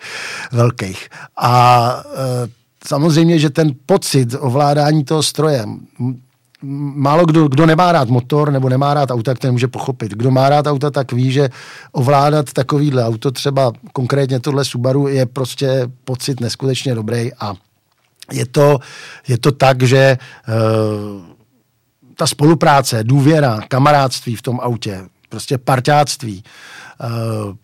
velkých. 0.52 1.10
A 1.38 2.04
e, 2.06 2.50
samozřejmě, 2.88 3.40
že 3.40 3.50
ten 3.50 3.72
pocit 3.86 4.36
ovládání 4.40 5.04
toho 5.04 5.24
strojem, 5.24 5.80
málo 6.96 7.26
kdo, 7.26 7.48
kdo 7.48 7.66
nemá 7.66 7.92
rád 7.92 8.10
motor 8.10 8.52
nebo 8.52 8.70
nemá 8.70 8.94
rád 8.94 9.12
auta, 9.12 9.32
tak 9.32 9.40
to 9.40 9.48
nemůže 9.48 9.68
pochopit. 9.68 10.12
Kdo 10.12 10.32
má 10.32 10.50
rád 10.50 10.68
auta, 10.68 10.92
tak 10.92 11.12
ví, 11.12 11.32
že 11.32 11.50
ovládat 11.92 12.54
takovýhle 12.54 13.06
auto, 13.06 13.32
třeba 13.32 13.72
konkrétně 13.94 14.40
tohle 14.40 14.66
Subaru, 14.66 15.08
je 15.08 15.26
prostě 15.26 15.90
pocit 16.04 16.40
neskutečně 16.40 16.96
dobrý 16.96 17.34
a 17.34 17.54
je 18.32 18.46
to, 18.46 18.80
je 19.28 19.38
to 19.38 19.52
tak, 19.52 19.84
že 19.84 20.18
uh, 20.48 21.35
ta 22.16 22.28
spolupráce, 22.28 23.04
důvěra, 23.04 23.60
kamarádství 23.68 24.36
v 24.36 24.42
tom 24.42 24.60
autě, 24.60 25.06
prostě 25.30 25.58
parťáctví, 25.58 26.44
uh, 27.04 27.56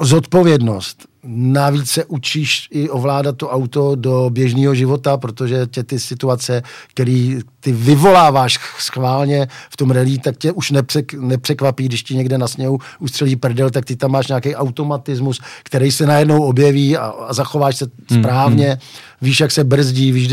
zodpovědnost, 0.00 1.08
Navíc 1.28 1.90
se 1.90 2.04
učíš 2.04 2.68
i 2.70 2.88
ovládat 2.88 3.36
to 3.36 3.50
auto 3.50 3.94
do 3.94 4.30
běžného 4.30 4.74
života, 4.74 5.16
protože 5.16 5.66
tě 5.66 5.82
ty 5.82 6.00
situace, 6.00 6.62
které 6.88 7.38
ty 7.60 7.72
vyvoláváš 7.72 8.58
schválně 8.78 9.48
v 9.70 9.76
tom 9.76 9.90
rally, 9.90 10.18
tak 10.18 10.36
tě 10.36 10.52
už 10.52 10.70
nepřek, 10.70 11.14
nepřekvapí, 11.14 11.84
když 11.84 12.02
ti 12.02 12.14
někde 12.14 12.38
na 12.38 12.48
sněhu 12.48 12.78
ustřelí 12.98 13.36
prdel, 13.36 13.70
tak 13.70 13.84
ty 13.84 13.96
tam 13.96 14.10
máš 14.10 14.28
nějaký 14.28 14.54
automatismus, 14.54 15.40
který 15.62 15.92
se 15.92 16.06
najednou 16.06 16.42
objeví 16.42 16.96
a, 16.96 17.06
a 17.06 17.32
zachováš 17.32 17.76
se 17.76 17.86
hmm, 18.10 18.20
správně. 18.20 18.66
Hmm. 18.66 18.78
Víš, 19.22 19.40
jak 19.40 19.52
se 19.52 19.64
brzdí, 19.64 20.12
víš, 20.12 20.28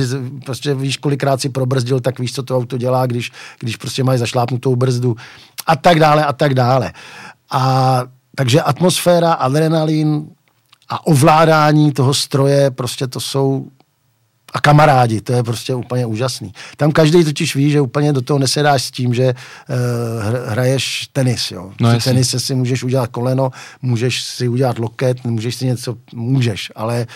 prostě 0.45 0.75
víš, 0.75 0.97
kolikrát 0.97 1.41
si 1.41 1.49
probrzdil, 1.49 1.99
tak 1.99 2.19
víš, 2.19 2.33
co 2.33 2.43
to 2.43 2.57
auto 2.57 2.77
dělá, 2.77 3.05
když, 3.05 3.31
když 3.59 3.75
prostě 3.75 4.03
máš 4.03 4.19
zašlápnutou 4.19 4.75
brzdu 4.75 5.15
a 5.67 5.75
tak 5.75 5.99
dále 5.99 6.25
a 6.25 6.33
tak 6.33 6.53
dále. 6.53 6.93
A 7.51 8.03
takže 8.35 8.61
atmosféra, 8.61 9.33
adrenalin, 9.33 10.27
a 10.89 11.07
ovládání 11.07 11.91
toho 11.91 12.13
stroje, 12.13 12.71
prostě 12.71 13.07
to 13.07 13.19
jsou 13.19 13.67
a 14.53 14.61
kamarádi, 14.61 15.21
to 15.21 15.33
je 15.33 15.43
prostě 15.43 15.75
úplně 15.75 16.05
úžasný. 16.05 16.53
Tam 16.77 16.91
každý 16.91 17.23
totiž 17.23 17.55
ví, 17.55 17.71
že 17.71 17.81
úplně 17.81 18.13
do 18.13 18.21
toho 18.21 18.39
nesedáš 18.39 18.83
s 18.83 18.91
tím, 18.91 19.13
že 19.13 19.33
uh, 19.33 20.49
hraješ 20.49 21.07
tenis. 21.13 21.51
Jo. 21.51 21.71
No, 21.81 21.99
tenis 21.99 22.35
si 22.37 22.55
můžeš 22.55 22.83
udělat 22.83 23.09
koleno, 23.09 23.49
můžeš 23.81 24.23
si 24.23 24.47
udělat 24.47 24.79
loket, 24.79 25.23
můžeš 25.23 25.55
si 25.55 25.65
něco, 25.65 25.95
můžeš, 26.13 26.71
ale, 26.75 27.07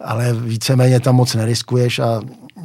ale 0.00 0.32
víceméně 0.32 1.00
tam 1.00 1.14
moc 1.14 1.34
neriskuješ 1.34 1.98
a 1.98 2.22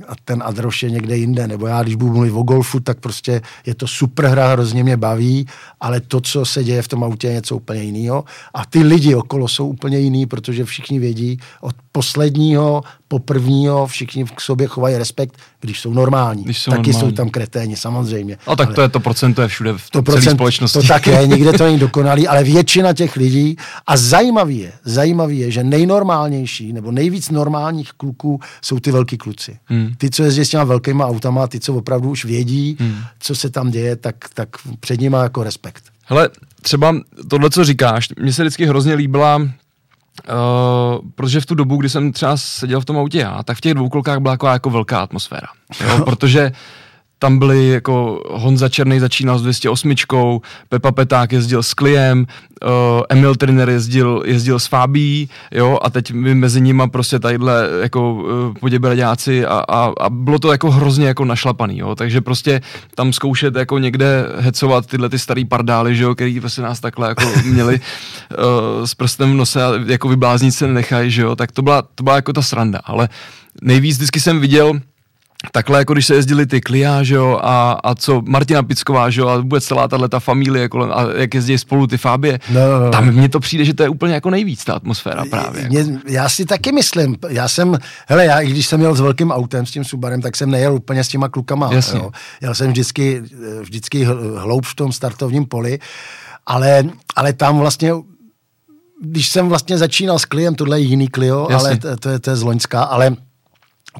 a 0.08 0.13
ten 0.25 0.43
Adroš 0.45 0.84
je 0.84 0.91
někde 0.91 1.17
jinde. 1.17 1.47
Nebo 1.47 1.67
já, 1.67 1.84
když 1.84 1.95
budu 1.95 2.12
mluvit 2.12 2.31
o 2.31 2.43
golfu, 2.43 2.79
tak 2.79 2.99
prostě 2.99 3.41
je 3.65 3.75
to 3.75 3.88
super 3.88 4.25
hra, 4.25 4.47
hrozně 4.47 4.84
mě 4.84 4.97
baví, 4.97 5.47
ale 5.81 5.99
to, 5.99 6.21
co 6.21 6.45
se 6.45 6.63
děje 6.63 6.81
v 6.81 6.88
tom 6.88 7.03
autě, 7.03 7.27
je 7.27 7.34
něco 7.34 7.55
úplně 7.55 7.84
jiného. 7.84 8.23
A 8.53 8.65
ty 8.65 8.84
lidi 8.84 9.15
okolo 9.15 9.47
jsou 9.47 9.67
úplně 9.67 9.99
jiný, 9.99 10.25
protože 10.25 10.65
všichni 10.65 10.99
vědí 10.99 11.39
od 11.62 11.75
posledního 11.95 12.84
po 13.08 13.19
prvního, 13.19 13.88
všichni 13.88 14.25
k 14.25 14.41
sobě 14.41 14.67
chovají 14.67 14.97
respekt, 14.97 15.38
když 15.62 15.79
jsou 15.79 15.93
normální. 15.93 16.43
Když 16.43 16.60
jsou 16.60 16.71
Taky 16.71 16.91
normální. 16.91 17.12
jsou 17.12 17.15
tam 17.15 17.29
kreténi, 17.29 17.77
samozřejmě. 17.77 18.38
No 18.47 18.55
tak 18.55 18.67
ale 18.67 18.75
to 18.75 18.81
je 18.81 18.89
to 18.89 18.99
procento 18.99 19.41
je 19.41 19.47
všude 19.47 19.73
v 19.77 19.89
to 19.89 20.01
celé 20.01 20.21
společnosti. 20.21 20.79
To 20.79 20.88
tak 20.88 21.08
je, 21.08 21.27
nikde 21.27 21.53
to 21.53 21.63
není 21.63 21.79
dokonalý, 21.79 22.27
ale 22.27 22.43
většina 22.43 22.93
těch 22.93 23.15
lidí 23.15 23.55
a 23.88 23.97
zajímavý 23.97 24.58
je, 24.58 24.71
zajímavý 24.86 25.39
je, 25.39 25.51
že 25.51 25.63
nejnormálnější 25.63 26.73
nebo 26.73 26.91
nejvíc 26.91 27.29
normálních 27.29 27.91
kluků 27.93 28.39
jsou 28.62 28.79
ty 28.79 28.91
velký 28.91 29.17
kluci. 29.17 29.58
Hmm. 29.65 29.93
Ty, 29.97 30.10
co 30.10 30.23
jezdí 30.23 30.45
s 30.45 30.49
těma 30.49 30.63
velkýma 30.63 31.08
autama, 31.08 31.47
ty, 31.47 31.60
co 31.60 31.75
opravdu 31.75 32.10
už 32.10 32.25
vědí, 32.25 32.77
hmm. 32.79 32.95
co 33.19 33.36
se 33.36 33.49
tam 33.49 33.71
děje, 33.71 33.95
tak, 33.95 34.15
tak 34.34 34.49
před 34.79 34.99
nimi 34.99 35.17
jako 35.17 35.43
respekt. 35.43 35.84
Hele, 36.05 36.29
třeba 36.62 36.95
tohle, 37.27 37.49
co 37.49 37.63
říkáš, 37.63 38.10
mně 38.19 38.34
se 38.34 38.43
vždycky 38.43 38.65
hrozně 38.65 38.93
líbila 38.93 39.41
Uh, 40.30 41.10
protože 41.15 41.41
v 41.41 41.45
tu 41.45 41.56
dobu, 41.56 41.78
kdy 41.78 41.89
jsem 41.89 42.12
třeba 42.12 42.38
seděl 42.38 42.82
v 42.82 42.86
tom 42.86 42.97
autě 42.97 43.19
já, 43.19 43.43
tak 43.43 43.58
v 43.58 43.62
těch 43.62 43.73
dvoukolkách 43.73 44.19
byla 44.19 44.34
jako, 44.34 44.47
jako 44.47 44.69
velká 44.69 44.99
atmosféra. 44.99 45.47
Jo? 45.84 46.01
protože 46.06 46.51
tam 47.19 47.39
byli 47.39 47.67
jako 47.67 48.21
Honza 48.32 48.69
Černý 48.69 48.99
začínal 48.99 49.39
s 49.39 49.41
208, 49.41 50.41
Pepa 50.69 50.91
Peták 50.91 51.32
jezdil 51.32 51.63
s 51.63 51.73
Kliem, 51.73 52.28
uh, 52.63 52.69
Emil 53.10 53.36
Triner 53.36 53.69
jezdil, 53.69 54.23
jezdil 54.25 54.60
s 54.60 54.67
Fábí, 54.67 55.30
jo, 55.51 55.80
a 55.82 55.89
teď 55.89 56.12
my 56.12 56.36
mezi 56.36 56.62
nimi 56.62 56.84
prostě 56.91 57.19
tadyhle 57.19 57.69
jako 57.82 58.13
uh, 58.13 58.54
poděbraďáci 58.60 59.45
a, 59.45 59.63
a, 59.69 59.93
a, 59.99 60.10
bylo 60.10 60.39
to 60.39 60.51
jako 60.51 60.71
hrozně 60.71 61.08
jako 61.08 61.25
našlapaný, 61.25 61.78
jo, 61.78 61.95
takže 61.95 62.21
prostě 62.21 62.62
tam 62.95 63.13
zkoušet 63.13 63.56
jako 63.56 63.80
někde 63.80 64.25
hecovat 64.39 64.86
tyhle 64.86 65.10
ty 65.10 65.19
starý 65.19 65.45
pardály, 65.45 65.95
že 65.95 66.04
jo, 66.04 66.15
který 66.15 66.39
prostě 66.39 66.62
nás 66.62 66.80
takhle 66.80 67.08
jako 67.08 67.23
měli 67.45 67.80
uh, 67.80 68.86
s 68.86 68.95
prstem 68.95 69.32
v 69.32 69.36
nose 69.36 69.63
a 69.63 69.71
jako 69.86 70.08
vybláznit 70.10 70.56
se 70.56 70.67
nenechají, 70.67 71.12
že 71.12 71.21
jo, 71.21 71.36
tak 71.36 71.51
to 71.51 71.62
byla, 71.62 71.82
to 71.82 72.04
byla 72.04 72.15
jako 72.15 72.34
ta 72.34 72.41
sranda, 72.41 72.80
ale 72.84 73.10
nejvíc 73.62 73.97
vždycky 73.97 74.19
jsem 74.19 74.39
viděl 74.39 74.80
takhle 75.51 75.79
jako 75.79 75.93
když 75.93 76.05
se 76.05 76.15
jezdili 76.15 76.45
ty 76.45 76.62
Klia, 76.62 77.03
že 77.03 77.15
jo, 77.15 77.39
a, 77.43 77.71
a 77.84 77.95
co 77.95 78.21
Martina 78.27 78.63
Picková, 78.63 79.10
že 79.10 79.21
jo, 79.21 79.27
a 79.27 79.38
vůbec 79.38 79.65
celá 79.65 79.88
tahle 79.88 80.10
ta 80.10 80.19
familie, 80.19 80.69
kolem, 80.69 80.91
a 80.93 81.05
jak 81.15 81.34
jezdí 81.34 81.58
spolu 81.58 81.88
ty 81.88 81.97
Fábie, 81.97 82.39
no, 82.49 82.71
no, 82.71 82.86
no. 82.86 82.91
tam 82.91 83.12
mně 83.12 83.29
to 83.29 83.39
přijde, 83.39 83.65
že 83.65 83.73
to 83.73 83.84
je 83.84 83.89
úplně 83.89 84.13
jako 84.13 84.29
nejvíc 84.29 84.63
ta 84.63 84.73
atmosféra 84.73 85.23
právě. 85.29 85.69
Mě, 85.69 85.79
jako. 85.79 85.93
Já 86.08 86.29
si 86.29 86.45
taky 86.45 86.71
myslím, 86.71 87.17
já 87.29 87.47
jsem, 87.47 87.77
hele, 88.08 88.25
já 88.25 88.39
i 88.39 88.47
když 88.47 88.67
jsem 88.67 88.81
jel 88.81 88.95
s 88.95 88.99
velkým 88.99 89.31
autem, 89.31 89.65
s 89.65 89.71
tím 89.71 89.84
Subarem, 89.84 90.21
tak 90.21 90.36
jsem 90.36 90.51
nejel 90.51 90.75
úplně 90.75 91.03
s 91.03 91.08
těma 91.08 91.29
klukama, 91.29 91.69
Jasně. 91.73 91.99
jo. 91.99 92.12
Jel 92.41 92.55
jsem 92.55 92.67
vždycky, 92.67 93.23
vždycky 93.62 94.08
hloub 94.38 94.65
v 94.65 94.75
tom 94.75 94.91
startovním 94.91 95.45
poli, 95.45 95.79
ale, 96.45 96.84
ale 97.15 97.34
tam 97.34 97.58
vlastně 97.58 97.93
když 99.01 99.29
jsem 99.29 99.49
vlastně 99.49 99.77
začínal 99.77 100.19
s 100.19 100.25
Kliem, 100.25 100.55
tohle 100.55 100.79
je 100.79 100.84
jiný 100.84 101.08
Clio, 101.15 101.47
Jasně. 101.49 101.69
ale 101.69 101.77
to, 101.77 101.97
to, 101.97 102.10
je, 102.10 102.19
to 102.19 102.29
je 102.29 102.36
z 102.36 102.41
Loňska, 102.41 102.84
ale 102.84 103.15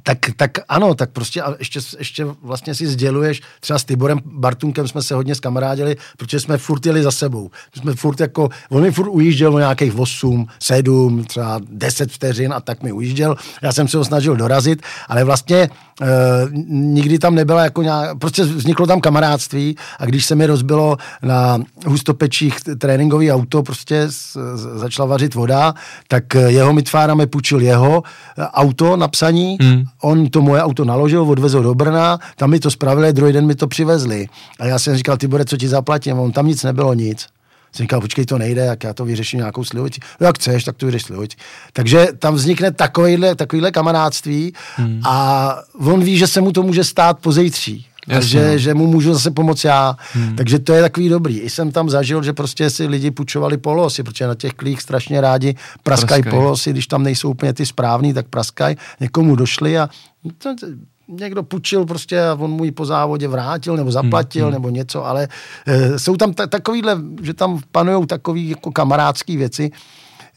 tak, 0.04 0.18
tak 0.36 0.52
ano, 0.70 0.96
tak 0.96 1.10
prostě 1.10 1.42
a 1.42 1.56
ještě, 1.60 1.80
ještě 2.00 2.26
vlastně 2.42 2.76
si 2.76 2.88
sděluješ, 2.88 3.42
třeba 3.60 3.80
s 3.80 3.86
Tiborem 3.86 4.20
Bartunkem 4.26 4.88
jsme 4.88 5.02
se 5.02 5.16
hodně 5.16 5.36
skamarádili, 5.36 5.96
protože 6.18 6.40
jsme 6.40 6.58
furt 6.58 6.86
jeli 6.86 7.04
za 7.04 7.12
sebou. 7.12 7.52
Jsme 7.80 7.94
furt 7.94 8.20
jako, 8.20 8.50
on 8.70 8.82
mi 8.82 8.92
furt 8.92 9.10
ujížděl 9.10 9.56
o 9.56 9.60
nějakých 9.60 10.00
8, 10.00 10.48
7, 10.60 11.24
třeba 11.24 11.60
10 11.70 12.12
vteřin 12.12 12.54
a 12.54 12.60
tak 12.60 12.84
mi 12.84 12.92
ujížděl. 12.92 13.36
Já 13.62 13.72
jsem 13.72 13.88
se 13.88 13.98
ho 13.98 14.06
snažil 14.06 14.36
dorazit, 14.36 14.82
ale 15.08 15.24
vlastně 15.24 15.70
Uh, 16.02 16.08
nikdy 16.68 17.20
tam 17.20 17.36
nebyla 17.36 17.64
jako 17.64 17.84
nějak, 17.84 18.18
prostě 18.18 18.44
vzniklo 18.44 18.88
tam 18.88 19.02
kamarádství 19.02 19.76
a 20.00 20.06
když 20.06 20.26
se 20.26 20.36
mi 20.36 20.46
rozbilo 20.46 20.98
na 21.24 21.58
hustopečích 21.86 22.58
tréninkový 22.78 23.32
auto, 23.32 23.64
prostě 23.64 24.08
začala 24.76 25.10
vařit 25.10 25.36
voda, 25.36 25.74
tak 26.08 26.24
jeho 26.34 26.74
mitfára 26.74 27.16
mi 27.16 27.28
půjčil 27.28 27.62
jeho 27.62 28.04
auto 28.38 28.98
na 28.98 29.08
psaní, 29.08 29.58
hmm. 29.62 29.84
on 30.02 30.30
to 30.30 30.42
moje 30.42 30.64
auto 30.64 30.86
naložil, 30.86 31.22
odvezl 31.24 31.64
do 31.64 31.76
Brna, 31.76 32.20
tam 32.36 32.50
mi 32.50 32.60
to 32.60 32.72
spravili, 32.72 33.14
druhý 33.14 33.34
den 33.34 33.46
mi 33.46 33.56
to 33.56 33.68
přivezli. 33.68 34.28
A 34.60 34.66
já 34.66 34.80
jsem 34.80 34.98
říkal, 34.98 35.18
ty 35.18 35.28
bude, 35.28 35.46
co 35.46 35.58
ti 35.58 35.68
zaplatím, 35.68 36.20
on 36.20 36.32
tam 36.32 36.48
nic 36.48 36.64
nebylo, 36.64 36.94
nic. 36.94 37.28
Jsem 37.76 37.84
říkal, 37.84 38.02
počkej, 38.02 38.26
to 38.26 38.38
nejde, 38.38 38.66
jak 38.66 38.84
já 38.84 38.94
to 38.94 39.06
vyřeším 39.06 39.40
nějakou 39.40 39.64
slivovicí. 39.64 40.02
No, 40.22 40.28
jak 40.28 40.36
chceš, 40.36 40.64
tak 40.64 40.76
to 40.78 40.86
vyřeš 40.86 41.02
slivovicí. 41.02 41.38
Takže 41.74 42.08
tam 42.20 42.36
vznikne 42.36 42.72
takovýhle, 42.72 43.36
takovýhle 43.36 43.72
kamarádství 43.72 44.54
hmm. 44.76 45.02
a 45.04 45.56
on 45.80 46.04
ví, 46.04 46.18
že 46.18 46.28
se 46.28 46.42
mu 46.42 46.52
to 46.52 46.64
může 46.64 46.84
stát 46.84 47.20
pozejtří. 47.20 47.86
Jasně, 48.08 48.30
že, 48.30 48.52
no. 48.52 48.58
že 48.58 48.74
mu 48.74 48.88
můžu 48.88 49.14
zase 49.14 49.32
pomoct 49.32 49.64
já. 49.64 49.98
Hmm. 50.14 50.36
Takže 50.36 50.60
to 50.60 50.74
je 50.74 50.82
takový 50.82 51.10
dobrý. 51.10 51.40
I 51.40 51.50
jsem 51.50 51.72
tam 51.72 51.90
zažil, 51.90 52.24
že 52.24 52.34
prostě 52.34 52.70
si 52.70 52.88
lidi 52.88 53.12
půjčovali 53.12 53.58
polosy, 53.58 54.04
protože 54.04 54.28
na 54.28 54.36
těch 54.36 54.54
klích 54.54 54.82
strašně 54.82 55.22
rádi 55.22 55.56
praskají 55.84 56.24
praskaj. 56.24 56.40
polosy, 56.40 56.72
když 56.72 56.88
tam 56.88 57.04
nejsou 57.04 57.30
úplně 57.30 57.54
ty 57.54 57.66
správný, 57.66 58.14
tak 58.14 58.28
praskají. 58.28 58.76
Někomu 59.00 59.36
došli 59.36 59.78
a 59.78 59.90
to, 60.38 60.56
někdo 61.08 61.44
půjčil 61.44 61.86
prostě 61.86 62.22
a 62.22 62.34
on 62.40 62.52
mu 62.52 62.64
ji 62.64 62.72
po 62.72 62.86
závodě 62.86 63.28
vrátil 63.28 63.78
nebo 63.78 63.92
zaplatil 63.92 64.46
hmm, 64.46 64.52
hmm. 64.52 64.54
nebo 64.54 64.70
něco, 64.70 65.06
ale 65.06 65.28
e, 65.66 66.00
jsou 66.00 66.16
tam 66.16 66.34
ta, 66.34 66.48
takovýhle, 66.48 66.98
že 67.22 67.34
tam 67.34 67.60
panují 67.72 68.08
takové 68.08 68.40
jako 68.40 68.72
kamarádské 68.72 69.38
věci, 69.38 69.72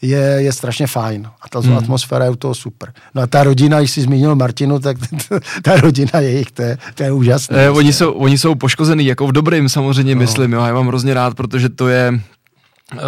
je, 0.02 0.18
je 0.18 0.52
strašně 0.52 0.86
fajn. 0.86 1.26
A 1.40 1.48
ta 1.48 1.60
hmm. 1.60 1.78
atmosféra 1.78 2.24
je 2.24 2.30
u 2.30 2.36
toho 2.36 2.54
super. 2.54 2.92
No 3.14 3.22
a 3.22 3.26
ta 3.26 3.44
rodina, 3.44 3.78
když 3.78 3.90
jsi 3.90 4.02
zmínil 4.02 4.34
Martinu, 4.34 4.78
tak 4.78 4.96
ta 5.62 5.76
rodina 5.76 6.20
jejich, 6.20 6.50
to 6.52 6.62
je, 6.62 6.78
to 6.94 7.02
je 7.02 7.12
úžasné. 7.12 7.64
Eh, 7.64 7.70
oni, 7.70 7.92
jsou, 7.92 8.12
oni 8.12 8.38
jsou 8.38 8.54
poškozený, 8.54 9.06
jako 9.06 9.26
v 9.26 9.32
dobrým 9.32 9.68
samozřejmě 9.68 10.14
no. 10.14 10.18
myslím, 10.18 10.52
jo, 10.52 10.64
já 10.64 10.74
mám 10.74 10.86
hrozně 10.86 11.14
rád, 11.14 11.34
protože 11.34 11.68
to 11.68 11.88
je, 11.88 12.20
Uh, 12.94 13.00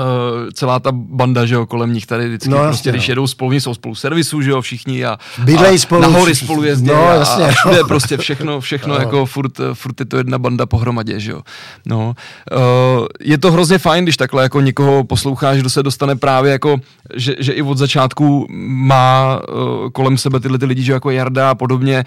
celá 0.55 0.81
ta 0.81 0.93
banda, 0.93 1.47
že 1.47 1.55
jo, 1.55 1.67
kolem 1.67 1.93
nich 1.93 2.07
tady 2.07 2.29
vždycky, 2.29 2.51
no, 2.51 2.59
prostě, 2.59 2.89
jasně, 2.89 2.93
když 2.93 3.09
no. 3.09 3.13
jedou 3.13 3.27
spolu, 3.27 3.53
jsou 3.53 3.75
spolu 3.75 3.95
servisu, 3.95 4.43
že 4.43 4.51
jo, 4.51 4.61
všichni 4.61 5.05
a, 5.05 5.19
Bydlej 5.45 5.75
a 5.75 5.79
spolu, 5.79 6.03
nahory 6.03 6.35
spolu 6.35 6.65
jezdí 6.65 6.87
no, 6.87 7.09
a, 7.09 7.15
jasně, 7.15 7.45
a 7.45 7.51
všude 7.51 7.85
prostě 7.85 8.17
všechno, 8.17 8.61
všechno 8.61 8.95
no. 8.95 9.01
jako 9.01 9.27
furt, 9.27 9.53
furt 9.75 10.01
je 10.01 10.07
to 10.07 10.17
jedna 10.17 10.39
banda 10.39 10.67
pohromadě, 10.67 11.21
že 11.21 11.31
jo. 11.31 11.41
No, 11.87 12.15
uh, 12.53 13.07
je 13.21 13.39
to 13.39 13.53
hrozně 13.53 13.79
fajn, 13.79 14.05
když 14.05 14.17
takhle 14.17 14.43
jako 14.43 14.61
někoho 14.61 15.05
posloucháš, 15.05 15.59
kdo 15.59 15.71
se 15.71 15.83
dostane 15.83 16.17
právě 16.17 16.53
jako, 16.53 16.81
že, 17.15 17.35
že 17.39 17.53
i 17.53 17.63
od 17.63 17.79
začátku 17.79 18.47
má 18.67 19.41
uh, 19.49 19.91
kolem 19.91 20.19
sebe 20.19 20.41
tyhle 20.41 20.59
ty 20.59 20.67
lidi, 20.67 20.83
že 20.83 20.93
jako 20.93 21.11
Jarda 21.11 21.51
a 21.51 21.55
podobně, 21.55 22.05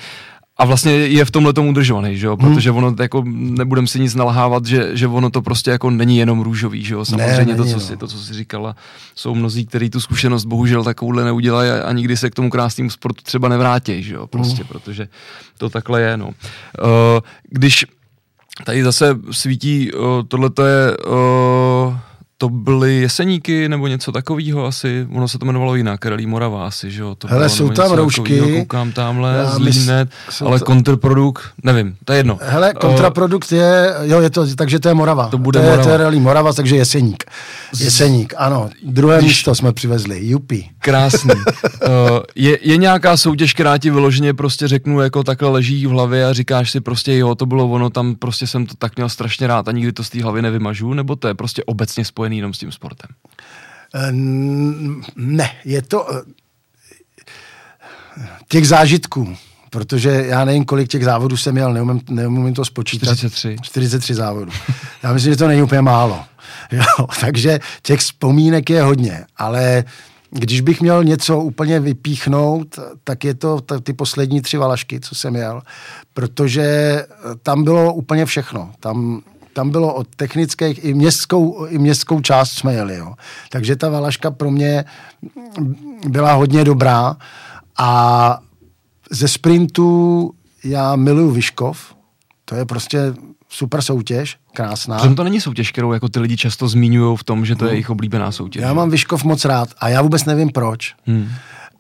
a 0.58 0.66
vlastně 0.66 0.92
je 0.92 1.26
v 1.26 1.32
tomhle 1.32 1.54
tomu 1.54 1.70
udržovaný, 1.70 2.18
že 2.18 2.28
jo? 2.28 2.38
Hmm. 2.42 2.56
protože 2.56 2.72
ono 2.72 2.96
jako 3.00 3.24
nebudem 3.28 3.88
si 3.88 4.00
nic 4.00 4.16
nalhávat, 4.16 4.66
že, 4.66 4.98
že 4.98 5.08
ono 5.08 5.30
to 5.30 5.42
prostě 5.42 5.72
jako 5.72 5.90
není 5.90 6.18
jenom 6.18 6.42
růžový, 6.42 6.84
že 6.84 6.94
jo? 6.94 7.06
samozřejmě 7.06 7.52
ne, 7.52 7.56
to, 7.56 7.66
co 7.66 7.74
no. 7.74 7.80
si, 7.80 7.98
to, 7.98 8.08
co 8.08 8.18
si 8.18 8.34
říkala, 8.34 8.76
jsou 9.16 9.36
mnozí, 9.36 9.66
kteří 9.66 9.90
tu 9.90 10.00
zkušenost 10.00 10.46
bohužel 10.46 10.84
takovouhle 10.84 11.24
neudělají 11.24 11.72
a, 11.72 11.84
a 11.84 11.94
nikdy 11.94 12.18
se 12.18 12.30
k 12.30 12.36
tomu 12.36 12.50
krásnému 12.50 12.90
sportu 12.90 13.22
třeba 13.24 13.48
nevrátí, 13.48 14.04
že 14.04 14.14
jo, 14.14 14.28
prostě, 14.28 14.64
hmm. 14.64 14.68
protože 14.68 15.08
to 15.58 15.70
takhle 15.70 16.02
je, 16.02 16.18
no. 16.18 16.28
Uh, 16.28 16.34
když 17.50 17.86
tady 18.66 18.84
zase 18.84 19.20
svítí, 19.32 19.92
uh, 19.92 20.02
tohle 20.28 20.50
je 20.68 20.98
uh, 20.98 21.96
to 22.44 22.50
byly 22.50 22.96
Jeseníky 22.96 23.70
nebo 23.70 23.88
něco 23.88 24.12
takového 24.12 24.66
asi, 24.66 25.08
ono 25.12 25.28
se 25.28 25.40
to 25.40 25.46
jmenovalo 25.46 25.76
jinak, 25.76 26.00
Karelí 26.00 26.26
Morava 26.26 26.68
asi, 26.68 26.92
že 26.92 27.02
jo? 27.02 27.16
To 27.16 27.28
Hele, 27.28 27.50
jsou 27.50 27.70
tam 27.70 27.92
roušky. 27.92 28.40
Takovýho, 28.40 28.60
koukám 28.60 28.92
tamhle, 28.92 29.46
Zlínet, 29.46 30.10
ale 30.46 30.60
to... 30.60 30.66
kontrprodukt, 30.66 31.44
nevím, 31.64 31.96
to 32.06 32.14
je 32.14 32.20
jedno. 32.20 32.40
Hele, 32.42 32.74
kontraprodukt 32.74 33.52
je, 33.52 33.94
jo, 34.02 34.22
je 34.22 34.30
to, 34.30 34.56
takže 34.56 34.80
to 34.80 34.88
je 34.88 34.94
Morava. 34.94 35.28
To 35.28 35.38
bude 35.38 35.60
to 35.60 35.66
je, 35.66 35.70
Morava. 35.70 35.84
To 35.84 35.90
je 35.90 35.98
Karelí 35.98 36.20
Morava, 36.20 36.54
takže 36.54 36.76
Jeseník. 36.76 37.24
Jeseník, 37.80 38.34
ano. 38.38 38.70
Druhé 38.84 39.18
Když... 39.18 39.30
místo 39.30 39.56
jsme 39.56 39.74
přivezli, 39.74 40.28
Jupi. 40.28 40.70
Krásný. 40.80 41.32
uh, 41.32 41.90
je, 42.36 42.58
je 42.62 42.78
nějaká 42.78 43.18
soutěž, 43.18 43.54
která 43.54 43.78
ti 43.78 43.92
vyloženě 43.92 44.34
prostě 44.34 44.68
řeknu, 44.68 45.02
jako 45.02 45.24
takhle 45.24 45.50
leží 45.50 45.88
v 45.88 45.90
hlavě 45.90 46.26
a 46.26 46.34
říkáš 46.34 46.72
si 46.72 46.82
prostě, 46.82 47.18
jo, 47.18 47.36
to 47.36 47.46
bylo 47.46 47.70
ono, 47.70 47.90
tam 47.90 48.16
prostě 48.16 48.48
jsem 48.48 48.66
to 48.66 48.76
tak 48.76 48.96
měl 48.96 49.10
strašně 49.10 49.48
rád 49.48 49.68
a 49.68 49.72
nikdy 49.72 49.92
to 49.92 50.04
z 50.04 50.10
té 50.10 50.24
hlavy 50.24 50.42
nevymažu, 50.42 50.94
nebo 50.94 51.16
to 51.16 51.28
je 51.28 51.34
prostě 51.34 51.64
obecně 51.64 52.06
spojené 52.06 52.33
spojený 52.34 52.38
jenom 52.38 52.54
s 52.54 52.60
tím 52.60 52.72
sportem? 52.72 53.10
Eh, 53.96 54.12
ne, 55.16 55.50
je 55.66 55.82
to 55.82 56.08
eh, 56.10 56.22
těch 58.48 58.68
zážitků, 58.68 59.38
protože 59.70 60.10
já 60.28 60.46
nevím, 60.46 60.66
kolik 60.66 60.90
těch 60.90 61.04
závodů 61.04 61.38
jsem 61.38 61.54
měl, 61.54 61.74
neumím, 61.74 62.02
neumím 62.10 62.54
to 62.54 62.66
spočítat. 62.66 63.06
43. 63.06 63.58
43 63.62 64.14
závodů. 64.14 64.52
Já 65.04 65.14
myslím, 65.14 65.34
že 65.34 65.38
to 65.38 65.48
není 65.48 65.62
úplně 65.62 65.82
málo. 65.82 66.24
Jo, 66.72 67.08
takže 67.22 67.60
těch 67.82 68.00
vzpomínek 68.00 68.70
je 68.70 68.82
hodně, 68.82 69.26
ale 69.38 69.84
když 70.32 70.62
bych 70.62 70.82
měl 70.82 71.04
něco 71.04 71.40
úplně 71.40 71.80
vypíchnout, 71.80 72.80
tak 73.04 73.24
je 73.24 73.34
to 73.34 73.62
ty 73.62 73.94
poslední 73.94 74.42
tři 74.42 74.58
valašky, 74.58 75.00
co 75.00 75.16
jsem 75.16 75.34
měl, 75.34 75.62
protože 76.14 77.06
tam 77.44 77.64
bylo 77.64 77.94
úplně 77.94 78.26
všechno. 78.26 78.72
Tam 78.80 79.22
tam 79.54 79.70
bylo 79.70 79.94
od 79.94 80.08
technických 80.16 80.86
i 80.86 80.94
městskou, 80.94 81.66
i 81.66 81.78
městskou 81.78 82.22
část 82.22 82.52
jsme 82.52 82.74
jeli. 82.74 82.96
Jo. 82.96 83.14
Takže 83.50 83.76
ta 83.76 83.90
Valaška 83.90 84.32
pro 84.32 84.52
mě 84.52 84.86
byla 86.08 86.34
hodně 86.34 86.64
dobrá 86.64 87.18
a 87.78 88.40
ze 89.12 89.28
sprintu 89.28 90.32
já 90.64 90.96
miluju 90.96 91.32
Vyškov, 91.32 91.96
to 92.46 92.56
je 92.56 92.66
prostě 92.66 93.14
super 93.50 93.82
soutěž, 93.82 94.38
krásná. 94.54 94.98
Přitom 94.98 95.16
to 95.16 95.24
není 95.24 95.42
soutěž, 95.42 95.72
kterou 95.72 95.94
jako 95.94 96.10
ty 96.10 96.20
lidi 96.20 96.38
často 96.38 96.68
zmiňují 96.68 97.18
v 97.18 97.24
tom, 97.24 97.46
že 97.46 97.56
to 97.56 97.66
je 97.66 97.68
hmm. 97.68 97.74
jejich 97.74 97.90
oblíbená 97.90 98.32
soutěž. 98.32 98.64
Já 98.64 98.74
mám 98.74 98.90
Vyškov 98.90 99.24
moc 99.24 99.46
rád 99.46 99.70
a 99.78 99.90
já 99.90 100.02
vůbec 100.02 100.26
nevím 100.26 100.50
proč. 100.50 100.96
Hmm. 101.06 101.30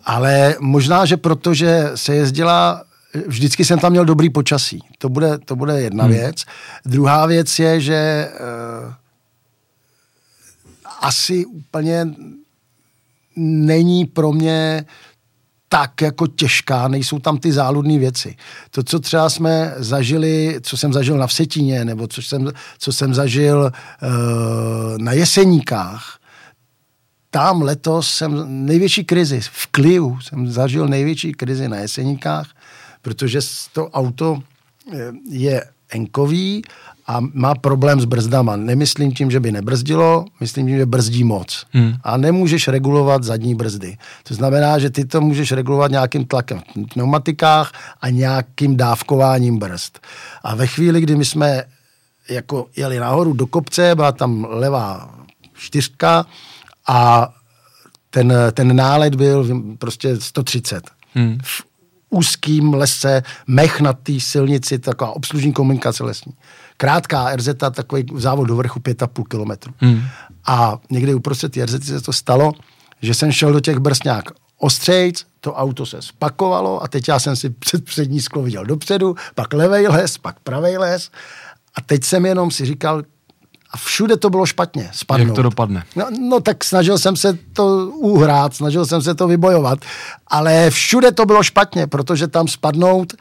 Ale 0.06 0.56
možná, 0.60 1.06
že 1.06 1.18
protože 1.18 1.92
se 1.96 2.16
jezdila 2.16 2.84
vždycky 3.28 3.66
jsem 3.66 3.80
tam 3.80 3.92
měl 3.92 4.06
dobrý 4.06 4.30
počasí. 4.30 4.80
To 4.98 5.10
bude, 5.10 5.38
to 5.38 5.56
bude 5.56 5.82
jedna 5.82 6.04
hmm. 6.04 6.14
věc. 6.14 6.44
Druhá 6.86 7.26
věc 7.26 7.60
je, 7.60 7.82
že 7.82 8.30
uh, 8.86 8.94
asi 11.02 11.46
úplně 11.46 12.08
není 13.36 14.06
pro 14.06 14.32
mě 14.32 14.86
tak 15.70 16.02
jako 16.02 16.28
těžká, 16.28 16.88
nejsou 16.88 17.20
tam 17.20 17.38
ty 17.38 17.52
záludné 17.52 18.00
věci. 18.00 18.36
To, 18.72 18.84
co 18.84 19.00
třeba 19.00 19.30
jsme 19.30 19.74
zažili, 19.78 20.60
co 20.62 20.78
jsem 20.78 20.94
zažil 20.94 21.18
na 21.18 21.28
Vsetíně, 21.28 21.86
nebo 21.86 22.08
co 22.08 22.22
jsem, 22.22 22.52
co 22.78 22.94
jsem 22.94 23.14
zažil 23.14 23.72
uh, 23.72 24.98
na 24.98 25.12
Jeseníkách, 25.12 26.20
tam 27.30 27.62
letos 27.62 28.14
jsem 28.14 28.46
největší 28.66 29.04
krizi, 29.04 29.42
v 29.42 29.68
Kliu 29.68 30.20
jsem 30.22 30.52
zažil 30.52 30.88
největší 30.88 31.32
krizi 31.32 31.70
na 31.70 31.78
Jeseníkách, 31.78 32.48
protože 33.04 33.40
to 33.74 33.90
auto 33.90 34.40
eh, 34.94 35.12
je 35.30 35.64
enkový 35.90 36.62
a 37.08 37.20
má 37.34 37.56
problém 37.56 38.02
s 38.02 38.06
brzdama. 38.06 38.56
Nemyslím 38.56 39.12
tím, 39.12 39.32
že 39.32 39.40
by 39.40 39.52
nebrzdilo, 39.52 40.26
myslím 40.40 40.68
tím, 40.68 40.78
že 40.78 40.86
brzdí 40.86 41.24
moc. 41.24 41.66
Hmm. 41.72 41.94
A 42.04 42.18
nemůžeš 42.18 42.68
regulovat 42.68 43.24
zadní 43.24 43.56
brzdy. 43.56 43.98
To 44.24 44.34
znamená, 44.34 44.80
že 44.80 44.90
ty 44.90 45.06
to 45.06 45.22
můžeš 45.22 45.52
regulovat 45.52 45.92
nějakým 45.92 46.26
tlakem 46.26 46.60
v 46.60 46.94
pneumatikách 46.94 47.72
a 48.02 48.10
nějakým 48.10 48.78
dávkováním 48.78 49.60
brzd. 49.60 50.00
A 50.44 50.56
ve 50.56 50.68
chvíli, 50.68 51.02
kdy 51.02 51.16
my 51.16 51.26
jsme 51.26 51.64
jako 52.30 52.68
jeli 52.76 53.00
nahoru 53.00 53.34
do 53.34 53.48
kopce, 53.48 53.96
byla 53.96 54.12
tam 54.12 54.48
levá 54.50 55.16
čtyřka 55.54 56.26
a 56.88 57.30
ten, 58.10 58.34
ten 58.54 58.76
nálet 58.76 59.16
byl 59.16 59.62
prostě 59.78 60.16
130. 60.20 60.92
Hmm. 61.14 61.38
V 61.44 61.73
úzkým 62.14 62.74
lese, 62.74 63.24
mech 63.48 63.82
na 63.82 63.94
té 63.94 64.20
silnici, 64.20 64.80
taková 64.80 65.12
obslužní 65.12 65.54
komunikace 65.54 66.04
lesní. 66.04 66.34
Krátká 66.78 67.36
RZ, 67.36 67.50
takový 67.72 68.06
závod 68.16 68.48
do 68.48 68.56
vrchu 68.56 68.80
5,5 68.80 69.24
kilometru. 69.24 69.74
Hmm. 69.78 70.02
A 70.46 70.78
někdy 70.90 71.14
uprostřed 71.14 71.52
té 71.52 71.66
RZ 71.66 71.86
se 71.86 72.02
to 72.02 72.14
stalo, 72.14 72.54
že 73.02 73.14
jsem 73.14 73.32
šel 73.32 73.54
do 73.54 73.60
těch 73.60 73.78
nějak 74.06 74.24
ostřejc, 74.58 75.26
to 75.40 75.54
auto 75.54 75.86
se 75.86 76.02
spakovalo 76.02 76.84
a 76.84 76.88
teď 76.88 77.08
já 77.08 77.20
jsem 77.20 77.36
si 77.36 77.50
před 77.50 77.86
přední 77.86 78.22
sklo 78.22 78.44
viděl 78.44 78.66
dopředu, 78.66 79.16
pak 79.36 79.54
levej 79.54 79.88
les, 79.88 80.18
pak 80.18 80.40
pravej 80.40 80.78
les 80.78 81.12
a 81.76 81.82
teď 81.82 82.04
jsem 82.04 82.26
jenom 82.26 82.52
si 82.52 82.66
říkal, 82.66 83.04
a 83.74 83.78
všude 83.78 84.18
to 84.18 84.30
bylo 84.30 84.46
špatně, 84.46 84.90
spadnout. 84.94 85.28
Jak 85.28 85.36
to 85.36 85.42
dopadne? 85.42 85.84
No, 85.96 86.06
no 86.20 86.40
tak 86.40 86.64
snažil 86.64 86.98
jsem 86.98 87.16
se 87.16 87.38
to 87.54 87.88
uhrát, 87.88 88.56
snažil 88.56 88.86
jsem 88.86 89.02
se 89.02 89.16
to 89.16 89.28
vybojovat, 89.28 89.80
ale 90.28 90.70
všude 90.70 91.12
to 91.12 91.26
bylo 91.26 91.44
špatně, 91.44 91.88
protože 91.88 92.28
tam 92.28 92.48
spadnout, 92.48 93.14
e, 93.14 93.18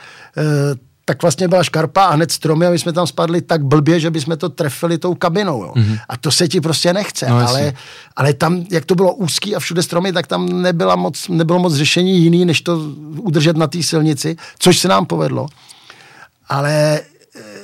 tak 1.05 1.23
vlastně 1.23 1.49
byla 1.49 1.65
škarpa 1.65 2.05
a 2.05 2.15
hned 2.15 2.33
stromy 2.33 2.67
a 2.67 2.71
my 2.71 2.79
jsme 2.79 2.93
tam 2.93 3.07
spadli 3.07 3.43
tak 3.43 3.65
blbě, 3.65 4.01
že 4.01 4.11
bychom 4.11 4.37
to 4.37 4.49
trefili 4.49 4.99
tou 4.99 5.15
kabinou. 5.15 5.65
Jo. 5.65 5.73
Mm-hmm. 5.77 5.99
A 6.09 6.17
to 6.17 6.31
se 6.31 6.49
ti 6.49 6.61
prostě 6.61 6.93
nechce. 6.93 7.29
No, 7.29 7.49
ale, 7.49 7.73
ale 8.17 8.35
tam, 8.35 8.65
jak 8.71 8.85
to 8.85 8.95
bylo 8.95 9.15
úzký 9.15 9.57
a 9.57 9.61
všude 9.61 9.83
stromy, 9.83 10.13
tak 10.13 10.27
tam 10.27 10.63
nebyla 10.63 10.97
moc, 10.97 11.29
nebylo 11.29 11.59
moc 11.59 11.75
řešení 11.75 12.23
jiný, 12.23 12.45
než 12.45 12.61
to 12.61 12.79
udržet 13.19 13.57
na 13.57 13.67
té 13.67 13.83
silnici, 13.83 14.37
což 14.59 14.79
se 14.79 14.89
nám 14.89 15.07
povedlo. 15.07 15.47
Ale 16.49 17.01
eh, 17.37 17.63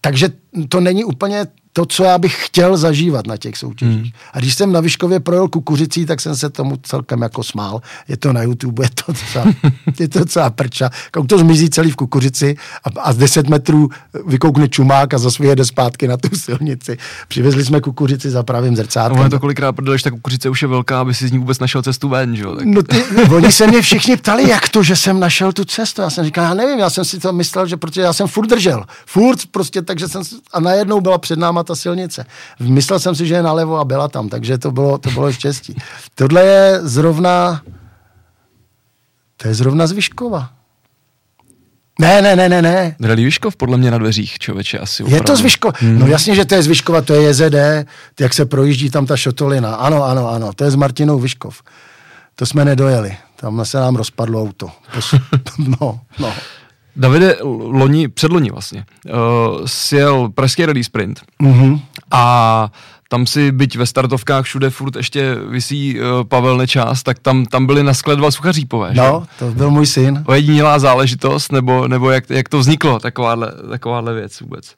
takže 0.00 0.28
to 0.68 0.80
není 0.80 1.04
úplně 1.04 1.46
to, 1.72 1.86
co 1.86 2.04
já 2.04 2.18
bych 2.18 2.46
chtěl 2.46 2.76
zažívat 2.76 3.26
na 3.26 3.36
těch 3.36 3.56
soutěžích. 3.56 4.02
Hmm. 4.02 4.10
A 4.32 4.38
když 4.38 4.54
jsem 4.54 4.72
na 4.72 4.80
Vyškově 4.80 5.20
projel 5.20 5.48
kukuřicí, 5.48 6.06
tak 6.06 6.20
jsem 6.20 6.36
se 6.36 6.50
tomu 6.50 6.76
celkem 6.82 7.22
jako 7.22 7.42
smál. 7.42 7.80
Je 8.08 8.16
to 8.16 8.32
na 8.32 8.42
YouTube, 8.42 8.84
je 8.84 8.90
to 8.90 9.12
docela, 9.12 9.44
je 10.00 10.08
to 10.08 10.18
docela 10.18 10.50
prča. 10.50 10.90
Kou 11.10 11.24
to 11.24 11.38
zmizí 11.38 11.70
celý 11.70 11.90
v 11.90 11.96
kukuřici 11.96 12.56
a, 12.84 13.00
a 13.00 13.12
z 13.12 13.16
10 13.16 13.48
metrů 13.48 13.88
vykoukne 14.26 14.68
čumák 14.68 15.14
a 15.14 15.18
zase 15.18 15.46
jede 15.46 15.64
zpátky 15.64 16.08
na 16.08 16.16
tu 16.16 16.36
silnici. 16.36 16.98
Přivezli 17.28 17.64
jsme 17.64 17.80
kukuřici 17.80 18.30
za 18.30 18.42
pravým 18.42 18.76
zrcátkem. 18.76 19.22
No, 19.22 19.30
to 19.30 19.40
kolikrát 19.40 19.72
protože 19.72 20.04
ta 20.04 20.10
kukuřice 20.10 20.48
už 20.48 20.62
je 20.62 20.68
velká, 20.68 21.00
aby 21.00 21.14
si 21.14 21.28
z 21.28 21.32
ní 21.32 21.38
vůbec 21.38 21.58
našel 21.58 21.82
cestu 21.82 22.08
ven, 22.08 22.36
že? 22.36 22.44
Tak... 22.44 22.64
No 22.64 22.82
ty, 22.82 23.04
oni 23.34 23.52
se 23.52 23.66
mě 23.66 23.82
všichni 23.82 24.16
ptali, 24.16 24.48
jak 24.48 24.68
to, 24.68 24.82
že 24.82 24.96
jsem 24.96 25.20
našel 25.20 25.52
tu 25.52 25.64
cestu. 25.64 26.02
Já 26.02 26.10
jsem 26.10 26.24
říkal, 26.24 26.44
já 26.44 26.54
nevím, 26.54 26.78
já 26.78 26.90
jsem 26.90 27.04
si 27.04 27.18
to 27.18 27.32
myslel, 27.32 27.66
že 27.66 27.76
protože 27.76 28.00
já 28.00 28.12
jsem 28.12 28.26
furt 28.28 28.46
držel. 28.46 28.84
Furt 29.06 29.38
prostě, 29.50 29.82
takže 29.82 30.08
jsem, 30.08 30.22
a 30.52 30.60
najednou 30.60 31.00
byla 31.00 31.18
před 31.18 31.38
náma 31.38 31.59
ta 31.62 31.74
silnice. 31.74 32.26
Myslel 32.60 32.98
jsem 32.98 33.14
si, 33.14 33.26
že 33.26 33.34
je 33.34 33.42
nalevo 33.42 33.78
a 33.78 33.84
byla 33.84 34.08
tam, 34.08 34.28
takže 34.28 34.58
to 34.58 34.70
bylo, 34.70 34.98
to 34.98 35.10
bylo 35.10 35.32
štěstí. 35.32 35.76
Tohle 36.14 36.44
je 36.44 36.80
zrovna, 36.82 37.62
to 39.36 39.48
je 39.48 39.54
zrovna 39.54 39.86
z 39.86 39.92
Vyškova. 39.92 40.50
Ne, 42.00 42.22
ne, 42.22 42.36
ne, 42.36 42.48
ne, 42.48 42.62
ne. 42.62 42.96
Rally 43.00 43.24
Vyškov 43.24 43.56
podle 43.56 43.76
mě 43.76 43.90
na 43.90 43.98
dveřích, 43.98 44.38
člověče, 44.38 44.78
asi 44.78 45.02
opravdu. 45.02 45.16
Je 45.16 45.26
to 45.26 45.36
z 45.36 45.40
Vyškova. 45.40 45.74
Hmm. 45.78 45.98
No 45.98 46.06
jasně, 46.06 46.34
že 46.34 46.44
to 46.44 46.54
je 46.54 46.62
z 46.62 46.66
Vyškova, 46.66 47.00
to 47.00 47.14
je 47.14 47.30
JZD, 47.30 47.54
jak 48.20 48.34
se 48.34 48.46
projíždí 48.46 48.90
tam 48.90 49.06
ta 49.06 49.16
šotolina. 49.16 49.74
Ano, 49.74 50.04
ano, 50.04 50.30
ano, 50.30 50.52
to 50.52 50.64
je 50.64 50.70
z 50.70 50.74
Martinou 50.74 51.18
Vyškov. 51.18 51.62
To 52.34 52.46
jsme 52.46 52.64
nedojeli. 52.64 53.16
Tam 53.36 53.64
se 53.64 53.78
nám 53.78 53.96
rozpadlo 53.96 54.42
auto. 54.42 54.70
no, 55.80 56.00
no. 56.18 56.32
Davide, 57.00 57.36
loni, 57.42 58.08
předloni 58.08 58.50
vlastně, 58.50 58.84
uh, 59.06 59.14
sjel 59.66 60.28
pražský 60.28 60.66
rally 60.66 60.84
sprint 60.84 61.20
mm-hmm. 61.42 61.80
a 62.10 62.72
tam 63.08 63.26
si, 63.26 63.52
byť 63.52 63.76
ve 63.76 63.86
startovkách 63.86 64.44
všude 64.44 64.70
furt 64.70 64.96
ještě 64.96 65.34
visí 65.34 66.00
uh, 66.00 66.24
Pavel 66.24 66.56
Nečás, 66.56 67.02
tak 67.02 67.18
tam, 67.18 67.46
tam 67.46 67.66
byli 67.66 67.82
na 67.82 67.94
skle 67.94 68.16
dva 68.16 68.30
suchařípové. 68.30 68.90
No, 68.94 69.26
že? 69.30 69.38
to 69.38 69.50
byl 69.50 69.70
můj 69.70 69.86
syn. 69.86 70.24
Ojedinělá 70.26 70.78
záležitost, 70.78 71.52
nebo, 71.52 71.88
nebo 71.88 72.10
jak, 72.10 72.30
jak 72.30 72.48
to 72.48 72.58
vzniklo, 72.58 72.98
takováhle, 72.98 73.52
takováhle 73.70 74.14
věc 74.14 74.40
vůbec? 74.40 74.74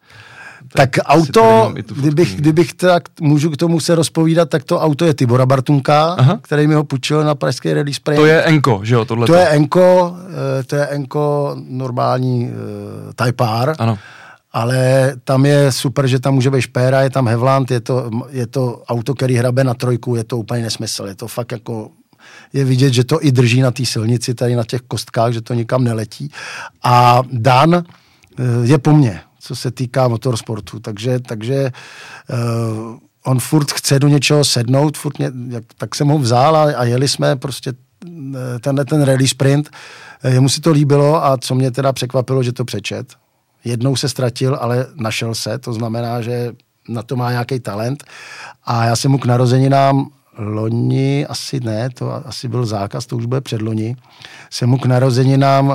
Tak, 0.75 0.91
tak 0.91 1.05
auto, 1.05 1.73
kdybych, 1.97 2.37
kdybych 2.37 2.75
tak 2.75 3.03
můžu 3.21 3.51
k 3.51 3.57
tomu 3.57 3.81
se 3.81 3.95
rozpovídat, 3.95 4.49
tak 4.49 4.65
to 4.65 4.81
auto 4.81 5.05
je 5.05 5.15
Tibora 5.15 5.47
Bartunka, 5.47 6.05
Aha. 6.19 6.39
který 6.43 6.67
mi 6.67 6.75
ho 6.75 6.85
půjčil 6.85 7.25
na 7.25 7.35
pražské 7.35 7.75
rally 7.75 7.95
sprint. 7.95 8.21
To 8.21 8.27
je 8.27 8.43
Enko, 8.43 8.81
že 8.83 8.95
jo, 8.95 9.05
tohle. 9.05 9.27
To 9.27 9.35
je 9.35 9.49
Enko, 9.49 10.17
eh, 10.61 10.65
to 10.65 10.77
je 10.77 10.87
Enko 10.87 11.57
normální 11.69 12.51
uh, 12.51 13.13
Type 13.27 13.45
R. 13.63 13.75
Ano. 13.79 13.99
Ale 14.53 15.13
tam 15.25 15.47
je 15.47 15.73
super, 15.73 16.07
že 16.07 16.21
tam 16.21 16.35
může 16.35 16.51
být 16.51 16.61
špéra, 16.61 17.01
je 17.01 17.11
tam 17.11 17.29
Hevland, 17.29 17.71
je 17.71 17.81
to, 17.81 18.11
je 18.31 18.47
to 18.47 18.83
auto, 18.89 19.15
který 19.15 19.37
hrabe 19.37 19.65
na 19.65 19.75
trojku, 19.75 20.17
je 20.17 20.25
to 20.25 20.39
úplně 20.39 20.63
nesmysl. 20.63 21.07
Je 21.07 21.15
to 21.15 21.29
fakt 21.29 21.53
jako 21.53 21.91
je 22.53 22.65
vidět, 22.65 22.93
že 22.93 23.05
to 23.05 23.25
i 23.25 23.33
drží 23.33 23.61
na 23.61 23.71
té 23.71 23.85
silnici, 23.85 24.35
tady 24.35 24.57
na 24.57 24.65
těch 24.65 24.81
kostkách, 24.81 25.33
že 25.33 25.41
to 25.41 25.55
nikam 25.55 25.85
neletí. 25.85 26.31
A 26.83 27.23
Dan 27.33 27.75
eh, 27.75 27.83
je 28.63 28.79
po 28.79 28.93
mně 28.93 29.21
co 29.43 29.57
se 29.57 29.71
týká 29.71 30.09
motorsportu. 30.09 30.81
Takže, 30.81 31.21
takže 31.21 31.73
uh, 32.31 32.97
on 33.25 33.41
furt 33.41 33.73
chce 33.73 33.99
do 33.99 34.09
něčeho 34.09 34.45
sednout, 34.45 34.99
furt 34.99 35.19
mě, 35.19 35.33
jak, 35.49 35.65
tak 35.79 35.95
jsem 35.95 36.09
ho 36.09 36.19
vzal 36.19 36.57
a, 36.57 36.63
a 36.63 36.85
jeli 36.85 37.09
jsme 37.09 37.37
prostě 37.37 37.73
eh, 38.07 38.59
tenhle 38.59 38.85
ten 38.85 39.03
rally 39.03 39.29
sprint. 39.29 39.71
Eh, 40.23 40.31
jemu 40.31 40.49
si 40.49 40.61
to 40.61 40.71
líbilo 40.71 41.25
a 41.25 41.39
co 41.39 41.55
mě 41.55 41.71
teda 41.71 41.93
překvapilo, 41.93 42.43
že 42.43 42.53
to 42.53 42.65
přečet. 42.65 43.15
Jednou 43.65 43.97
se 43.97 44.09
ztratil, 44.09 44.59
ale 44.61 44.87
našel 44.95 45.35
se, 45.35 45.59
to 45.59 45.73
znamená, 45.73 46.21
že 46.21 46.53
na 46.89 47.03
to 47.03 47.17
má 47.17 47.31
nějaký 47.31 47.61
talent. 47.61 48.05
A 48.65 48.85
já 48.85 48.97
jsem 48.97 49.11
mu 49.11 49.19
k 49.19 49.27
narozeninám 49.27 50.11
loni, 50.39 51.27
asi 51.27 51.61
ne, 51.61 51.91
to 51.91 52.27
asi 52.27 52.49
byl 52.49 52.67
zákaz, 52.67 53.07
to 53.07 53.17
už 53.17 53.27
bude 53.27 53.41
předloni, 53.41 53.97
jsem 54.51 54.69
mu 54.69 54.79
k 54.79 54.87
narozeninám 54.87 55.69
uh, 55.69 55.75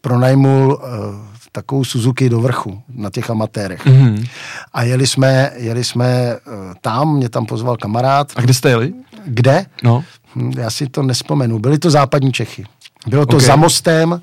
pronajmul 0.00 0.74
uh, 0.74 1.31
takovou 1.52 1.84
Suzuki 1.84 2.28
do 2.28 2.40
vrchu 2.40 2.82
na 2.94 3.10
těch 3.10 3.30
amatérech. 3.30 3.86
Mm-hmm. 3.86 4.28
A 4.72 4.82
jeli 4.82 5.06
jsme, 5.06 5.50
jeli 5.56 5.84
jsme 5.84 6.36
uh, 6.46 6.52
tam, 6.80 7.16
mě 7.16 7.28
tam 7.28 7.46
pozval 7.46 7.76
kamarád. 7.76 8.32
A 8.36 8.40
kde 8.40 8.54
jste 8.54 8.68
jeli? 8.68 8.92
Kde? 9.24 9.66
No. 9.82 10.04
Hm, 10.36 10.52
já 10.58 10.70
si 10.70 10.88
to 10.88 11.02
nespomenu. 11.02 11.58
Byly 11.58 11.78
to 11.78 11.90
západní 11.90 12.32
Čechy. 12.32 12.64
Bylo 13.06 13.26
to 13.26 13.36
okay. 13.36 13.46
za 13.46 13.56
mostem, 13.56 14.20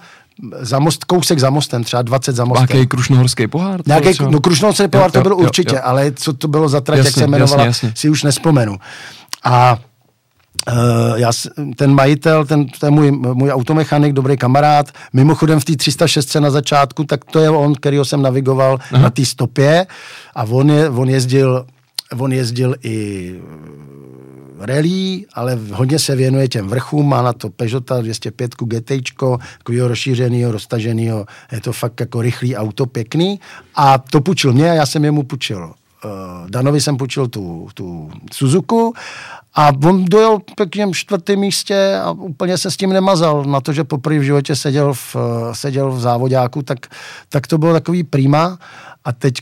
za 0.60 0.80
most, 0.80 1.04
kousek 1.04 1.40
za 1.40 1.50
mostem, 1.50 1.84
třeba 1.84 2.02
20 2.02 2.36
za 2.36 2.46
mostem. 2.46 2.68
Nějaký 2.72 2.88
krušnohorský 2.88 3.48
pohár? 3.48 3.82
Nějaký, 3.86 4.10
no 4.30 4.40
krušnohorský 4.40 4.88
pohár 4.88 5.08
jo, 5.08 5.12
to 5.12 5.22
byl 5.22 5.32
jo, 5.32 5.38
určitě, 5.38 5.76
jo. 5.76 5.82
ale 5.84 6.12
co 6.12 6.34
to 6.34 6.48
bylo 6.48 6.70
za 6.70 6.82
trať, 6.82 6.98
jasně, 6.98 7.08
jak 7.08 7.16
se 7.16 7.24
jmenovala, 7.24 7.66
jasně, 7.66 7.88
jasně. 7.88 8.02
si 8.02 8.10
už 8.10 8.24
nespomenu. 8.24 8.78
A 9.44 9.78
já, 11.16 11.32
ten 11.76 11.94
majitel, 11.94 12.46
ten, 12.46 12.66
ten 12.80 12.94
můj, 12.94 13.12
můj 13.12 13.52
automechanik, 13.52 14.14
dobrý 14.14 14.38
kamarád, 14.38 14.92
mimochodem 15.14 15.60
v 15.60 15.66
té 15.66 15.76
306 15.76 16.36
na 16.36 16.50
začátku, 16.50 17.04
tak 17.04 17.26
to 17.26 17.40
je 17.40 17.50
on, 17.50 17.76
kterýho 17.76 18.06
jsem 18.06 18.22
navigoval 18.22 18.80
Aha. 18.92 19.04
na 19.04 19.10
té 19.10 19.26
stopě. 19.26 19.88
A 20.36 20.44
on, 20.44 20.72
je, 20.72 20.90
on 20.90 21.10
jezdil 21.10 21.66
on 22.18 22.34
jezdil 22.34 22.76
i 22.84 23.36
rally, 24.60 25.26
ale 25.34 25.60
hodně 25.72 26.00
se 26.00 26.16
věnuje 26.16 26.48
těm 26.48 26.68
vrchům, 26.68 27.10
má 27.10 27.22
na 27.22 27.34
to 27.34 27.50
Peugeota 27.50 28.02
205 28.02 28.56
GT, 28.56 28.92
takového 29.58 29.88
rozšířenýho, 29.88 30.52
roztaženýho, 30.52 31.26
je 31.52 31.62
to 31.62 31.74
fakt 31.74 32.00
jako 32.00 32.22
rychlý 32.22 32.56
auto, 32.56 32.86
pěkný. 32.86 33.40
A 33.76 33.98
to 33.98 34.22
půjčil 34.22 34.54
mě 34.54 34.72
a 34.72 34.74
já 34.74 34.86
jsem 34.86 35.06
jemu 35.06 35.24
půjčil. 35.24 35.74
Uh, 36.06 36.50
Danovi 36.50 36.82
jsem 36.82 36.98
půjčil 36.98 37.28
tu, 37.28 37.68
tu 37.74 38.12
Suzuku 38.32 38.94
a 39.54 39.72
on 39.86 40.06
dojel 40.06 40.40
pěkně 40.56 40.86
v 40.86 40.92
čtvrtém 40.92 41.40
místě 41.40 42.00
a 42.04 42.12
úplně 42.12 42.58
se 42.58 42.72
s 42.72 42.78
tím 42.78 42.94
nemazal. 42.94 43.44
Na 43.44 43.62
to, 43.62 43.74
že 43.74 43.84
poprvé 43.84 44.20
v 44.20 44.24
životě 44.24 44.56
seděl 44.56 44.94
v, 44.94 45.16
seděl 45.54 45.92
v 45.92 46.00
závodáku, 46.00 46.62
tak, 46.62 46.80
tak 47.30 47.48
to 47.48 47.58
bylo 47.58 47.74
takový 47.74 48.04
prima. 48.04 48.60
A 49.06 49.12
teď 49.12 49.34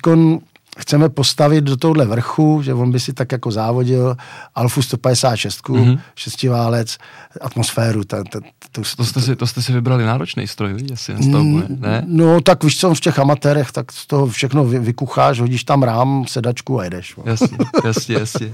chceme 0.77 1.09
postavit 1.09 1.63
do 1.63 1.77
tohle 1.77 2.05
vrchu, 2.05 2.61
že 2.61 2.73
on 2.73 2.91
by 2.91 2.99
si 2.99 3.13
tak 3.13 3.31
jako 3.31 3.51
závodil 3.51 4.17
Alfu 4.55 4.81
156, 4.81 5.61
mm-hmm. 5.61 5.99
šestiválec, 6.15 6.97
atmosféru. 7.41 8.03
Ta, 8.03 8.23
ta, 8.23 8.39
to, 8.71 8.81
to, 8.97 9.05
jste 9.05 9.21
si, 9.21 9.35
to 9.35 9.47
jste 9.47 9.61
si 9.61 9.73
vybrali 9.73 10.05
náročný 10.05 10.47
stroj, 10.47 10.73
víš, 10.73 10.91
asi 10.91 11.11
jen 11.11 11.23
stavbu, 11.23 11.63
ne? 11.79 12.03
No 12.07 12.41
tak 12.41 12.63
víš 12.63 12.79
co, 12.79 12.95
v 12.95 12.99
těch 12.99 13.19
amatérech, 13.19 13.71
tak 13.71 13.91
z 13.91 14.07
toho 14.07 14.27
všechno 14.27 14.65
vy, 14.65 14.79
vykucháš, 14.79 15.39
hodíš 15.39 15.63
tam 15.63 15.83
rám, 15.83 16.25
sedačku 16.27 16.79
a 16.79 16.83
jedeš. 16.83 17.15
Jasně, 17.25 17.57
jasně, 17.85 18.15
jasně. 18.15 18.51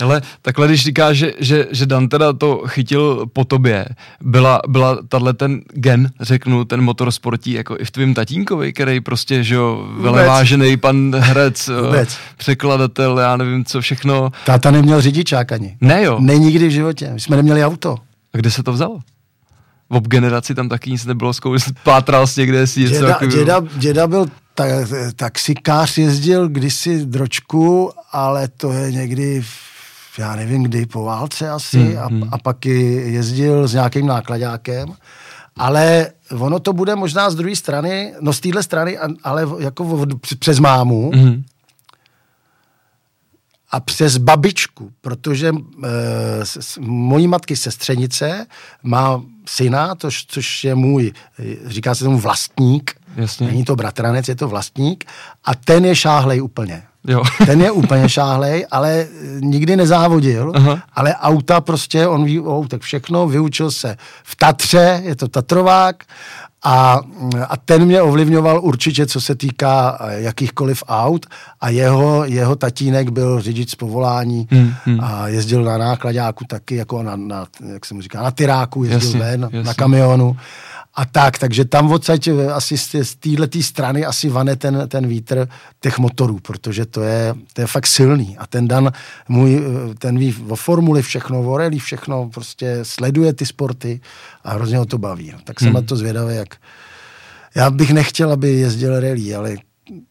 Ale 0.00 0.22
takhle, 0.42 0.66
když 0.66 0.84
říkáš, 0.84 1.16
že, 1.16 1.32
že, 1.38 1.66
že 1.70 1.86
Dan 1.86 2.08
teda 2.08 2.32
to 2.32 2.62
chytil 2.66 3.26
po 3.32 3.44
tobě, 3.44 3.86
byla, 4.20 4.60
byla 4.68 4.98
tahle 5.08 5.32
ten 5.32 5.60
gen, 5.72 6.10
řeknu, 6.20 6.64
ten 6.64 6.80
motorsportí, 6.80 7.52
jako 7.52 7.76
i 7.78 7.84
v 7.84 7.90
tvým 7.90 8.14
tatínkovi, 8.14 8.72
který 8.72 9.00
prostě, 9.00 9.44
že 9.44 9.54
jo, 9.54 9.88
velevážený 9.98 10.76
pan 10.76 11.10
herec, 11.40 11.68
eh, 11.68 11.82
Vůbec. 11.82 12.16
překladatel, 12.36 13.18
já 13.18 13.36
nevím, 13.36 13.64
co 13.64 13.80
všechno. 13.80 14.30
Táta 14.46 14.70
neměl 14.70 15.00
řidičák 15.00 15.52
ani. 15.52 15.76
Ne 15.80 16.02
jo. 16.02 16.16
Ne 16.20 16.38
nikdy 16.38 16.68
v 16.68 16.70
životě, 16.70 17.10
my 17.12 17.20
jsme 17.20 17.36
neměli 17.36 17.64
auto. 17.64 17.96
A 18.34 18.38
kde 18.38 18.50
se 18.50 18.62
to 18.62 18.72
vzalo? 18.72 18.98
v 19.90 20.08
generaci 20.08 20.54
tam 20.54 20.68
taky 20.68 20.90
nic 20.90 21.04
nebylo, 21.04 21.32
zkoušel, 21.32 21.72
pátral 21.84 22.26
jsi 22.26 22.40
někde 22.40 22.66
si 22.66 22.80
něco 22.80 22.94
děda, 22.94 23.18
děda, 23.26 23.62
děda 23.76 24.06
byl 24.06 24.26
ta, 24.54 24.64
taxikář, 25.16 25.98
jezdil 25.98 26.48
kdysi 26.48 27.06
dročku, 27.06 27.90
ale 28.12 28.48
to 28.48 28.72
je 28.72 28.92
někdy 28.92 29.42
já 30.18 30.36
nevím 30.36 30.62
kdy, 30.62 30.86
po 30.86 31.04
válce 31.04 31.50
asi, 31.50 31.78
hmm, 31.78 31.98
a, 31.98 32.06
hmm. 32.06 32.28
a 32.32 32.38
pak 32.38 32.66
jezdil 32.66 33.68
s 33.68 33.72
nějakým 33.74 34.06
nákladákem. 34.06 34.92
Ale 35.56 36.06
ono 36.38 36.60
to 36.60 36.72
bude 36.72 36.96
možná 36.96 37.30
z 37.30 37.34
druhé 37.34 37.56
strany, 37.56 38.14
no 38.20 38.32
z 38.32 38.40
téhle 38.40 38.62
strany, 38.62 38.98
ale 39.22 39.48
jako 39.58 40.06
přes 40.38 40.58
mámu, 40.58 41.10
hmm 41.14 41.44
a 43.70 43.80
přes 43.80 44.16
babičku, 44.16 44.92
protože 45.00 45.48
e, 45.48 46.46
s, 46.46 46.78
mojí 46.80 47.28
matky 47.28 47.56
sestřenice 47.56 48.46
má 48.82 49.22
syna, 49.48 49.94
tož, 49.94 50.26
což 50.26 50.64
je 50.64 50.74
můj, 50.74 51.12
říká 51.66 51.94
se 51.94 52.04
tomu 52.04 52.18
vlastník, 52.18 52.94
Jasně. 53.16 53.46
není 53.46 53.64
to 53.64 53.76
bratranec, 53.76 54.28
je 54.28 54.36
to 54.36 54.48
vlastník 54.48 55.04
a 55.44 55.54
ten 55.54 55.84
je 55.84 55.96
šáhlej 55.96 56.42
úplně. 56.42 56.82
Jo. 57.08 57.22
Ten 57.46 57.60
je 57.60 57.70
úplně 57.70 58.08
šáhlej, 58.08 58.66
ale 58.70 59.06
nikdy 59.40 59.76
nezávodil, 59.76 60.52
Aha. 60.54 60.82
ale 60.94 61.14
auta 61.14 61.60
prostě, 61.60 62.06
on 62.06 62.24
ví 62.24 62.40
o 62.40 62.64
tak 62.68 62.80
všechno, 62.80 63.28
vyučil 63.28 63.70
se 63.70 63.96
v 64.24 64.36
Tatře, 64.36 65.02
je 65.04 65.16
to 65.16 65.28
Tatrovák 65.28 66.04
a, 66.64 67.00
a 67.48 67.56
ten 67.56 67.84
mě 67.84 68.02
ovlivňoval 68.02 68.60
určitě, 68.62 69.06
co 69.06 69.20
se 69.20 69.34
týká 69.34 69.98
jakýchkoliv 70.10 70.82
aut 70.88 71.26
a 71.60 71.68
jeho, 71.68 72.24
jeho 72.24 72.56
tatínek 72.56 73.10
byl 73.10 73.40
řidič 73.40 73.70
z 73.70 73.74
povolání 73.74 74.48
hmm, 74.50 74.74
hmm. 74.84 75.00
a 75.00 75.28
jezdil 75.28 75.64
na 75.64 75.78
nákladáku 75.78 76.44
taky, 76.44 76.76
jako 76.76 77.02
na, 77.02 77.16
na 77.16 77.46
jak 77.72 77.86
se 77.86 77.94
mu 77.94 78.02
říká, 78.02 78.22
na 78.22 78.30
tyráku 78.30 78.84
jezdil 78.84 79.08
jasně, 79.08 79.20
ven, 79.20 79.42
jasně. 79.42 79.62
na 79.62 79.74
kamionu 79.74 80.36
a 80.94 81.04
tak, 81.04 81.38
takže 81.38 81.64
tam 81.64 81.92
odsaď 81.92 82.28
eh, 82.28 82.52
asi 82.52 82.78
z 82.78 83.14
této 83.14 83.62
strany 83.62 84.04
asi 84.04 84.28
vane 84.28 84.56
ten, 84.56 84.88
ten 84.88 85.06
vítr 85.06 85.48
těch 85.80 85.98
motorů, 85.98 86.38
protože 86.42 86.86
to 86.86 87.02
je, 87.02 87.34
to 87.52 87.60
je 87.60 87.66
fakt 87.66 87.86
silný 87.86 88.38
a 88.38 88.46
ten 88.46 88.68
Dan 88.68 88.92
můj, 89.28 89.56
eh, 89.56 89.94
ten 89.94 90.18
ví 90.18 90.36
o 90.48 90.56
formuli 90.56 91.02
všechno, 91.02 91.40
o 91.40 91.58
rally 91.58 91.78
všechno, 91.78 92.28
prostě 92.28 92.78
sleduje 92.82 93.32
ty 93.32 93.46
sporty 93.46 94.00
a 94.44 94.52
hrozně 94.52 94.78
ho 94.78 94.86
to 94.86 94.98
baví. 94.98 95.34
Tak 95.44 95.60
jsem 95.60 95.68
hmm. 95.68 95.74
na 95.74 95.82
to 95.82 95.96
zvědavý, 95.96 96.36
jak 96.36 96.54
já 97.54 97.70
bych 97.70 97.90
nechtěl, 97.90 98.32
aby 98.32 98.50
jezdil 98.50 99.00
rally, 99.00 99.34
ale 99.34 99.56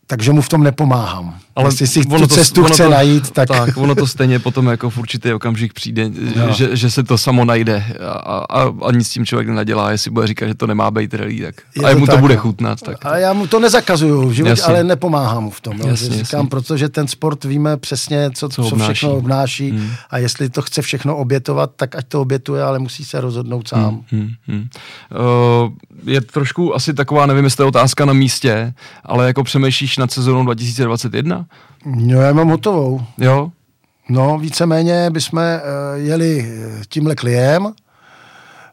takže 0.10 0.32
mu 0.32 0.42
v 0.42 0.50
tom 0.50 0.64
nepomáhám. 0.64 1.40
Ale 1.56 1.68
Jestli 1.68 1.88
si 1.88 2.02
tu 2.02 2.20
to, 2.20 2.28
cestu 2.28 2.64
chce 2.64 2.84
to, 2.84 2.90
najít, 2.90 3.32
tak... 3.32 3.48
Tak, 3.48 3.78
ono 3.78 3.96
to 3.96 4.08
stejně 4.08 4.40
potom 4.40 4.68
jako 4.68 4.90
v 4.90 4.98
určitý 4.98 5.34
okamžik 5.34 5.74
přijde, 5.74 6.10
no. 6.36 6.54
že, 6.54 6.76
že, 6.76 6.92
se 6.92 7.04
to 7.04 7.18
samo 7.18 7.46
najde 7.46 7.84
a, 8.08 8.38
a, 8.50 8.74
a 8.86 8.92
nic 8.92 9.08
s 9.08 9.10
tím 9.10 9.26
člověk 9.26 9.48
nenadělá, 9.48 9.92
jestli 9.92 10.12
bude 10.12 10.28
říkat, 10.28 10.48
že 10.48 10.56
to 10.56 10.68
nemá 10.68 10.92
být 10.92 11.14
rally, 11.14 11.42
tak 11.42 11.56
je 11.76 11.92
a 11.92 11.96
mu 11.96 12.00
to, 12.00 12.06
tak, 12.06 12.16
to 12.16 12.22
bude 12.22 12.36
no. 12.36 12.42
chutnat. 12.42 12.82
Tak. 12.82 13.06
A 13.06 13.18
já 13.18 13.34
mu 13.34 13.48
to 13.48 13.60
nezakazuju 13.60 14.30
v 14.30 14.32
životě, 14.32 14.62
ale 14.62 14.84
nepomáhám 14.84 15.44
mu 15.44 15.50
v 15.50 15.62
tom. 15.62 15.78
Jasně, 15.78 16.08
že 16.08 16.24
říkám, 16.24 16.40
jasně. 16.40 16.50
protože 16.50 16.90
ten 16.90 17.08
sport 17.08 17.44
víme 17.44 17.78
přesně, 17.78 18.32
co, 18.34 18.50
co, 18.50 18.64
co 18.64 18.68
obnáší. 18.76 18.94
všechno 18.94 19.18
obnáší 19.18 19.72
hmm. 19.72 19.92
a 20.10 20.18
jestli 20.18 20.50
to 20.50 20.62
chce 20.62 20.82
všechno 20.82 21.18
obětovat, 21.18 21.72
tak 21.76 21.96
ať 21.96 22.06
to 22.08 22.22
obětuje, 22.22 22.64
ale 22.64 22.80
musí 22.80 23.06
se 23.06 23.22
rozhodnout 23.22 23.68
sám. 23.68 24.04
Hmm, 24.12 24.22
hmm, 24.22 24.30
hmm. 24.48 24.68
Uh, 25.62 25.72
je 26.06 26.22
trošku 26.22 26.76
asi 26.76 26.94
taková, 26.94 27.26
nevím, 27.26 27.44
jestli 27.44 27.64
je 27.64 27.68
otázka 27.68 28.06
na 28.06 28.14
místě, 28.14 28.74
ale 29.04 29.28
jako 29.28 29.44
přemýšlíš 29.44 29.99
nad 30.00 30.12
sezónou 30.12 30.44
2021? 30.44 31.46
No, 31.86 32.22
já 32.22 32.34
mám 32.34 32.50
hotovou. 32.50 33.02
Jo? 33.18 33.52
No, 34.10 34.40
víceméně 34.40 35.10
bychom 35.10 35.40
uh, 35.40 35.46
jeli 35.96 36.46
eh, 36.48 36.82
tímhle 36.90 37.16
kliem 37.16 37.66
uh, 37.66 37.72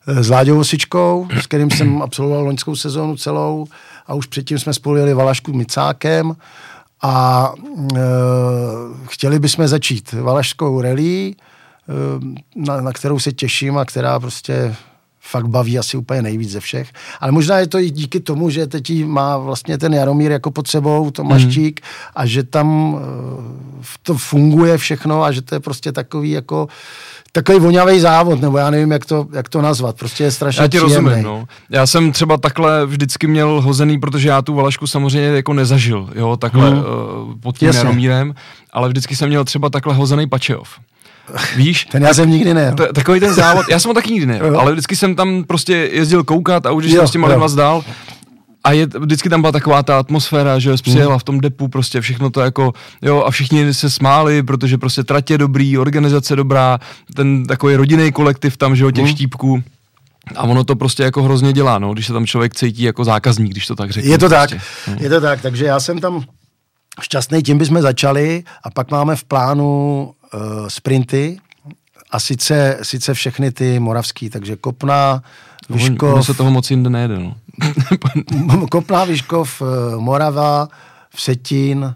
s 0.07 0.31
Láďou 0.31 0.59
Osičkou, 0.59 1.29
s 1.41 1.47
kterým 1.47 1.71
jsem 1.71 2.03
absolvoval 2.03 2.45
loňskou 2.45 2.77
sezónu 2.77 3.17
celou 3.17 3.67
a 4.07 4.15
už 4.15 4.27
předtím 4.27 4.59
jsme 4.59 4.75
spolu 4.75 4.97
jeli 4.97 5.15
Valašku 5.15 5.53
Micákem 5.53 6.37
a 7.03 7.53
uh, 7.55 7.99
chtěli 9.07 9.39
bychom 9.39 9.69
začít 9.69 10.13
Valašskou 10.13 10.81
rally, 10.81 11.35
uh, 11.89 12.65
na, 12.67 12.81
na 12.81 12.93
kterou 12.93 13.19
se 13.19 13.33
těším 13.33 13.79
a 13.79 13.85
která 13.85 14.21
prostě 14.21 14.77
fakt 15.31 15.47
baví 15.49 15.79
asi 15.79 15.97
úplně 15.97 16.23
nejvíc 16.23 16.51
ze 16.51 16.61
všech. 16.61 16.93
Ale 17.21 17.33
možná 17.33 17.59
je 17.59 17.67
to 17.67 17.79
i 17.79 17.91
díky 17.91 18.21
tomu, 18.21 18.51
že 18.51 18.67
teď 18.67 19.05
má 19.05 19.39
vlastně 19.39 19.79
ten 19.79 19.95
Jaromír 19.95 20.31
jako 20.31 20.51
pod 20.51 20.69
sebou, 20.69 21.11
Tomáščík, 21.11 21.81
mm. 21.81 21.87
a 22.15 22.27
že 22.27 22.43
tam 22.43 22.99
eh, 22.99 23.85
to 24.03 24.15
funguje 24.15 24.79
všechno 24.79 25.23
a 25.23 25.33
že 25.33 25.43
to 25.43 25.55
je 25.55 25.61
prostě 25.61 25.93
takový 25.93 26.31
jako 26.31 26.69
takový 27.33 27.59
vonavý 27.59 28.01
závod, 28.01 28.41
nebo 28.41 28.59
já 28.59 28.71
nevím, 28.71 28.91
jak 28.91 29.07
to, 29.07 29.27
jak 29.33 29.49
to 29.49 29.63
nazvat, 29.63 29.97
prostě 29.97 30.25
je 30.25 30.31
strašně 30.31 30.63
Já 30.63 30.69
ti 30.69 30.79
příjemný. 30.79 31.09
rozumím, 31.09 31.25
no. 31.25 31.45
Já 31.71 31.87
jsem 31.87 32.13
třeba 32.13 32.37
takhle 32.37 32.87
vždycky 32.87 33.27
měl 33.27 33.61
hozený, 33.61 34.01
protože 34.01 34.29
já 34.29 34.43
tu 34.43 34.55
Valašku 34.55 34.87
samozřejmě 34.87 35.29
jako 35.29 35.53
nezažil, 35.53 36.11
jo, 36.15 36.37
takhle 36.37 36.71
hmm. 36.71 36.79
uh, 36.79 36.85
pod 37.41 37.59
tím 37.59 37.67
Jasně. 37.67 37.79
Jaromírem, 37.79 38.35
ale 38.73 38.89
vždycky 38.89 39.17
jsem 39.17 39.29
měl 39.29 39.45
třeba 39.45 39.71
takhle 39.71 39.95
hozený 39.95 40.29
Pačeov. 40.29 40.69
Víš? 41.57 41.85
Ten 41.85 42.03
já 42.03 42.15
jsem 42.15 42.31
nikdy 42.31 42.55
ne. 42.55 42.75
Takový 42.95 43.21
ten 43.21 43.35
závod, 43.35 43.67
já 43.71 43.79
jsem 43.79 43.89
ho 43.89 43.95
taky 43.95 44.11
nikdy 44.11 44.27
ne, 44.27 44.41
ale 44.41 44.73
vždycky 44.73 44.97
jsem 44.97 45.15
tam 45.15 45.45
prostě 45.45 45.73
jezdil 45.93 46.25
koukat 46.25 46.67
a 46.67 46.73
už 46.73 46.91
jsem 46.91 47.09
s 47.09 47.11
těma 47.11 47.29
lidma 47.29 47.49
zdál. 47.49 47.85
A 48.65 48.73
je, 48.73 48.87
vždycky 48.87 49.29
tam 49.29 49.41
byla 49.41 49.53
taková 49.53 49.83
ta 49.83 49.99
atmosféra, 49.99 50.59
že 50.59 50.75
přijela 50.83 51.13
mm. 51.13 51.19
v 51.19 51.25
tom 51.25 51.41
depu, 51.41 51.69
prostě 51.69 52.01
všechno 52.01 52.31
to 52.31 52.41
jako, 52.41 52.73
jo, 53.03 53.23
a 53.27 53.31
všichni 53.31 53.75
se 53.75 53.91
smáli, 53.91 54.43
protože 54.43 54.79
prostě 54.79 55.05
tratě 55.05 55.39
dobrý, 55.39 55.79
organizace 55.79 56.37
dobrá, 56.37 56.79
ten 57.15 57.45
takový 57.45 57.77
rodinný 57.77 58.13
kolektiv 58.13 58.57
tam, 58.57 58.77
že 58.77 58.85
jo, 58.85 58.91
těch 58.91 59.05
mm. 59.05 59.11
štípků. 59.11 59.63
A 60.37 60.43
ono 60.43 60.65
to 60.65 60.77
prostě 60.77 61.03
jako 61.03 61.23
hrozně 61.23 61.53
dělá, 61.53 61.79
no, 61.79 61.93
když 61.93 62.07
se 62.07 62.13
tam 62.13 62.27
člověk 62.27 62.55
cítí 62.55 62.83
jako 62.83 63.05
zákazník, 63.05 63.51
když 63.51 63.67
to 63.67 63.75
tak 63.75 63.91
řeknu. 63.91 64.11
Je 64.11 64.19
to 64.19 64.29
prostě. 64.29 64.61
tak, 64.87 65.01
je 65.01 65.09
to 65.09 65.21
tak, 65.21 65.43
takže 65.43 65.65
já 65.65 65.81
jsem 65.81 65.99
tam 65.99 66.25
šťastný, 67.01 67.43
tím 67.43 67.59
bychom 67.59 67.83
začali 67.83 68.45
a 68.63 68.71
pak 68.71 68.91
máme 68.91 69.17
v 69.17 69.25
plánu 69.25 70.11
uh, 70.37 70.69
sprinty 70.69 71.39
a 72.11 72.21
sice, 72.21 72.79
sice 72.83 73.15
všechny 73.15 73.53
ty 73.53 73.81
moravský, 73.81 74.31
takže 74.31 74.57
Kopna, 74.57 75.23
Vyškov... 75.69 76.13
Ono 76.13 76.25
se 76.25 76.35
toho 76.35 76.51
moc 76.51 76.71
jinde 76.71 76.91
nejde, 76.91 77.19
no. 77.19 77.37
Kopna, 78.71 79.05
Vyškov, 79.05 79.63
uh, 79.63 80.01
Morava, 80.01 80.69
Vsetín, 81.15 81.95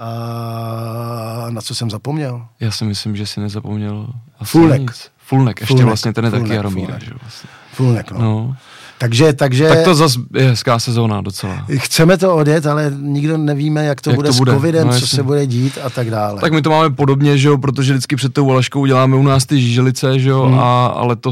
a 0.00 1.46
na 1.50 1.60
co 1.60 1.74
jsem 1.74 1.90
zapomněl? 1.90 2.46
Já 2.60 2.70
si 2.70 2.84
myslím, 2.84 3.16
že 3.16 3.26
si 3.26 3.40
nezapomněl 3.40 4.06
Fulnek. 4.44 4.90
Fulnek, 5.18 5.60
ještě 5.60 5.72
Fulnek, 5.72 5.86
vlastně 5.86 6.12
ten 6.12 6.24
je 6.24 6.30
Fulnek, 6.30 6.48
taky 6.48 6.56
Jaromíra. 6.56 6.86
Fulnek. 6.86 7.04
Že 7.04 7.14
vlastně. 7.22 7.50
Fulnek, 7.72 8.10
no. 8.10 8.18
no. 8.20 8.56
Takže, 9.00 9.32
takže... 9.32 9.68
Tak 9.68 9.84
to 9.84 9.94
zase 9.94 10.20
je 10.34 10.48
hezká 10.48 10.78
sezóna 10.78 11.20
docela. 11.20 11.66
Chceme 11.76 12.18
to 12.18 12.36
odjet, 12.36 12.66
ale 12.66 12.92
nikdo 13.00 13.38
nevíme, 13.38 13.84
jak 13.84 14.00
to 14.00 14.10
jak 14.10 14.16
bude 14.16 14.28
to 14.28 14.34
bude. 14.34 14.52
s 14.52 14.54
covidem, 14.54 14.86
no, 14.86 14.92
co 14.92 15.06
se 15.06 15.22
bude 15.22 15.46
dít 15.46 15.78
a 15.84 15.90
tak 15.90 16.10
dále. 16.10 16.40
Tak 16.40 16.52
my 16.52 16.62
to 16.62 16.70
máme 16.70 16.90
podobně, 16.90 17.38
že 17.38 17.48
jo, 17.48 17.58
protože 17.58 17.92
vždycky 17.92 18.16
před 18.16 18.34
tou 18.34 18.46
Valaškou 18.46 18.86
děláme 18.86 19.16
u 19.16 19.22
nás 19.22 19.46
ty 19.46 19.60
žíželice, 19.60 20.18
že 20.18 20.28
jo, 20.28 20.42
hmm. 20.42 20.58
a, 20.58 20.86
ale 20.86 21.16
to 21.16 21.30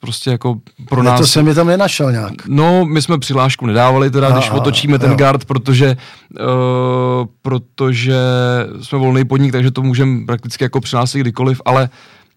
prostě 0.00 0.30
jako 0.30 0.56
pro 0.88 1.02
nás... 1.02 1.20
to 1.20 1.26
jsem 1.26 1.44
mi 1.44 1.54
tam 1.54 1.66
nenašel 1.66 2.12
nějak. 2.12 2.32
No, 2.48 2.84
my 2.84 3.02
jsme 3.02 3.18
přihlášku 3.18 3.66
nedávali 3.66 4.10
teda, 4.10 4.30
když 4.30 4.50
a, 4.50 4.52
otočíme 4.52 4.98
ten 4.98 5.10
jo. 5.10 5.16
guard, 5.16 5.44
protože, 5.44 5.96
uh, 6.40 7.26
protože 7.42 8.16
jsme 8.82 8.98
volný 8.98 9.24
podnik, 9.24 9.52
takže 9.52 9.70
to 9.70 9.82
můžeme 9.82 10.26
prakticky 10.26 10.64
jako 10.64 10.80
přihlásit 10.80 11.20
kdykoliv, 11.20 11.60
ale 11.64 11.82
uh, 11.82 11.88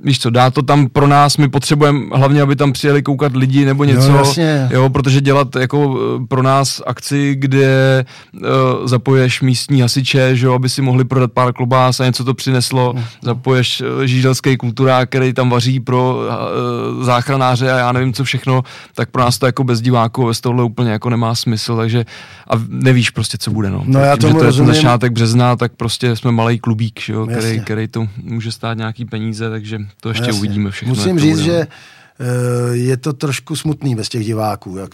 víš 0.04 0.20
co, 0.20 0.30
dá 0.30 0.50
to 0.50 0.62
tam 0.62 0.88
pro 0.88 1.08
nás, 1.08 1.38
my 1.38 1.50
potřebujeme 1.50 2.00
hlavně, 2.14 2.42
aby 2.42 2.56
tam 2.56 2.72
přijeli 2.72 3.04
koukat 3.04 3.36
lidi 3.36 3.66
nebo 3.66 3.84
něco, 3.84 4.12
no, 4.12 4.24
jo, 4.70 4.90
protože 4.90 5.22
dělat 5.22 5.56
jako 5.56 6.00
eh, 6.00 6.26
pro 6.28 6.44
nás 6.44 6.82
akci, 6.86 7.36
kde 7.36 8.06
uh, 8.34 8.42
zapoješ 8.86 9.42
místní 9.42 9.82
hasiče, 9.82 10.36
že 10.36 10.46
jo, 10.46 10.54
aby 10.54 10.70
si 10.70 10.82
mohli 10.82 11.06
prodat 11.06 11.32
pár 11.32 11.54
klobás 11.54 12.00
a 12.00 12.06
něco 12.06 12.24
to 12.24 12.34
přineslo, 12.34 12.94
no. 12.96 13.04
zapoješ 13.22 13.82
uh, 13.82 14.04
žídelský 14.04 14.58
kulturák, 14.58 15.10
který 15.10 15.34
tam 15.34 15.50
vaří 15.50 15.80
pro 15.80 16.16
uh, 16.18 17.04
záchranáře 17.04 17.72
a 17.72 17.78
já 17.78 17.92
nevím 17.92 18.14
co 18.14 18.24
všechno, 18.24 18.64
tak 18.96 19.10
pro 19.10 19.22
nás 19.22 19.38
to 19.38 19.46
jako 19.46 19.64
bez 19.64 19.82
diváků 19.82 20.28
bez 20.28 20.42
tohle 20.42 20.64
úplně 20.64 20.92
jako 20.92 21.10
nemá 21.10 21.36
smysl, 21.36 21.78
takže 21.78 22.06
a 22.50 22.54
nevíš 22.68 23.10
prostě, 23.10 23.38
co 23.38 23.52
bude, 23.52 23.70
no. 23.70 23.84
no 23.86 24.00
já 24.00 24.18
Tím, 24.18 24.22
tomu 24.22 24.34
že 24.34 24.40
to 24.40 24.46
rozumím. 24.46 24.70
je 24.70 24.76
začátek 24.76 25.12
března, 25.12 25.56
tak 25.56 25.72
prostě 25.78 26.16
jsme 26.16 26.32
malý 26.32 26.60
klubík, 26.60 27.00
že 27.00 27.14
jo, 27.14 27.28
který, 27.28 27.60
který 27.60 27.88
to 27.88 28.08
může 28.24 28.52
stát 28.52 28.78
nějaký 28.78 29.06
peníze, 29.06 29.50
takže 29.50 29.80
to 30.02 30.10
ještě 30.10 30.26
Jasně. 30.26 30.40
uvidíme 30.40 30.72
všechno. 30.72 30.96
Musím 30.96 31.20
říct, 31.20 31.40
že 31.40 31.68
eh, 32.20 32.76
je 32.76 32.98
to 32.98 33.14
trošku 33.14 33.56
smutný 33.56 33.96
bez 33.96 34.10
těch 34.10 34.26
diváků, 34.26 34.78
jak 34.78 34.90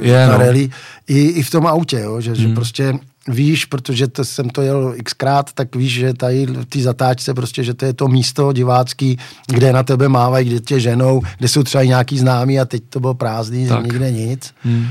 je, 0.00 0.26
no. 0.26 0.38
rally, 0.38 0.70
i, 1.06 1.18
i 1.18 1.42
v 1.42 1.50
tom 1.50 1.66
autě, 1.66 2.00
jo, 2.00 2.20
že, 2.20 2.30
hmm. 2.30 2.40
že 2.40 2.48
prostě 2.48 2.94
víš, 3.28 3.64
protože 3.64 4.08
to, 4.08 4.24
jsem 4.24 4.50
to 4.50 4.62
jel 4.62 4.94
xkrát, 5.04 5.52
tak 5.52 5.76
víš, 5.76 5.92
že 5.92 6.14
tady 6.14 6.46
v 6.46 6.64
té 6.64 6.80
zatáčce 6.80 7.34
prostě, 7.34 7.64
že 7.64 7.74
to 7.74 7.84
je 7.84 7.92
to 7.92 8.08
místo 8.08 8.52
divácký, 8.52 9.18
kde 9.46 9.72
na 9.72 9.82
tebe 9.82 10.08
mávají, 10.08 10.48
kde 10.48 10.60
tě 10.60 10.80
ženou, 10.80 11.22
kde 11.38 11.48
jsou 11.48 11.62
třeba 11.62 11.84
nějaký 11.84 12.18
známí 12.18 12.60
a 12.60 12.64
teď 12.64 12.82
to 12.90 13.00
bylo 13.00 13.14
prázdný, 13.14 13.68
tak. 13.68 13.84
nikde 13.84 14.10
nic. 14.10 14.54
Hmm. 14.62 14.88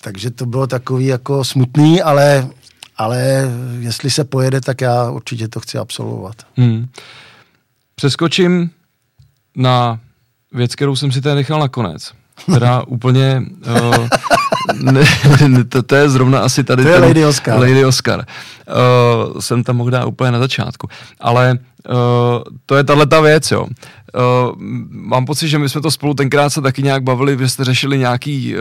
Takže 0.00 0.30
to 0.30 0.46
bylo 0.46 0.66
takový 0.66 1.06
jako 1.06 1.44
smutný, 1.44 2.02
ale, 2.02 2.48
ale 2.96 3.50
jestli 3.80 4.10
se 4.10 4.24
pojede, 4.24 4.60
tak 4.60 4.80
já 4.80 5.10
určitě 5.10 5.48
to 5.48 5.60
chci 5.60 5.78
absolvovat. 5.78 6.36
Hmm. 6.56 6.88
Přeskočím 7.94 8.70
na 9.56 9.98
věc, 10.52 10.74
kterou 10.74 10.96
jsem 10.96 11.12
si 11.12 11.20
tady 11.20 11.34
nechal 11.34 11.60
nakonec. 11.60 12.12
Teda 12.46 12.82
úplně... 12.86 13.42
Uh, 13.66 14.08
ne, 14.82 15.04
ne, 15.48 15.64
to, 15.64 15.82
to 15.82 15.94
je 15.94 16.08
zrovna 16.08 16.40
asi 16.40 16.64
tady... 16.64 16.82
To 16.82 16.88
je 16.88 16.98
Lady 16.98 17.24
Oscar. 17.24 17.58
Lady 17.58 17.84
Oscar. 17.84 18.26
Uh, 18.68 19.40
jsem 19.40 19.64
tam 19.64 19.76
mohl 19.76 19.90
dát 19.90 20.04
úplně 20.04 20.30
na 20.30 20.38
začátku. 20.38 20.88
Ale 21.20 21.58
uh, 21.88 21.96
to 22.66 22.76
je 22.76 22.84
tahle 22.84 23.06
ta 23.06 23.20
věc, 23.20 23.50
jo. 23.50 23.66
Uh, 24.14 24.54
mám 24.90 25.24
pocit, 25.24 25.48
že 25.48 25.58
my 25.58 25.68
jsme 25.68 25.80
to 25.80 25.90
spolu 25.90 26.14
tenkrát 26.14 26.50
se 26.50 26.60
taky 26.60 26.82
nějak 26.82 27.02
bavili, 27.02 27.38
že 27.38 27.48
jste 27.48 27.64
řešili 27.64 27.98
nějaký 27.98 28.54
uh, 28.54 28.60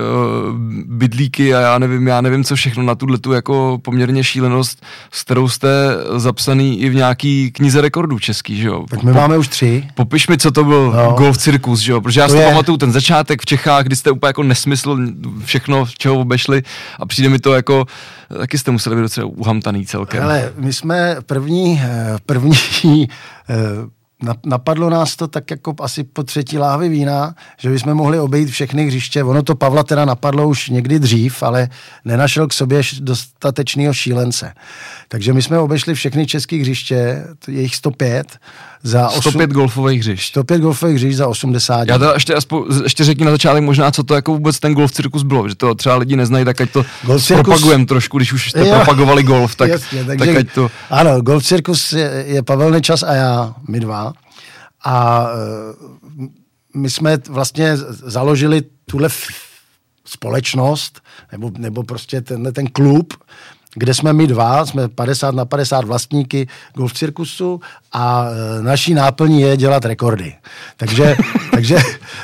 bydlíky 0.86 1.56
a 1.56 1.60
já 1.60 1.80
nevím, 1.80 2.08
já 2.08 2.22
nevím 2.22 2.44
co 2.44 2.56
všechno 2.56 2.84
na 2.84 2.96
tuhle 2.96 3.18
tu 3.18 3.32
jako 3.32 3.80
poměrně 3.82 4.24
šílenost, 4.24 4.86
s 5.12 5.24
kterou 5.24 5.50
jste 5.50 5.68
zapsaný 6.16 6.82
i 6.82 6.90
v 6.90 6.96
nějaký 6.96 7.52
knize 7.52 7.82
rekordů 7.82 8.20
český, 8.20 8.58
že 8.58 8.68
jo? 8.68 8.86
Tak 8.90 9.04
my 9.04 9.12
po, 9.14 9.18
máme 9.18 9.38
už 9.38 9.48
tři. 9.48 9.88
Popiš 9.96 10.28
mi, 10.28 10.38
co 10.38 10.52
to 10.52 10.64
byl 10.64 10.92
no. 10.92 11.12
golf 11.12 11.38
cirkus, 11.38 11.80
že 11.80 11.92
jo? 11.92 12.02
Protože 12.02 12.20
já 12.20 12.28
to 12.28 12.34
si 12.34 12.40
je... 12.40 12.48
pamatuju 12.48 12.78
ten 12.78 12.92
začátek 12.92 13.42
v 13.42 13.46
Čechách, 13.46 13.84
kdy 13.84 13.96
jste 13.96 14.12
úplně 14.12 14.30
jako 14.30 14.44
nesmysl 14.44 14.98
všechno, 15.46 15.86
čeho 15.98 16.20
obešli 16.20 16.64
a 17.00 17.06
přijde 17.06 17.30
mi 17.30 17.40
to 17.40 17.54
jako 17.54 17.86
taky 18.38 18.58
jste 18.58 18.72
museli 18.72 18.96
být 18.96 19.02
docela 19.02 19.28
uhamtaný 19.28 19.86
celkem. 19.86 20.24
Ale 20.24 20.54
my 20.56 20.74
jsme 20.74 21.16
první, 21.26 21.82
eh, 21.84 22.16
první 22.26 23.10
eh, 23.50 23.56
napadlo 24.46 24.90
nás 24.90 25.16
to 25.16 25.28
tak 25.28 25.52
jako 25.52 25.74
asi 25.80 26.04
po 26.04 26.24
třetí 26.24 26.58
láhvi 26.58 26.90
vína, 26.90 27.36
že 27.58 27.70
bychom 27.70 27.94
mohli 27.94 28.20
obejít 28.20 28.50
všechny 28.50 28.86
hřiště. 28.86 29.24
Ono 29.24 29.44
to 29.44 29.56
Pavla 29.56 29.84
teda 29.84 30.06
napadlo 30.06 30.48
už 30.48 30.70
někdy 30.70 31.00
dřív, 31.00 31.44
ale 31.44 31.70
nenašel 32.06 32.48
k 32.48 32.54
sobě 32.54 32.82
dostatečného 33.00 33.94
šílence. 33.94 34.54
Takže 35.08 35.34
my 35.34 35.42
jsme 35.42 35.60
obešli 35.60 35.94
všechny 35.94 36.26
české 36.26 36.56
hřiště, 36.56 37.28
jejich 37.48 37.76
105, 37.76 38.38
za 38.84 39.10
105 39.10 39.50
8, 39.50 39.54
golfových 39.54 40.00
hřišť. 40.00 40.30
105 40.30 40.62
golfových 40.62 40.96
hřišť 40.96 41.18
za 41.18 41.28
80. 41.28 41.88
Já 41.88 41.98
teda 41.98 42.14
ještě, 42.14 42.34
aspo, 42.34 42.66
ještě 42.84 43.04
řekni 43.04 43.26
na 43.26 43.32
začátek 43.32 43.64
možná, 43.64 43.92
co 43.92 44.04
to 44.04 44.16
jako 44.16 44.34
vůbec 44.34 44.60
ten 44.60 44.74
golf 44.74 44.92
cirkus 44.92 45.24
bylo, 45.24 45.50
že 45.50 45.56
to 45.56 45.76
třeba 45.76 45.96
lidi 45.96 46.16
neznají, 46.16 46.46
tak 46.46 46.62
ať 46.62 46.72
to 46.72 46.86
golf 47.04 47.28
propagujeme 47.28 47.86
trošku, 47.86 48.18
když 48.18 48.34
už 48.34 48.50
jste 48.50 48.68
jo, 48.68 48.76
propagovali 48.76 49.24
golf, 49.24 49.56
tak, 49.56 49.70
jasně, 49.70 50.04
takže, 50.04 50.26
tak 50.26 50.36
ať 50.36 50.54
to... 50.54 50.72
Ano, 50.90 51.22
golf 51.22 51.46
cirkus 51.46 51.94
je, 51.94 52.24
je 52.28 52.44
Pavel 52.44 52.72
Nečas 52.72 53.04
a 53.04 53.14
já, 53.14 53.54
my 53.68 53.80
dva. 53.80 54.14
A 54.86 55.28
e, 56.24 56.28
my 56.76 56.90
jsme 56.90 57.18
vlastně 57.30 57.78
založili 57.92 58.62
tuhle 58.86 59.10
společnost, 60.06 61.02
nebo, 61.32 61.52
nebo 61.58 61.84
prostě 61.84 62.22
tenhle 62.22 62.52
ten 62.52 62.68
klub, 62.68 63.14
kde 63.78 63.94
jsme 63.94 64.14
my 64.14 64.28
dva, 64.28 64.66
jsme 64.66 64.88
50 64.88 65.36
na 65.36 65.46
50 65.46 65.86
vlastníky 65.86 66.48
golf 66.74 66.94
cirkusu 66.94 67.62
a 67.94 68.26
e, 68.30 68.64
naší 68.64 68.94
náplní 68.94 69.42
je 69.42 69.58
dělat 69.58 69.86
rekordy. 69.86 70.34
Takže, 70.78 71.16
takže 71.52 71.80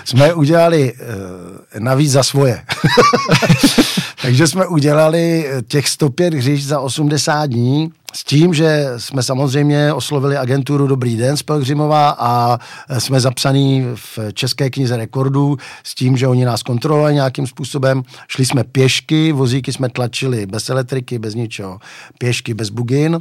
jsme 0.06 0.34
udělali 0.34 0.93
e, 0.93 1.80
navíc 1.80 2.12
za 2.12 2.24
svoje. 2.24 2.62
takže 4.24 4.47
jsme 4.47 4.67
udělali 4.67 5.49
těch 5.67 5.88
105 5.88 6.34
hřišť 6.34 6.65
za 6.67 6.80
80 6.80 7.45
dní 7.45 7.91
s 8.13 8.24
tím, 8.24 8.53
že 8.53 8.86
jsme 8.97 9.24
samozřejmě 9.24 9.93
oslovili 9.93 10.38
agenturu 10.38 10.88
Dobrý 10.88 11.17
den 11.17 11.38
z 11.38 11.43
Pelgrimová 11.43 12.15
a 12.19 12.59
jsme 12.99 13.19
zapsaní 13.19 13.86
v 13.95 14.19
České 14.34 14.69
knize 14.69 14.97
rekordů 14.97 15.57
s 15.84 15.95
tím, 15.95 16.17
že 16.17 16.28
oni 16.28 16.45
nás 16.45 16.63
kontrolovali 16.63 17.13
nějakým 17.13 17.47
způsobem. 17.47 18.03
Šli 18.28 18.45
jsme 18.45 18.63
pěšky, 18.63 19.32
vozíky 19.32 19.74
jsme 19.74 19.89
tlačili 19.89 20.45
bez 20.45 20.69
elektriky, 20.69 21.19
bez 21.19 21.36
ničeho. 21.36 21.80
Pěšky 22.17 22.53
bez 22.53 22.69
bugin. 22.69 23.19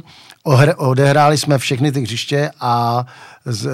Odehráli 0.77 1.37
jsme 1.37 1.57
všechny 1.57 1.91
ty 1.91 2.01
hřiště 2.01 2.51
a 2.59 3.05
z, 3.45 3.69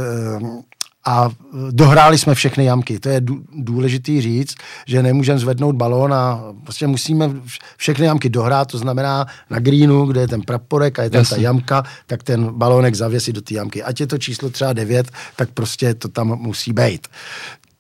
a 1.06 1.30
dohráli 1.72 2.18
jsme 2.18 2.36
všechny 2.36 2.66
jamky. 2.66 3.00
To 3.00 3.10
je 3.10 3.22
důležitý 3.54 4.22
říct, 4.22 4.56
že 4.88 5.04
nemůžeme 5.04 5.40
zvednout 5.40 5.76
balón 5.76 6.14
a 6.14 6.42
prostě 6.64 6.88
musíme 6.88 7.32
všechny 7.78 8.06
jamky 8.06 8.30
dohrát, 8.30 8.68
to 8.68 8.78
znamená 8.78 9.26
na 9.50 9.60
greenu, 9.60 10.06
kde 10.06 10.22
je 10.22 10.28
ten 10.28 10.42
praporek 10.42 11.00
a 11.00 11.04
je 11.04 11.10
tam 11.10 11.20
Jasně. 11.20 11.36
ta 11.36 11.42
jamka, 11.42 11.84
tak 12.08 12.24
ten 12.24 12.46
balónek 12.46 12.96
zavěsí 12.96 13.34
do 13.34 13.42
té 13.42 13.54
jamky. 13.54 13.84
Ať 13.84 14.00
je 14.00 14.08
to 14.08 14.18
číslo 14.18 14.50
třeba 14.50 14.74
9, 14.74 15.12
tak 15.36 15.50
prostě 15.50 15.94
to 15.94 16.08
tam 16.08 16.28
musí 16.28 16.74
být. 16.74 17.08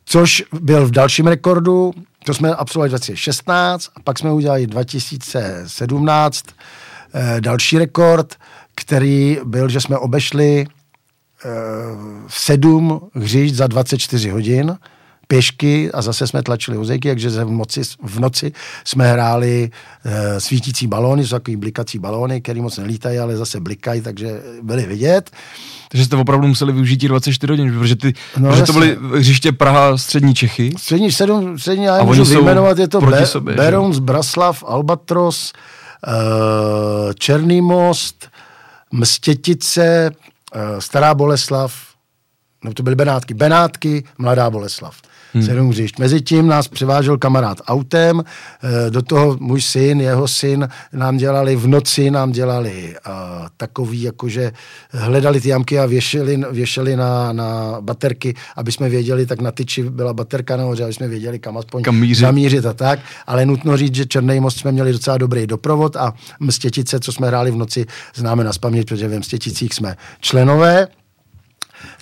Což 0.06 0.44
byl 0.62 0.88
v 0.88 0.92
dalším 0.92 1.28
rekordu, 1.28 1.94
to 2.26 2.34
jsme 2.34 2.56
absolvovali 2.56 2.90
2016 2.90 3.90
a 3.96 4.00
pak 4.04 4.20
jsme 4.20 4.32
udělali 4.32 4.68
2017 4.68 6.46
eh, 7.14 7.42
další 7.42 7.78
rekord, 7.78 8.36
který 8.76 9.38
byl, 9.44 9.70
že 9.70 9.82
jsme 9.82 9.98
obešli 9.98 10.68
sedm 12.28 13.02
hřišť 13.14 13.56
za 13.56 13.68
24 13.68 14.30
hodin 14.30 14.78
pěšky 15.28 15.92
a 15.92 16.02
zase 16.02 16.28
jsme 16.28 16.44
tlačili 16.44 16.78
hozejky, 16.78 17.08
takže 17.10 17.30
v 17.30 17.52
noci, 17.52 17.82
v 18.04 18.20
noci 18.20 18.52
jsme 18.86 19.12
hráli 19.12 19.70
e, 20.06 20.40
svítící 20.40 20.88
balóny, 20.88 21.28
jsou 21.28 21.36
takový 21.36 21.58
blikací 21.58 22.00
balóny, 22.00 22.42
které 22.42 22.62
moc 22.62 22.78
nelítají, 22.78 23.20
ale 23.20 23.38
zase 23.38 23.60
blikají, 23.60 24.02
takže 24.02 24.42
byly 24.62 24.86
vidět. 24.86 25.32
Takže 25.90 26.06
jste 26.06 26.16
opravdu 26.16 26.48
museli 26.48 26.74
využít 26.74 26.98
24 26.98 27.54
hodin, 27.54 27.80
protože, 27.80 27.96
ty, 27.96 28.14
no, 28.38 28.50
protože 28.50 28.64
to 28.64 28.74
byly 28.74 28.98
hřiště 29.18 29.52
Praha, 29.52 29.98
střední 29.98 30.36
Čechy. 30.36 30.74
Střední, 30.78 31.12
sedm, 31.12 31.60
střední, 31.60 31.84
já 31.84 32.04
můžu 32.04 32.26
vyjmenovat, 32.26 32.80
je 32.80 32.88
to 32.88 33.02
Be- 33.02 33.26
sobě, 33.26 33.56
Berouns, 33.56 34.00
Braslav, 34.00 34.64
Albatros, 34.68 35.54
uh, 36.08 37.14
Černý 37.14 37.62
most, 37.62 38.30
Mstětice, 38.92 40.12
Eh, 40.12 40.39
Stará 40.80 41.14
Boleslav, 41.14 41.74
no 42.64 42.74
to 42.74 42.84
byly 42.84 42.96
Benátky, 42.96 43.34
Benátky, 43.34 44.04
Mladá 44.18 44.50
Boleslav. 44.50 45.02
Hmm. 45.34 45.44
Sedm 45.44 45.70
hřišť. 45.70 46.00
Mezitím 46.00 46.48
nás 46.48 46.68
přivážel 46.68 47.18
kamarád 47.18 47.62
autem, 47.68 48.24
eh, 48.24 48.90
do 48.90 49.02
toho 49.02 49.38
můj 49.40 49.62
syn, 49.62 50.02
jeho 50.02 50.28
syn 50.28 50.68
nám 50.94 51.18
dělali 51.18 51.56
v 51.56 51.68
noci, 51.68 52.12
nám 52.12 52.32
dělali 52.32 52.96
uh, 53.08 53.14
takový, 53.58 54.02
jakože 54.02 54.52
hledali 54.92 55.42
ty 55.42 55.50
jamky 55.50 55.80
a 55.80 55.86
věšeli, 55.86 56.44
věšeli 56.52 56.96
na, 56.96 57.34
na 57.34 57.78
baterky, 57.82 58.36
aby 58.56 58.72
jsme 58.72 58.90
věděli, 58.90 59.26
tak 59.26 59.42
na 59.42 59.52
tyči 59.52 59.84
byla 59.84 60.14
baterka 60.14 60.58
nahoře, 60.58 60.84
aby 60.84 60.94
jsme 60.94 61.08
věděli, 61.08 61.40
kam 61.40 61.58
aspoň 61.58 61.84
kam 61.84 61.96
mířit. 61.96 62.22
zamířit 62.22 62.66
a 62.66 62.74
tak. 62.74 63.00
Ale 63.28 63.46
nutno 63.46 63.78
říct, 63.78 63.96
že 63.96 64.06
Černý 64.06 64.40
most 64.40 64.58
jsme 64.58 64.72
měli 64.72 64.92
docela 64.92 65.18
dobrý 65.18 65.48
doprovod 65.48 65.96
a 65.96 66.14
Mstětice, 66.40 67.00
co 67.00 67.12
jsme 67.12 67.28
hráli 67.28 67.52
v 67.52 67.56
noci, 67.56 67.86
známe 68.16 68.44
na 68.44 68.54
spaměť, 68.54 68.88
protože 68.88 69.08
v 69.08 69.20
Mstěticích 69.20 69.74
jsme 69.74 69.96
členové, 70.22 70.88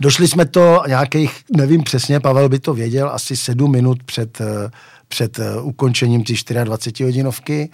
Došli 0.02 0.28
jsme 0.28 0.46
to 0.46 0.84
nějakých, 0.88 1.32
nevím 1.58 1.84
přesně, 1.84 2.20
Pavel 2.20 2.50
by 2.50 2.60
to 2.60 2.74
věděl, 2.74 3.10
asi 3.10 3.38
sedm 3.38 3.72
minut 3.72 4.04
před, 4.04 4.42
eh, 4.42 4.70
před 5.08 5.40
eh, 5.40 5.62
ukončením 5.62 6.24
ty 6.24 6.34
24 6.64 7.04
hodinovky. 7.04 7.70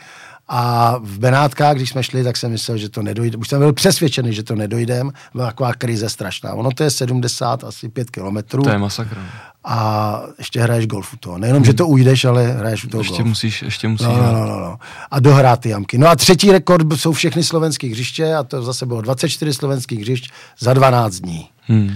A 0.47 0.95
v 1.03 1.19
Benátkách, 1.19 1.75
když 1.75 1.89
jsme 1.89 2.03
šli, 2.03 2.23
tak 2.23 2.37
jsem 2.37 2.51
myslel, 2.51 2.77
že 2.77 2.89
to 2.89 3.01
nedojde. 3.01 3.37
Už 3.37 3.47
jsem 3.47 3.59
byl 3.59 3.73
přesvědčený, 3.73 4.33
že 4.33 4.43
to 4.43 4.55
nedojdem. 4.55 5.11
Byla 5.33 5.45
taková 5.45 5.73
krize 5.73 6.09
strašná. 6.09 6.53
Ono 6.53 6.71
to 6.71 6.83
je 6.83 6.89
70, 6.89 7.63
asi 7.63 7.89
5 7.89 8.09
kilometrů. 8.09 8.63
To 8.63 8.69
je 8.69 8.77
masakra. 8.77 9.21
A 9.63 10.21
ještě 10.37 10.61
hraješ 10.61 10.87
golf 10.87 11.13
u 11.13 11.17
toho. 11.17 11.37
Nejenom, 11.37 11.57
hmm. 11.57 11.65
že 11.65 11.73
to 11.73 11.87
ujdeš, 11.87 12.25
ale 12.25 12.47
hraješ 12.47 12.85
u 12.85 12.89
toho 12.89 13.01
ještě 13.01 13.17
golf. 13.17 13.27
Musíš, 13.27 13.61
ještě 13.61 13.87
musíš. 13.87 14.07
No, 14.07 14.17
no, 14.17 14.31
no, 14.31 14.45
no, 14.45 14.59
no. 14.59 14.77
A 15.11 15.19
dohrát 15.19 15.59
ty 15.59 15.69
jamky. 15.69 15.97
No 15.97 16.07
a 16.07 16.15
třetí 16.15 16.51
rekord 16.51 16.93
jsou 16.95 17.11
všechny 17.11 17.43
slovenské 17.43 17.87
hřiště 17.87 18.35
a 18.35 18.43
to 18.43 18.63
zase 18.63 18.85
bylo 18.85 19.01
24 19.01 19.53
slovenských 19.53 19.99
hřišť 19.99 20.31
za 20.59 20.73
12 20.73 21.15
dní. 21.15 21.49
Hmm. 21.67 21.91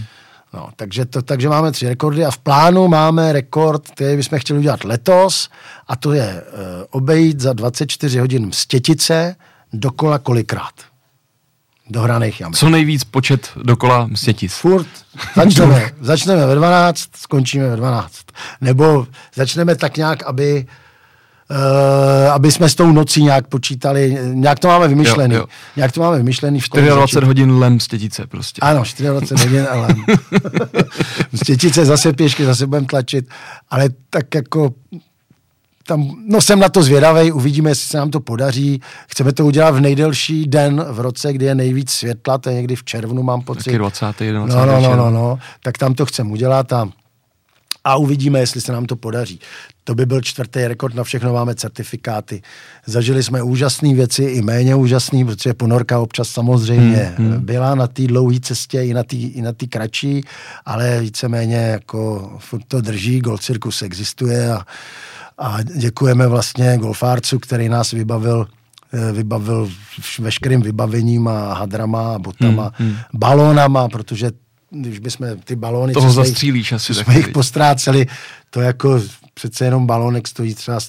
No, 0.58 0.70
takže, 0.76 1.05
to, 1.05 1.22
takže 1.22 1.49
máme 1.49 1.72
tři 1.72 1.89
rekordy 1.89 2.26
a 2.26 2.32
v 2.32 2.38
plánu 2.38 2.88
máme 2.88 3.34
rekord, 3.34 3.88
který 3.91 4.18
bychom 4.18 4.39
chtěli 4.39 4.60
udělat 4.60 4.84
letos 4.84 5.49
a 5.88 5.95
to 5.95 6.14
je 6.14 6.43
uh, 6.43 6.60
obejít 6.89 7.39
za 7.39 7.53
24 7.53 8.20
hodin 8.20 8.45
Mstětice 8.45 9.36
dokola 9.74 10.20
kolikrát. 10.20 10.74
Dohraných 11.89 12.41
jamek. 12.41 12.58
Co 12.58 12.70
nejvíc 12.70 13.03
počet 13.03 13.49
dokola 13.64 14.08
Mstětic? 14.08 14.53
Furt. 14.53 14.88
Začneme, 15.36 15.91
začneme 16.01 16.45
ve 16.45 16.55
12, 16.55 17.10
skončíme 17.16 17.70
ve 17.70 17.76
12. 17.76 18.14
Nebo 18.62 19.08
začneme 19.36 19.76
tak 19.76 19.97
nějak, 19.97 20.24
aby 20.24 20.68
Uh, 21.51 22.33
aby 22.33 22.51
jsme 22.51 22.69
s 22.69 22.75
tou 22.75 22.91
nocí 22.91 23.23
nějak 23.23 23.47
počítali, 23.47 24.17
nějak 24.33 24.59
to 24.59 24.67
máme 24.67 24.87
vymyšlený. 24.87 25.35
Jo, 25.35 25.41
jo. 25.41 25.47
Nějak 25.75 25.91
to 25.91 26.01
máme 26.01 26.17
vymyšlený. 26.17 26.59
24 26.73 27.25
hodin 27.25 27.51
lem 27.51 27.79
stětice 27.79 28.27
prostě. 28.27 28.61
Ano, 28.61 28.83
24 28.97 29.47
hodin 29.47 29.67
lem. 29.71 30.05
stětice 31.35 31.85
zase 31.85 32.13
pěšky, 32.13 32.45
zase 32.45 32.67
budeme 32.67 32.87
tlačit, 32.87 33.25
ale 33.69 33.89
tak 34.09 34.35
jako 34.35 34.73
tam, 35.87 36.11
no 36.27 36.41
jsem 36.41 36.59
na 36.59 36.69
to 36.69 36.83
zvědavý, 36.83 37.31
uvidíme, 37.31 37.69
jestli 37.69 37.87
se 37.87 37.97
nám 37.97 38.11
to 38.11 38.19
podaří. 38.19 38.81
Chceme 39.07 39.33
to 39.33 39.45
udělat 39.45 39.71
v 39.71 39.79
nejdelší 39.79 40.47
den 40.47 40.85
v 40.89 40.99
roce, 40.99 41.33
kdy 41.33 41.45
je 41.45 41.55
nejvíc 41.55 41.91
světla, 41.91 42.37
to 42.37 42.49
je 42.49 42.55
někdy 42.55 42.75
v 42.75 42.83
červnu, 42.83 43.23
mám 43.23 43.41
pocit. 43.41 43.63
Taky 43.63 43.77
20. 43.77 44.05
20. 44.05 44.31
No, 44.33 44.65
no, 44.65 44.81
no, 44.81 44.95
no, 44.95 45.09
no, 45.09 45.39
tak 45.63 45.77
tam 45.77 45.93
to 45.93 46.05
chceme 46.05 46.31
udělat 46.31 46.73
a 46.73 46.89
a 47.88 47.95
uvidíme, 47.95 48.39
jestli 48.39 48.61
se 48.61 48.71
nám 48.71 48.85
to 48.85 48.95
podaří. 48.95 49.39
To 49.83 49.95
by 49.95 50.05
byl 50.05 50.21
čtvrtý 50.21 50.67
rekord, 50.67 50.95
na 50.95 51.03
všechno 51.03 51.33
máme 51.33 51.55
certifikáty. 51.55 52.41
Zažili 52.85 53.23
jsme 53.23 53.43
úžasné 53.43 53.93
věci 53.93 54.23
i 54.23 54.41
méně 54.41 54.75
úžasné, 54.75 55.25
protože 55.25 55.53
ponorka 55.53 55.99
občas 55.99 56.29
samozřejmě 56.29 57.13
hmm, 57.17 57.31
hmm. 57.31 57.45
byla 57.45 57.75
na 57.75 57.88
té 57.88 58.07
dlouhé 58.07 58.39
cestě 58.39 58.81
i 58.81 58.93
na 58.93 59.03
té 59.03 59.15
i 59.15 59.41
na 59.41 59.53
tý 59.53 59.67
kratší, 59.67 60.21
ale 60.65 61.01
víceméně 61.01 61.55
jako 61.55 62.31
furt 62.39 62.63
to 62.67 62.81
drží, 62.81 63.19
Gold 63.19 63.41
Circus 63.41 63.81
existuje 63.81 64.51
a, 64.51 64.65
a 65.38 65.63
děkujeme 65.63 66.27
vlastně 66.27 66.77
golfárcu, 66.77 67.39
který 67.39 67.69
nás 67.69 67.91
vybavil 67.91 68.47
eh, 68.93 69.11
vybavil 69.11 69.71
veškerým 70.19 70.61
vybavením 70.61 71.27
a 71.27 71.53
hadrama 71.53 72.15
a 72.15 72.19
botama, 72.19 72.71
hmm, 72.75 72.89
hmm. 72.89 72.97
balónama, 73.13 73.89
protože 73.89 74.31
když 74.70 74.99
bychom 74.99 75.28
ty 75.43 75.55
balóny, 75.55 75.93
Toho 75.93 76.07
co 76.07 76.13
zastřílíš 76.13 76.72
asi 76.72 76.93
jsme 76.93 77.18
jich 77.18 77.28
postráceli, 77.28 78.07
to 78.49 78.61
jako 78.61 79.01
přece 79.34 79.65
jenom 79.65 79.88
balónek 79.88 80.28
stojí 80.28 80.55
třeba 80.55 80.80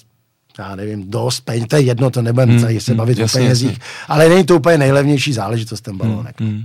já 0.59 0.75
nevím, 0.75 1.11
dost 1.11 1.41
peněz, 1.41 1.65
to 1.67 1.75
je 1.75 1.81
jedno, 1.81 2.09
to 2.09 2.21
nebudeme 2.21 2.53
hmm, 2.53 2.79
se 2.79 2.91
hmm, 2.91 2.97
bavit 2.97 3.17
jasně, 3.17 3.39
o 3.39 3.43
penězích, 3.43 3.69
jasně. 3.69 3.83
ale 4.07 4.29
není 4.29 4.43
to 4.43 4.55
úplně 4.55 4.77
nejlevnější 4.77 5.33
záležitost 5.33 5.81
ten 5.81 5.97
balónek. 5.97 6.41
Hmm, 6.41 6.49
hmm. 6.49 6.63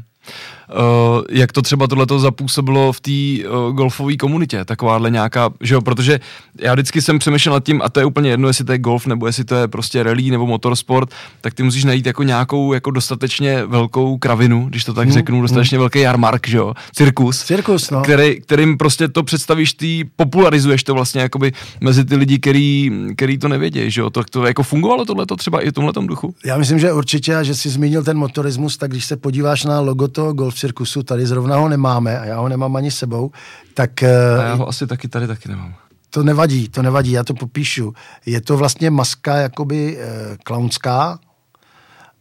Uh, 0.71 1.23
jak 1.31 1.53
to 1.53 1.63
třeba 1.63 1.87
tohleto 1.87 2.19
zapůsobilo 2.19 2.93
v 2.93 3.01
té 3.01 3.49
uh, 3.49 3.73
golfové 3.73 4.17
komunitě, 4.17 4.65
takováhle 4.65 5.11
nějaká, 5.11 5.51
že 5.61 5.75
jo, 5.75 5.81
protože 5.81 6.21
já 6.61 6.73
vždycky 6.73 7.03
jsem 7.03 7.19
přemýšlel 7.19 7.53
nad 7.53 7.65
tím, 7.65 7.83
a 7.83 7.89
to 7.89 8.01
je 8.01 8.07
úplně 8.07 8.31
jedno, 8.31 8.49
jestli 8.49 8.65
to 8.65 8.73
je 8.73 8.79
golf, 8.79 9.07
nebo 9.07 9.27
jestli 9.27 9.45
to 9.45 9.55
je 9.55 9.69
prostě 9.69 10.03
rally 10.03 10.31
nebo 10.31 10.47
motorsport, 10.47 11.11
tak 11.41 11.55
ty 11.55 11.63
musíš 11.63 11.85
najít 11.85 12.07
jako 12.07 12.23
nějakou 12.23 12.73
jako 12.73 12.91
dostatečně 12.91 13.67
velkou 13.67 14.19
kravinu, 14.19 14.67
když 14.69 14.85
to 14.85 14.95
tak 14.95 15.05
hmm. 15.05 15.13
řeknu, 15.13 15.43
dostatečně 15.43 15.79
hmm. 15.79 15.83
velký 15.83 16.01
jarmark, 16.01 16.49
že 16.49 16.57
jo, 16.57 16.75
cirkus, 16.93 17.45
cirkus 17.45 17.91
no. 17.91 18.03
který, 18.03 18.41
kterým 18.41 18.79
prostě 18.79 19.09
to 19.09 19.23
představíš, 19.23 19.75
ty 19.75 20.05
popularizuješ 20.17 20.85
to 20.85 20.95
vlastně 20.95 21.21
jakoby 21.21 21.53
mezi 21.81 22.05
ty 22.05 22.17
lidi, 22.17 22.39
který, 22.39 22.91
který 23.17 23.39
to 23.39 23.49
nevědí, 23.49 23.91
že 23.91 24.01
jo, 24.01 24.11
to, 24.11 24.25
to 24.25 24.47
jako 24.47 24.63
fungovalo 24.63 25.05
tohleto 25.05 25.37
třeba 25.37 25.61
i 25.61 25.71
v 25.71 25.73
tomhle 25.73 25.93
duchu? 26.07 26.35
Já 26.45 26.59
myslím, 26.59 26.79
že 26.79 26.93
určitě, 26.93 27.37
a 27.37 27.43
že 27.43 27.55
jsi 27.55 27.71
zmínil 27.71 28.05
ten 28.05 28.19
motorismus, 28.19 28.77
tak 28.77 28.91
když 28.91 29.05
se 29.05 29.17
podíváš 29.17 29.65
na 29.65 29.81
logo 29.81 30.09
toho 30.09 30.33
golf 30.33 30.54
cirkusu, 30.55 31.03
tady 31.03 31.27
zrovna 31.27 31.57
ho 31.57 31.69
nemáme 31.69 32.19
a 32.19 32.25
já 32.25 32.39
ho 32.41 32.49
nemám 32.49 32.77
ani 32.77 32.91
sebou, 32.91 33.31
tak... 33.75 34.03
A 34.03 34.43
já 34.43 34.55
ho 34.55 34.69
asi 34.69 34.87
taky 34.87 35.09
tady 35.09 35.27
taky 35.27 35.49
nemám. 35.49 35.75
To 36.11 36.23
nevadí, 36.23 36.69
to 36.69 36.83
nevadí, 36.83 37.13
já 37.13 37.25
to 37.25 37.35
popíšu. 37.35 37.95
Je 38.27 38.41
to 38.41 38.57
vlastně 38.57 38.91
maska 38.91 39.37
jakoby 39.37 39.99
e, 39.99 40.37
klaunská 40.45 41.19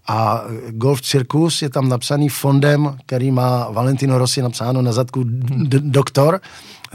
a 0.07 0.43
Golf 0.69 1.01
Circus 1.01 1.61
je 1.61 1.69
tam 1.69 1.89
napsaný 1.89 2.29
fondem, 2.29 2.97
který 3.05 3.31
má 3.31 3.71
Valentino 3.71 4.17
Rossi 4.17 4.41
napsáno 4.41 4.81
na 4.81 4.91
zadku 4.91 5.23
d- 5.23 5.79
doktor, 5.79 6.41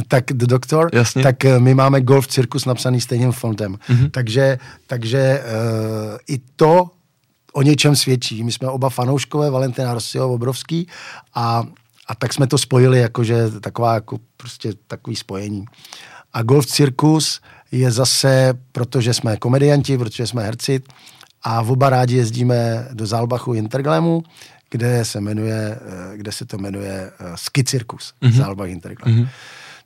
tak 0.08 0.24
the 0.24 0.46
doktor, 0.46 0.90
Jasně. 0.92 1.22
tak 1.22 1.44
eh, 1.44 1.58
my 1.60 1.74
máme 1.74 2.00
Golf 2.00 2.26
Circus 2.26 2.64
napsaný 2.64 3.00
stejným 3.00 3.32
fondem. 3.32 3.74
Mm-hmm. 3.74 4.10
Takže, 4.10 4.58
takže 4.86 5.18
e, 5.18 5.42
i 6.28 6.40
to 6.56 6.90
o 7.58 7.62
něčem 7.62 7.96
svědčí. 7.96 8.44
My 8.44 8.52
jsme 8.52 8.68
oba 8.68 8.90
fanouškové 8.90 9.50
Valentina 9.50 9.94
Rossiho 9.94 10.32
obrovský 10.32 10.86
a, 11.34 11.64
a 12.06 12.14
tak 12.14 12.32
jsme 12.32 12.46
to 12.46 12.58
spojili 12.58 13.00
jakože 13.00 13.50
taková 13.60 13.94
jako 13.94 14.18
prostě 14.36 14.72
takový 14.86 15.16
spojení. 15.16 15.64
A 16.32 16.42
Golf 16.42 16.66
Circus 16.66 17.40
je 17.72 17.90
zase, 17.90 18.54
protože 18.72 19.14
jsme 19.14 19.36
komedianti, 19.36 19.98
protože 19.98 20.26
jsme 20.26 20.42
herci 20.42 20.82
a 21.42 21.62
v 21.62 21.70
oba 21.70 21.90
rádi 21.90 22.16
jezdíme 22.16 22.88
do 22.92 23.06
Zálbachu 23.06 23.54
Interglemu, 23.54 24.22
kde 24.70 25.04
se 25.04 25.20
jmenuje, 25.20 25.78
eh, 25.80 26.16
kde 26.16 26.32
se 26.32 26.46
to 26.46 26.58
jmenuje 26.58 27.10
eh, 27.10 27.32
Ski 27.34 27.64
Circus, 27.64 28.14
mm-hmm. 28.22 28.36
Zálbach 28.36 28.68
Interglem. 28.68 29.14
Mm-hmm. 29.14 29.28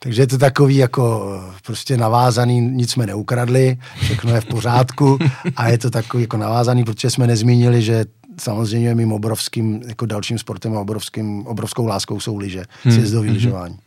Takže 0.03 0.23
je 0.23 0.27
to 0.27 0.39
takový 0.39 0.77
jako 0.77 1.33
eh, 1.37 1.55
prostě 1.67 1.97
navázaný, 1.97 2.61
nic 2.61 2.91
jsme 2.91 3.07
neukradli, 3.07 3.77
všechno 4.03 4.35
je 4.35 4.41
v 4.41 4.45
pořádku 4.47 5.19
a 5.57 5.69
je 5.69 5.79
to 5.79 5.91
takový 5.91 6.23
jako 6.23 6.37
navázaný, 6.37 6.85
protože 6.85 7.11
jsme 7.11 7.27
nezmínili, 7.27 7.83
že 7.83 8.05
samozřejmě 8.41 8.95
mým 8.95 9.13
obrovským, 9.13 9.83
jako 9.87 10.07
dalším 10.07 10.39
sportem 10.39 10.77
a 10.77 10.81
obrovským, 10.81 11.47
obrovskou 11.47 11.87
láskou 11.87 12.21
jsou 12.21 12.37
lyže, 12.37 12.65
hmm. 12.83 12.95
sjezdový 12.95 13.29
hmm. 13.29 13.35
lyžování. 13.35 13.79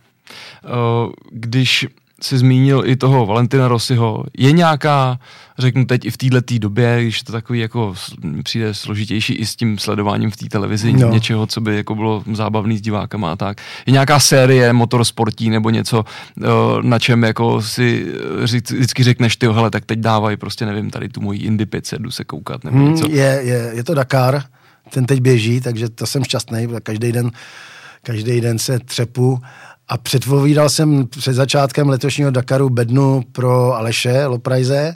Když 1.32 1.88
si 2.22 2.38
zmínil 2.38 2.84
i 2.86 2.96
toho 2.96 3.26
Valentina 3.26 3.68
Rossiho. 3.68 4.24
Je 4.38 4.52
nějaká, 4.52 5.20
řeknu 5.58 5.86
teď 5.86 6.06
i 6.06 6.12
v 6.12 6.18
této 6.18 6.60
době, 6.60 7.00
když 7.02 7.24
to 7.24 7.32
takový 7.32 7.60
jako 7.60 7.96
přijde 8.44 8.74
složitější 8.74 9.34
i 9.34 9.46
s 9.46 9.56
tím 9.56 9.78
sledováním 9.80 10.32
v 10.32 10.36
té 10.36 10.46
televizi, 10.46 10.94
no. 10.94 11.10
něčeho, 11.10 11.48
co 11.48 11.62
by 11.62 11.76
jako 11.76 11.96
bylo 11.96 12.24
zábavný 12.34 12.78
s 12.78 12.82
divákama 12.82 13.32
a 13.32 13.36
tak. 13.36 13.58
Je 13.86 13.94
nějaká 13.94 14.20
série 14.20 14.74
motorsportí 14.74 15.50
nebo 15.50 15.70
něco, 15.70 16.06
eh, 16.42 16.46
na 16.82 17.00
čem 17.00 17.24
jako 17.24 17.62
si 17.62 18.06
vždycky 18.42 19.04
řekneš, 19.04 19.36
ty 19.36 19.48
hele, 19.48 19.72
tak 19.72 19.86
teď 19.86 20.00
dávají 20.00 20.38
prostě, 20.38 20.66
nevím, 20.66 20.90
tady 20.90 21.10
tu 21.10 21.22
moji 21.22 21.40
Indy 21.40 21.66
500, 21.66 22.02
jdu 22.02 22.12
se 22.12 22.24
koukat 22.24 22.64
nebo 22.64 22.78
hmm, 22.78 22.96
něco. 22.96 23.10
Je, 23.10 23.40
je, 23.44 23.72
je 23.74 23.84
to 23.84 23.94
Dakar, 23.94 24.44
ten 24.90 25.06
teď 25.06 25.22
běží, 25.22 25.62
takže 25.62 25.90
to 25.90 26.06
jsem 26.06 26.24
šťastný, 26.24 26.68
každý 26.84 27.12
den, 27.12 27.32
každý 28.04 28.42
den 28.42 28.60
se 28.60 28.80
třepu 28.80 29.42
a 29.88 29.98
předpovídal 29.98 30.70
jsem 30.70 31.08
před 31.08 31.34
začátkem 31.34 31.90
letošního 31.90 32.32
Dakaru 32.32 32.70
bednu 32.70 33.24
pro 33.32 33.76
Aleše 33.76 34.26
Loprajze, 34.26 34.96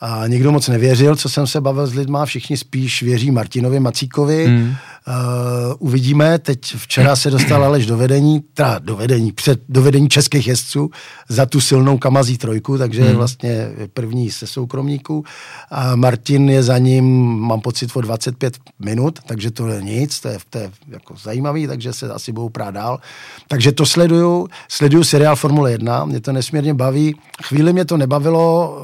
a 0.00 0.26
nikdo 0.26 0.52
moc 0.52 0.68
nevěřil, 0.68 1.16
co 1.16 1.28
jsem 1.28 1.46
se 1.46 1.60
bavil 1.60 1.86
s 1.86 1.94
lidma, 1.94 2.26
všichni 2.26 2.56
spíš 2.56 3.02
věří 3.02 3.30
Martinovi 3.30 3.80
Macíkovi. 3.80 4.48
Mm. 4.48 4.74
Uh, 5.08 5.74
uvidíme, 5.78 6.38
teď 6.38 6.76
včera 6.76 7.16
se 7.16 7.30
dostal 7.30 7.64
Aleš 7.64 7.86
do 7.86 7.96
vedení, 7.96 8.40
teda 8.54 8.78
do 8.78 8.96
vedení, 8.96 9.32
před 9.32 9.60
do 9.68 9.82
vedení 9.82 10.08
českých 10.08 10.46
jezdců 10.46 10.90
za 11.28 11.46
tu 11.46 11.60
silnou 11.60 11.98
Kamazí 11.98 12.38
trojku, 12.38 12.78
takže 12.78 13.00
mm. 13.00 13.06
je 13.06 13.14
vlastně 13.14 13.68
první 13.94 14.30
se 14.30 14.46
soukromníků. 14.46 15.24
A 15.70 15.96
Martin 15.96 16.50
je 16.50 16.62
za 16.62 16.78
ním, 16.78 17.04
mám 17.40 17.60
pocit, 17.60 17.96
o 17.96 18.00
25 18.00 18.56
minut, 18.78 19.18
takže 19.26 19.50
to 19.50 19.68
je 19.68 19.82
nic, 19.82 20.20
to 20.20 20.28
je, 20.28 20.38
to 20.50 20.58
je 20.58 20.70
jako 20.88 21.16
zajímavý, 21.16 21.66
takže 21.66 21.92
se 21.92 22.12
asi 22.12 22.32
budou 22.32 22.48
prát 22.48 22.70
dál. 22.70 23.00
Takže 23.48 23.72
to 23.72 23.86
sleduju, 23.86 24.48
sleduju 24.68 25.04
seriál 25.04 25.36
Formule 25.36 25.72
1, 25.72 26.04
mě 26.04 26.20
to 26.20 26.32
nesmírně 26.32 26.74
baví. 26.74 27.16
Chvíli 27.42 27.72
mě 27.72 27.84
to 27.84 27.96
nebavilo, 27.96 28.76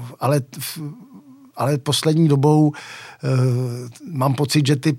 uh, 0.00 0.04
ale, 0.20 0.40
ale 1.56 1.78
poslední 1.78 2.28
dobou 2.28 2.68
uh, 2.68 2.72
mám 4.12 4.34
pocit, 4.34 4.66
že 4.66 4.76
ty 4.76 4.96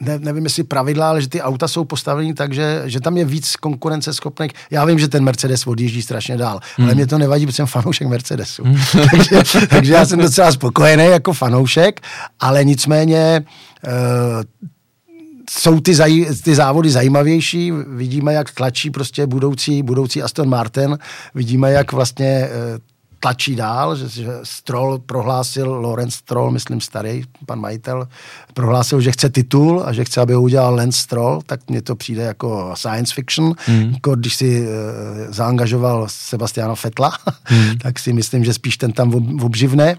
ne, 0.00 0.18
nevím 0.18 0.44
jestli 0.44 0.62
pravidla, 0.62 1.08
ale 1.08 1.22
že 1.22 1.28
ty 1.28 1.42
auta 1.42 1.68
jsou 1.68 1.84
postaveny 1.84 2.34
tak, 2.34 2.52
že, 2.52 2.82
že 2.84 3.00
tam 3.00 3.16
je 3.16 3.24
víc 3.24 3.56
konkurenceschopných. 3.56 4.50
Já 4.70 4.84
vím, 4.84 4.98
že 4.98 5.08
ten 5.08 5.24
Mercedes 5.24 5.66
odjíždí 5.66 6.02
strašně 6.02 6.36
dál, 6.36 6.60
hmm. 6.76 6.86
ale 6.86 6.94
mě 6.94 7.06
to 7.06 7.18
nevadí, 7.18 7.46
protože 7.46 7.56
jsem 7.56 7.66
fanoušek 7.66 8.08
Mercedesu. 8.08 8.64
Hmm. 8.64 8.80
takže, 9.10 9.66
takže 9.68 9.92
já 9.92 10.06
jsem 10.06 10.18
docela 10.18 10.52
spokojený 10.52 11.04
jako 11.04 11.32
fanoušek, 11.32 12.00
ale 12.40 12.64
nicméně 12.64 13.44
uh, 13.86 13.92
jsou 15.50 15.80
ty, 15.80 15.94
zaj, 15.94 16.26
ty 16.44 16.54
závody 16.54 16.90
zajímavější, 16.90 17.72
vidíme, 17.88 18.34
jak 18.34 18.50
tlačí 18.50 18.90
prostě 18.90 19.26
budoucí, 19.26 19.82
budoucí 19.82 20.22
Aston 20.22 20.48
Martin, 20.48 20.98
vidíme, 21.34 21.72
jak 21.72 21.92
vlastně 21.92 22.48
uh, 22.72 22.78
tlačí 23.24 23.56
dál, 23.56 23.96
že, 23.96 24.08
že 24.08 24.32
Stroll 24.42 24.98
prohlásil, 24.98 25.64
Lorenz 25.64 26.14
Stroll, 26.14 26.50
myslím 26.50 26.80
starý, 26.80 27.24
pan 27.46 27.60
majitel, 27.60 28.08
prohlásil, 28.54 29.00
že 29.00 29.12
chce 29.12 29.30
titul 29.30 29.82
a 29.86 29.92
že 29.92 30.04
chce, 30.04 30.20
aby 30.20 30.34
ho 30.34 30.42
udělal 30.42 30.74
Lance 30.74 30.98
Stroll, 30.98 31.40
tak 31.46 31.60
mně 31.68 31.82
to 31.82 31.96
přijde 31.96 32.22
jako 32.22 32.72
science 32.76 33.14
fiction, 33.14 33.54
mm. 33.68 33.92
jako 33.96 34.16
když 34.16 34.34
si 34.36 34.60
uh, 34.60 34.68
zaangažoval 35.32 36.04
Sebastiana 36.08 36.74
Fetla, 36.74 37.12
mm. 37.50 37.78
tak 37.82 37.98
si 37.98 38.12
myslím, 38.12 38.44
že 38.44 38.52
spíš 38.52 38.76
ten 38.76 38.92
tam 38.92 39.08
obživne, 39.40 39.96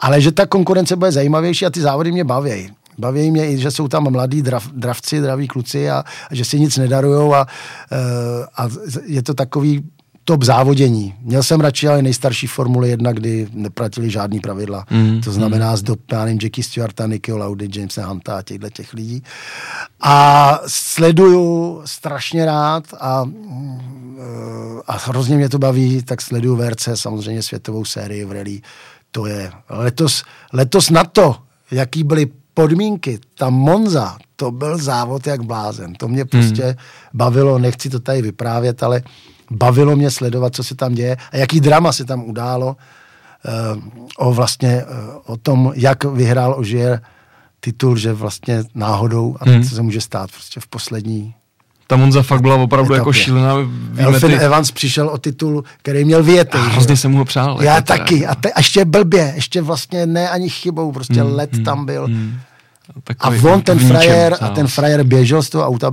ale 0.00 0.20
že 0.20 0.32
ta 0.32 0.46
konkurence 0.46 0.96
bude 0.96 1.12
zajímavější 1.12 1.66
a 1.66 1.70
ty 1.70 1.80
závody 1.80 2.12
mě 2.12 2.24
baví. 2.24 2.70
Baví 2.98 3.30
mě 3.30 3.50
i, 3.50 3.58
že 3.58 3.70
jsou 3.70 3.88
tam 3.88 4.10
mladí 4.10 4.42
drav, 4.42 4.70
dravci, 4.70 5.20
draví 5.20 5.48
kluci 5.48 5.90
a, 5.90 6.04
a 6.30 6.34
že 6.34 6.44
si 6.44 6.60
nic 6.60 6.76
nedarujou 6.76 7.34
a, 7.34 7.42
uh, 7.42 8.46
a 8.56 8.68
je 9.06 9.22
to 9.22 9.34
takový 9.34 9.82
top 10.28 10.42
závodění. 10.42 11.14
Měl 11.20 11.42
jsem 11.42 11.60
radši 11.60 11.88
ale 11.88 12.02
nejstarší 12.02 12.46
Formule 12.46 12.88
1, 12.88 13.12
kdy 13.12 13.48
neplatili 13.52 14.10
žádný 14.10 14.40
pravidla. 14.40 14.84
Mm, 14.90 15.20
to 15.20 15.32
znamená 15.32 15.70
mm. 15.70 15.76
z 15.76 15.82
dob, 15.82 16.00
já 16.12 16.24
nevím, 16.24 16.38
Jackie 16.42 16.64
Stewarta, 16.64 17.06
Nicky 17.06 17.32
Laudy, 17.32 17.68
Jamesa 17.74 18.06
Hunta 18.06 18.38
a 18.38 18.42
těchto 18.42 18.70
těch 18.70 18.92
lidí. 18.92 19.22
A 20.00 20.60
sleduju 20.66 21.80
strašně 21.84 22.44
rád 22.44 22.84
a, 23.00 23.24
a 24.86 24.96
hrozně 24.96 25.36
mě 25.36 25.48
to 25.48 25.58
baví, 25.58 26.02
tak 26.02 26.22
sleduju 26.22 26.56
VRC, 26.56 26.88
samozřejmě 26.94 27.42
světovou 27.42 27.84
sérii 27.84 28.24
v 28.24 28.32
rally. 28.32 28.60
To 29.10 29.26
je 29.26 29.52
letos, 29.68 30.24
letos 30.52 30.90
na 30.90 31.04
to, 31.04 31.36
jaký 31.70 32.04
byly 32.04 32.26
podmínky, 32.54 33.18
ta 33.34 33.50
Monza, 33.50 34.16
to 34.36 34.50
byl 34.50 34.78
závod 34.78 35.26
jak 35.26 35.42
blázen. 35.42 35.94
To 35.94 36.08
mě 36.08 36.24
prostě 36.24 36.66
mm. 36.66 36.74
bavilo, 37.14 37.58
nechci 37.58 37.90
to 37.90 38.00
tady 38.00 38.22
vyprávět, 38.22 38.82
ale 38.82 39.02
bavilo 39.50 39.96
mě 39.96 40.10
sledovat, 40.10 40.54
co 40.54 40.64
se 40.64 40.74
tam 40.74 40.94
děje 40.94 41.16
a 41.32 41.36
jaký 41.36 41.60
drama 41.60 41.92
se 41.92 42.04
tam 42.04 42.24
událo 42.24 42.76
uh, 43.76 43.82
o 44.16 44.32
vlastně 44.32 44.84
uh, 44.84 45.32
o 45.32 45.36
tom, 45.36 45.72
jak 45.74 46.04
vyhrál 46.04 46.54
Ožier 46.58 47.00
titul, 47.60 47.96
že 47.96 48.12
vlastně 48.12 48.64
náhodou 48.74 49.36
a 49.40 49.50
hmm. 49.50 49.62
co 49.62 49.74
se 49.74 49.82
může 49.82 50.00
stát 50.00 50.30
prostě 50.30 50.60
v 50.60 50.66
poslední 50.66 51.34
ta 51.90 51.96
Monza 51.96 52.22
fakt 52.22 52.40
byla 52.40 52.54
opravdu 52.54 52.94
etapě. 52.94 52.98
jako 52.98 53.12
šílená. 53.12 53.54
Elfin 53.96 54.30
ty... 54.30 54.36
Evans 54.36 54.70
přišel 54.70 55.08
o 55.08 55.18
titul, 55.18 55.64
který 55.78 56.04
měl 56.04 56.22
věty. 56.22 56.58
hrozně 56.58 56.96
jsem 56.96 57.10
mu 57.10 57.18
ho 57.18 57.24
přál. 57.24 57.62
Já 57.62 57.74
jako 57.74 57.86
taky. 57.86 58.26
A, 58.26 58.34
te, 58.34 58.52
a 58.52 58.60
ještě 58.60 58.84
blbě, 58.84 59.32
ještě 59.34 59.62
vlastně 59.62 60.06
ne 60.06 60.28
ani 60.28 60.48
chybou, 60.48 60.92
prostě 60.92 61.22
hmm, 61.22 61.32
let 61.32 61.54
hmm, 61.54 61.64
tam 61.64 61.86
byl. 61.86 62.06
Hmm. 62.06 62.40
A 63.20 63.28
on, 63.52 63.62
ten 63.62 63.78
frajer, 63.78 64.36
a 64.40 64.48
ten 64.48 64.66
frajer 64.68 65.02
běžel 65.02 65.42
z 65.42 65.50
toho 65.50 65.64
auta, 65.64 65.92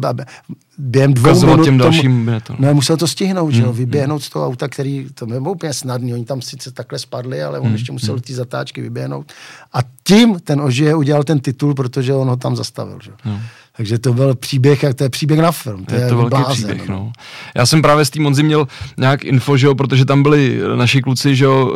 během 0.78 1.14
dvou 1.14 1.40
minut 1.42 1.66
těm 1.66 1.78
dalším 1.78 2.26
tomu, 2.26 2.40
to. 2.40 2.56
No, 2.60 2.74
musel 2.74 2.98
to 2.98 3.08
stihnout, 3.08 3.46
hmm, 3.46 3.56
že 3.56 3.62
jo, 3.62 3.68
hmm. 3.68 3.78
vyběhnout 3.78 4.24
z 4.24 4.30
toho 4.30 4.46
auta, 4.46 4.68
který, 4.68 5.08
to 5.14 5.26
nebylo 5.26 5.52
úplně 5.52 5.74
snadný, 5.74 6.14
oni 6.14 6.26
tam 6.26 6.42
sice 6.42 6.72
takhle 6.72 7.00
spadli, 7.00 7.44
ale 7.44 7.60
on 7.60 7.66
hmm, 7.66 7.76
ještě 7.76 7.92
musel 7.92 8.14
hmm. 8.14 8.22
ty 8.22 8.34
zatáčky 8.34 8.82
vyběhnout. 8.82 9.34
A 9.74 9.80
tím 10.04 10.40
ten 10.40 10.62
Ožije 10.62 10.96
udělal 10.96 11.24
ten 11.24 11.40
titul, 11.40 11.74
protože 11.74 12.14
on 12.14 12.28
ho 12.28 12.36
tam 12.36 12.56
zastavil, 12.56 13.00
že 13.04 13.12
jo. 13.12 13.18
Hmm. 13.24 13.40
Takže 13.78 14.00
to 14.00 14.14
byl 14.14 14.36
příběh, 14.36 14.84
jak 14.84 14.94
to 14.94 15.04
je 15.04 15.10
příběh 15.10 15.40
na 15.40 15.52
film. 15.52 15.86
To 15.86 15.96
je, 15.96 16.02
je 16.02 16.08
to 16.08 16.18
velký 16.18 16.30
blázen, 16.30 16.54
příběh, 16.54 16.90
no. 16.90 16.96
no. 16.96 17.12
Já 17.56 17.66
jsem 17.66 17.82
právě 17.82 18.06
z 18.06 18.10
té 18.10 18.20
Monzy 18.20 18.44
měl 18.44 18.68
nějak 18.98 19.26
info, 19.26 19.58
že 19.58 19.68
jo, 19.68 19.76
protože 19.76 20.06
tam 20.06 20.24
byli 20.24 20.60
naši 20.76 21.02
kluci, 21.02 21.36
že 21.36 21.46
jo, 21.46 21.72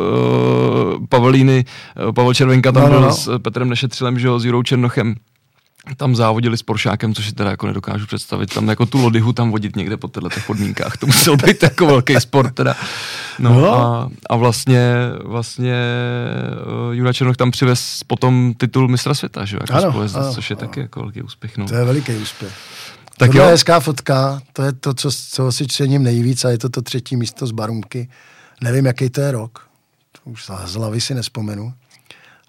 uh, 0.98 1.06
Pavelíny, 1.08 1.64
uh, 2.06 2.12
Pavel 2.12 2.34
Červenka 2.34 2.72
tam 2.72 2.82
no, 2.82 2.88
no, 2.88 2.98
byl 2.98 3.08
no. 3.08 3.14
s 3.14 3.38
Petrem 3.38 3.68
Nešetřilem, 3.68 4.18
že 4.18 4.26
jo, 4.26 4.38
s 4.38 4.44
Jurou 4.44 4.62
Černochem 4.62 5.14
tam 5.96 6.16
závodili 6.16 6.56
s 6.56 6.62
Poršákem, 6.62 7.14
což 7.14 7.26
si 7.26 7.32
teda 7.32 7.50
jako 7.50 7.66
nedokážu 7.66 8.06
představit. 8.06 8.54
Tam 8.54 8.68
jako 8.68 8.86
tu 8.86 9.02
lodyhu 9.02 9.32
tam 9.32 9.50
vodit 9.50 9.76
někde 9.76 9.96
po 9.96 10.08
těchto 10.08 10.40
podmínkách. 10.46 10.96
To 10.96 11.06
musel 11.06 11.36
být 11.36 11.62
jako 11.62 11.86
velký 11.86 12.14
sport 12.20 12.54
teda. 12.54 12.74
No, 13.38 13.60
no. 13.60 13.74
A, 13.74 14.10
a, 14.30 14.36
vlastně, 14.36 14.92
vlastně 15.24 15.74
uh, 16.88 16.94
Jura 16.94 17.12
Černoch 17.12 17.36
tam 17.36 17.50
přivez 17.50 18.00
potom 18.06 18.54
titul 18.56 18.88
mistra 18.88 19.14
světa, 19.14 19.44
že? 19.44 19.56
Jako 19.60 19.72
ano, 19.72 19.90
spolezec, 19.90 20.22
ano, 20.22 20.34
což 20.34 20.50
je 20.50 20.56
ano. 20.56 20.66
taky 20.66 20.80
jako 20.80 21.00
velký 21.00 21.22
úspěch. 21.22 21.58
No. 21.58 21.66
To 21.66 21.74
je 21.74 21.84
veliký 21.84 22.16
úspěch. 22.16 22.52
Tak 23.16 23.30
Tohle 23.30 23.46
je 23.46 23.50
hezká 23.50 23.80
fotka, 23.80 24.40
to 24.52 24.62
je 24.62 24.72
to, 24.72 24.94
co, 24.94 25.10
co 25.30 25.52
si 25.52 25.66
cením 25.66 26.02
nejvíc 26.02 26.44
a 26.44 26.50
je 26.50 26.58
to 26.58 26.68
to 26.68 26.82
třetí 26.82 27.16
místo 27.16 27.46
z 27.46 27.50
Barumky. 27.50 28.08
Nevím, 28.60 28.86
jaký 28.86 29.10
to 29.10 29.20
je 29.20 29.30
rok, 29.30 29.68
to 30.12 30.30
už 30.30 30.44
z 30.64 30.74
hlavy 30.74 31.00
si 31.00 31.14
nespomenu, 31.14 31.72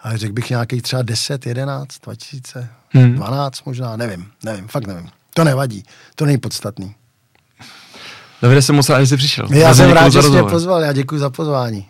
ale 0.04 0.18
řekl 0.18 0.34
bych 0.34 0.50
nějaký 0.50 0.82
třeba 0.82 1.02
10, 1.02 1.46
11, 1.46 2.00
2000, 2.04 2.70
hmm. 2.90 3.16
12 3.16 3.64
možná, 3.66 3.98
nevím, 3.98 4.28
nevím, 4.44 4.68
fakt 4.68 4.88
nevím. 4.88 5.10
To 5.34 5.44
nevadí, 5.44 5.84
to 6.16 6.26
není 6.26 6.38
podstatný. 6.38 6.96
Davide, 8.42 8.62
jsem 8.62 8.76
moc 8.76 8.90
rád, 8.90 9.00
že 9.00 9.08
jsi 9.08 9.18
přišel. 9.18 9.48
Já 9.52 9.76
jsem 9.76 9.92
rád, 9.92 10.10
že 10.10 10.22
jsi 10.22 10.30
mě 10.30 10.44
pozval, 10.44 10.82
já 10.82 10.94
děkuji 10.94 11.20
za 11.20 11.30
pozvání. 11.30 11.86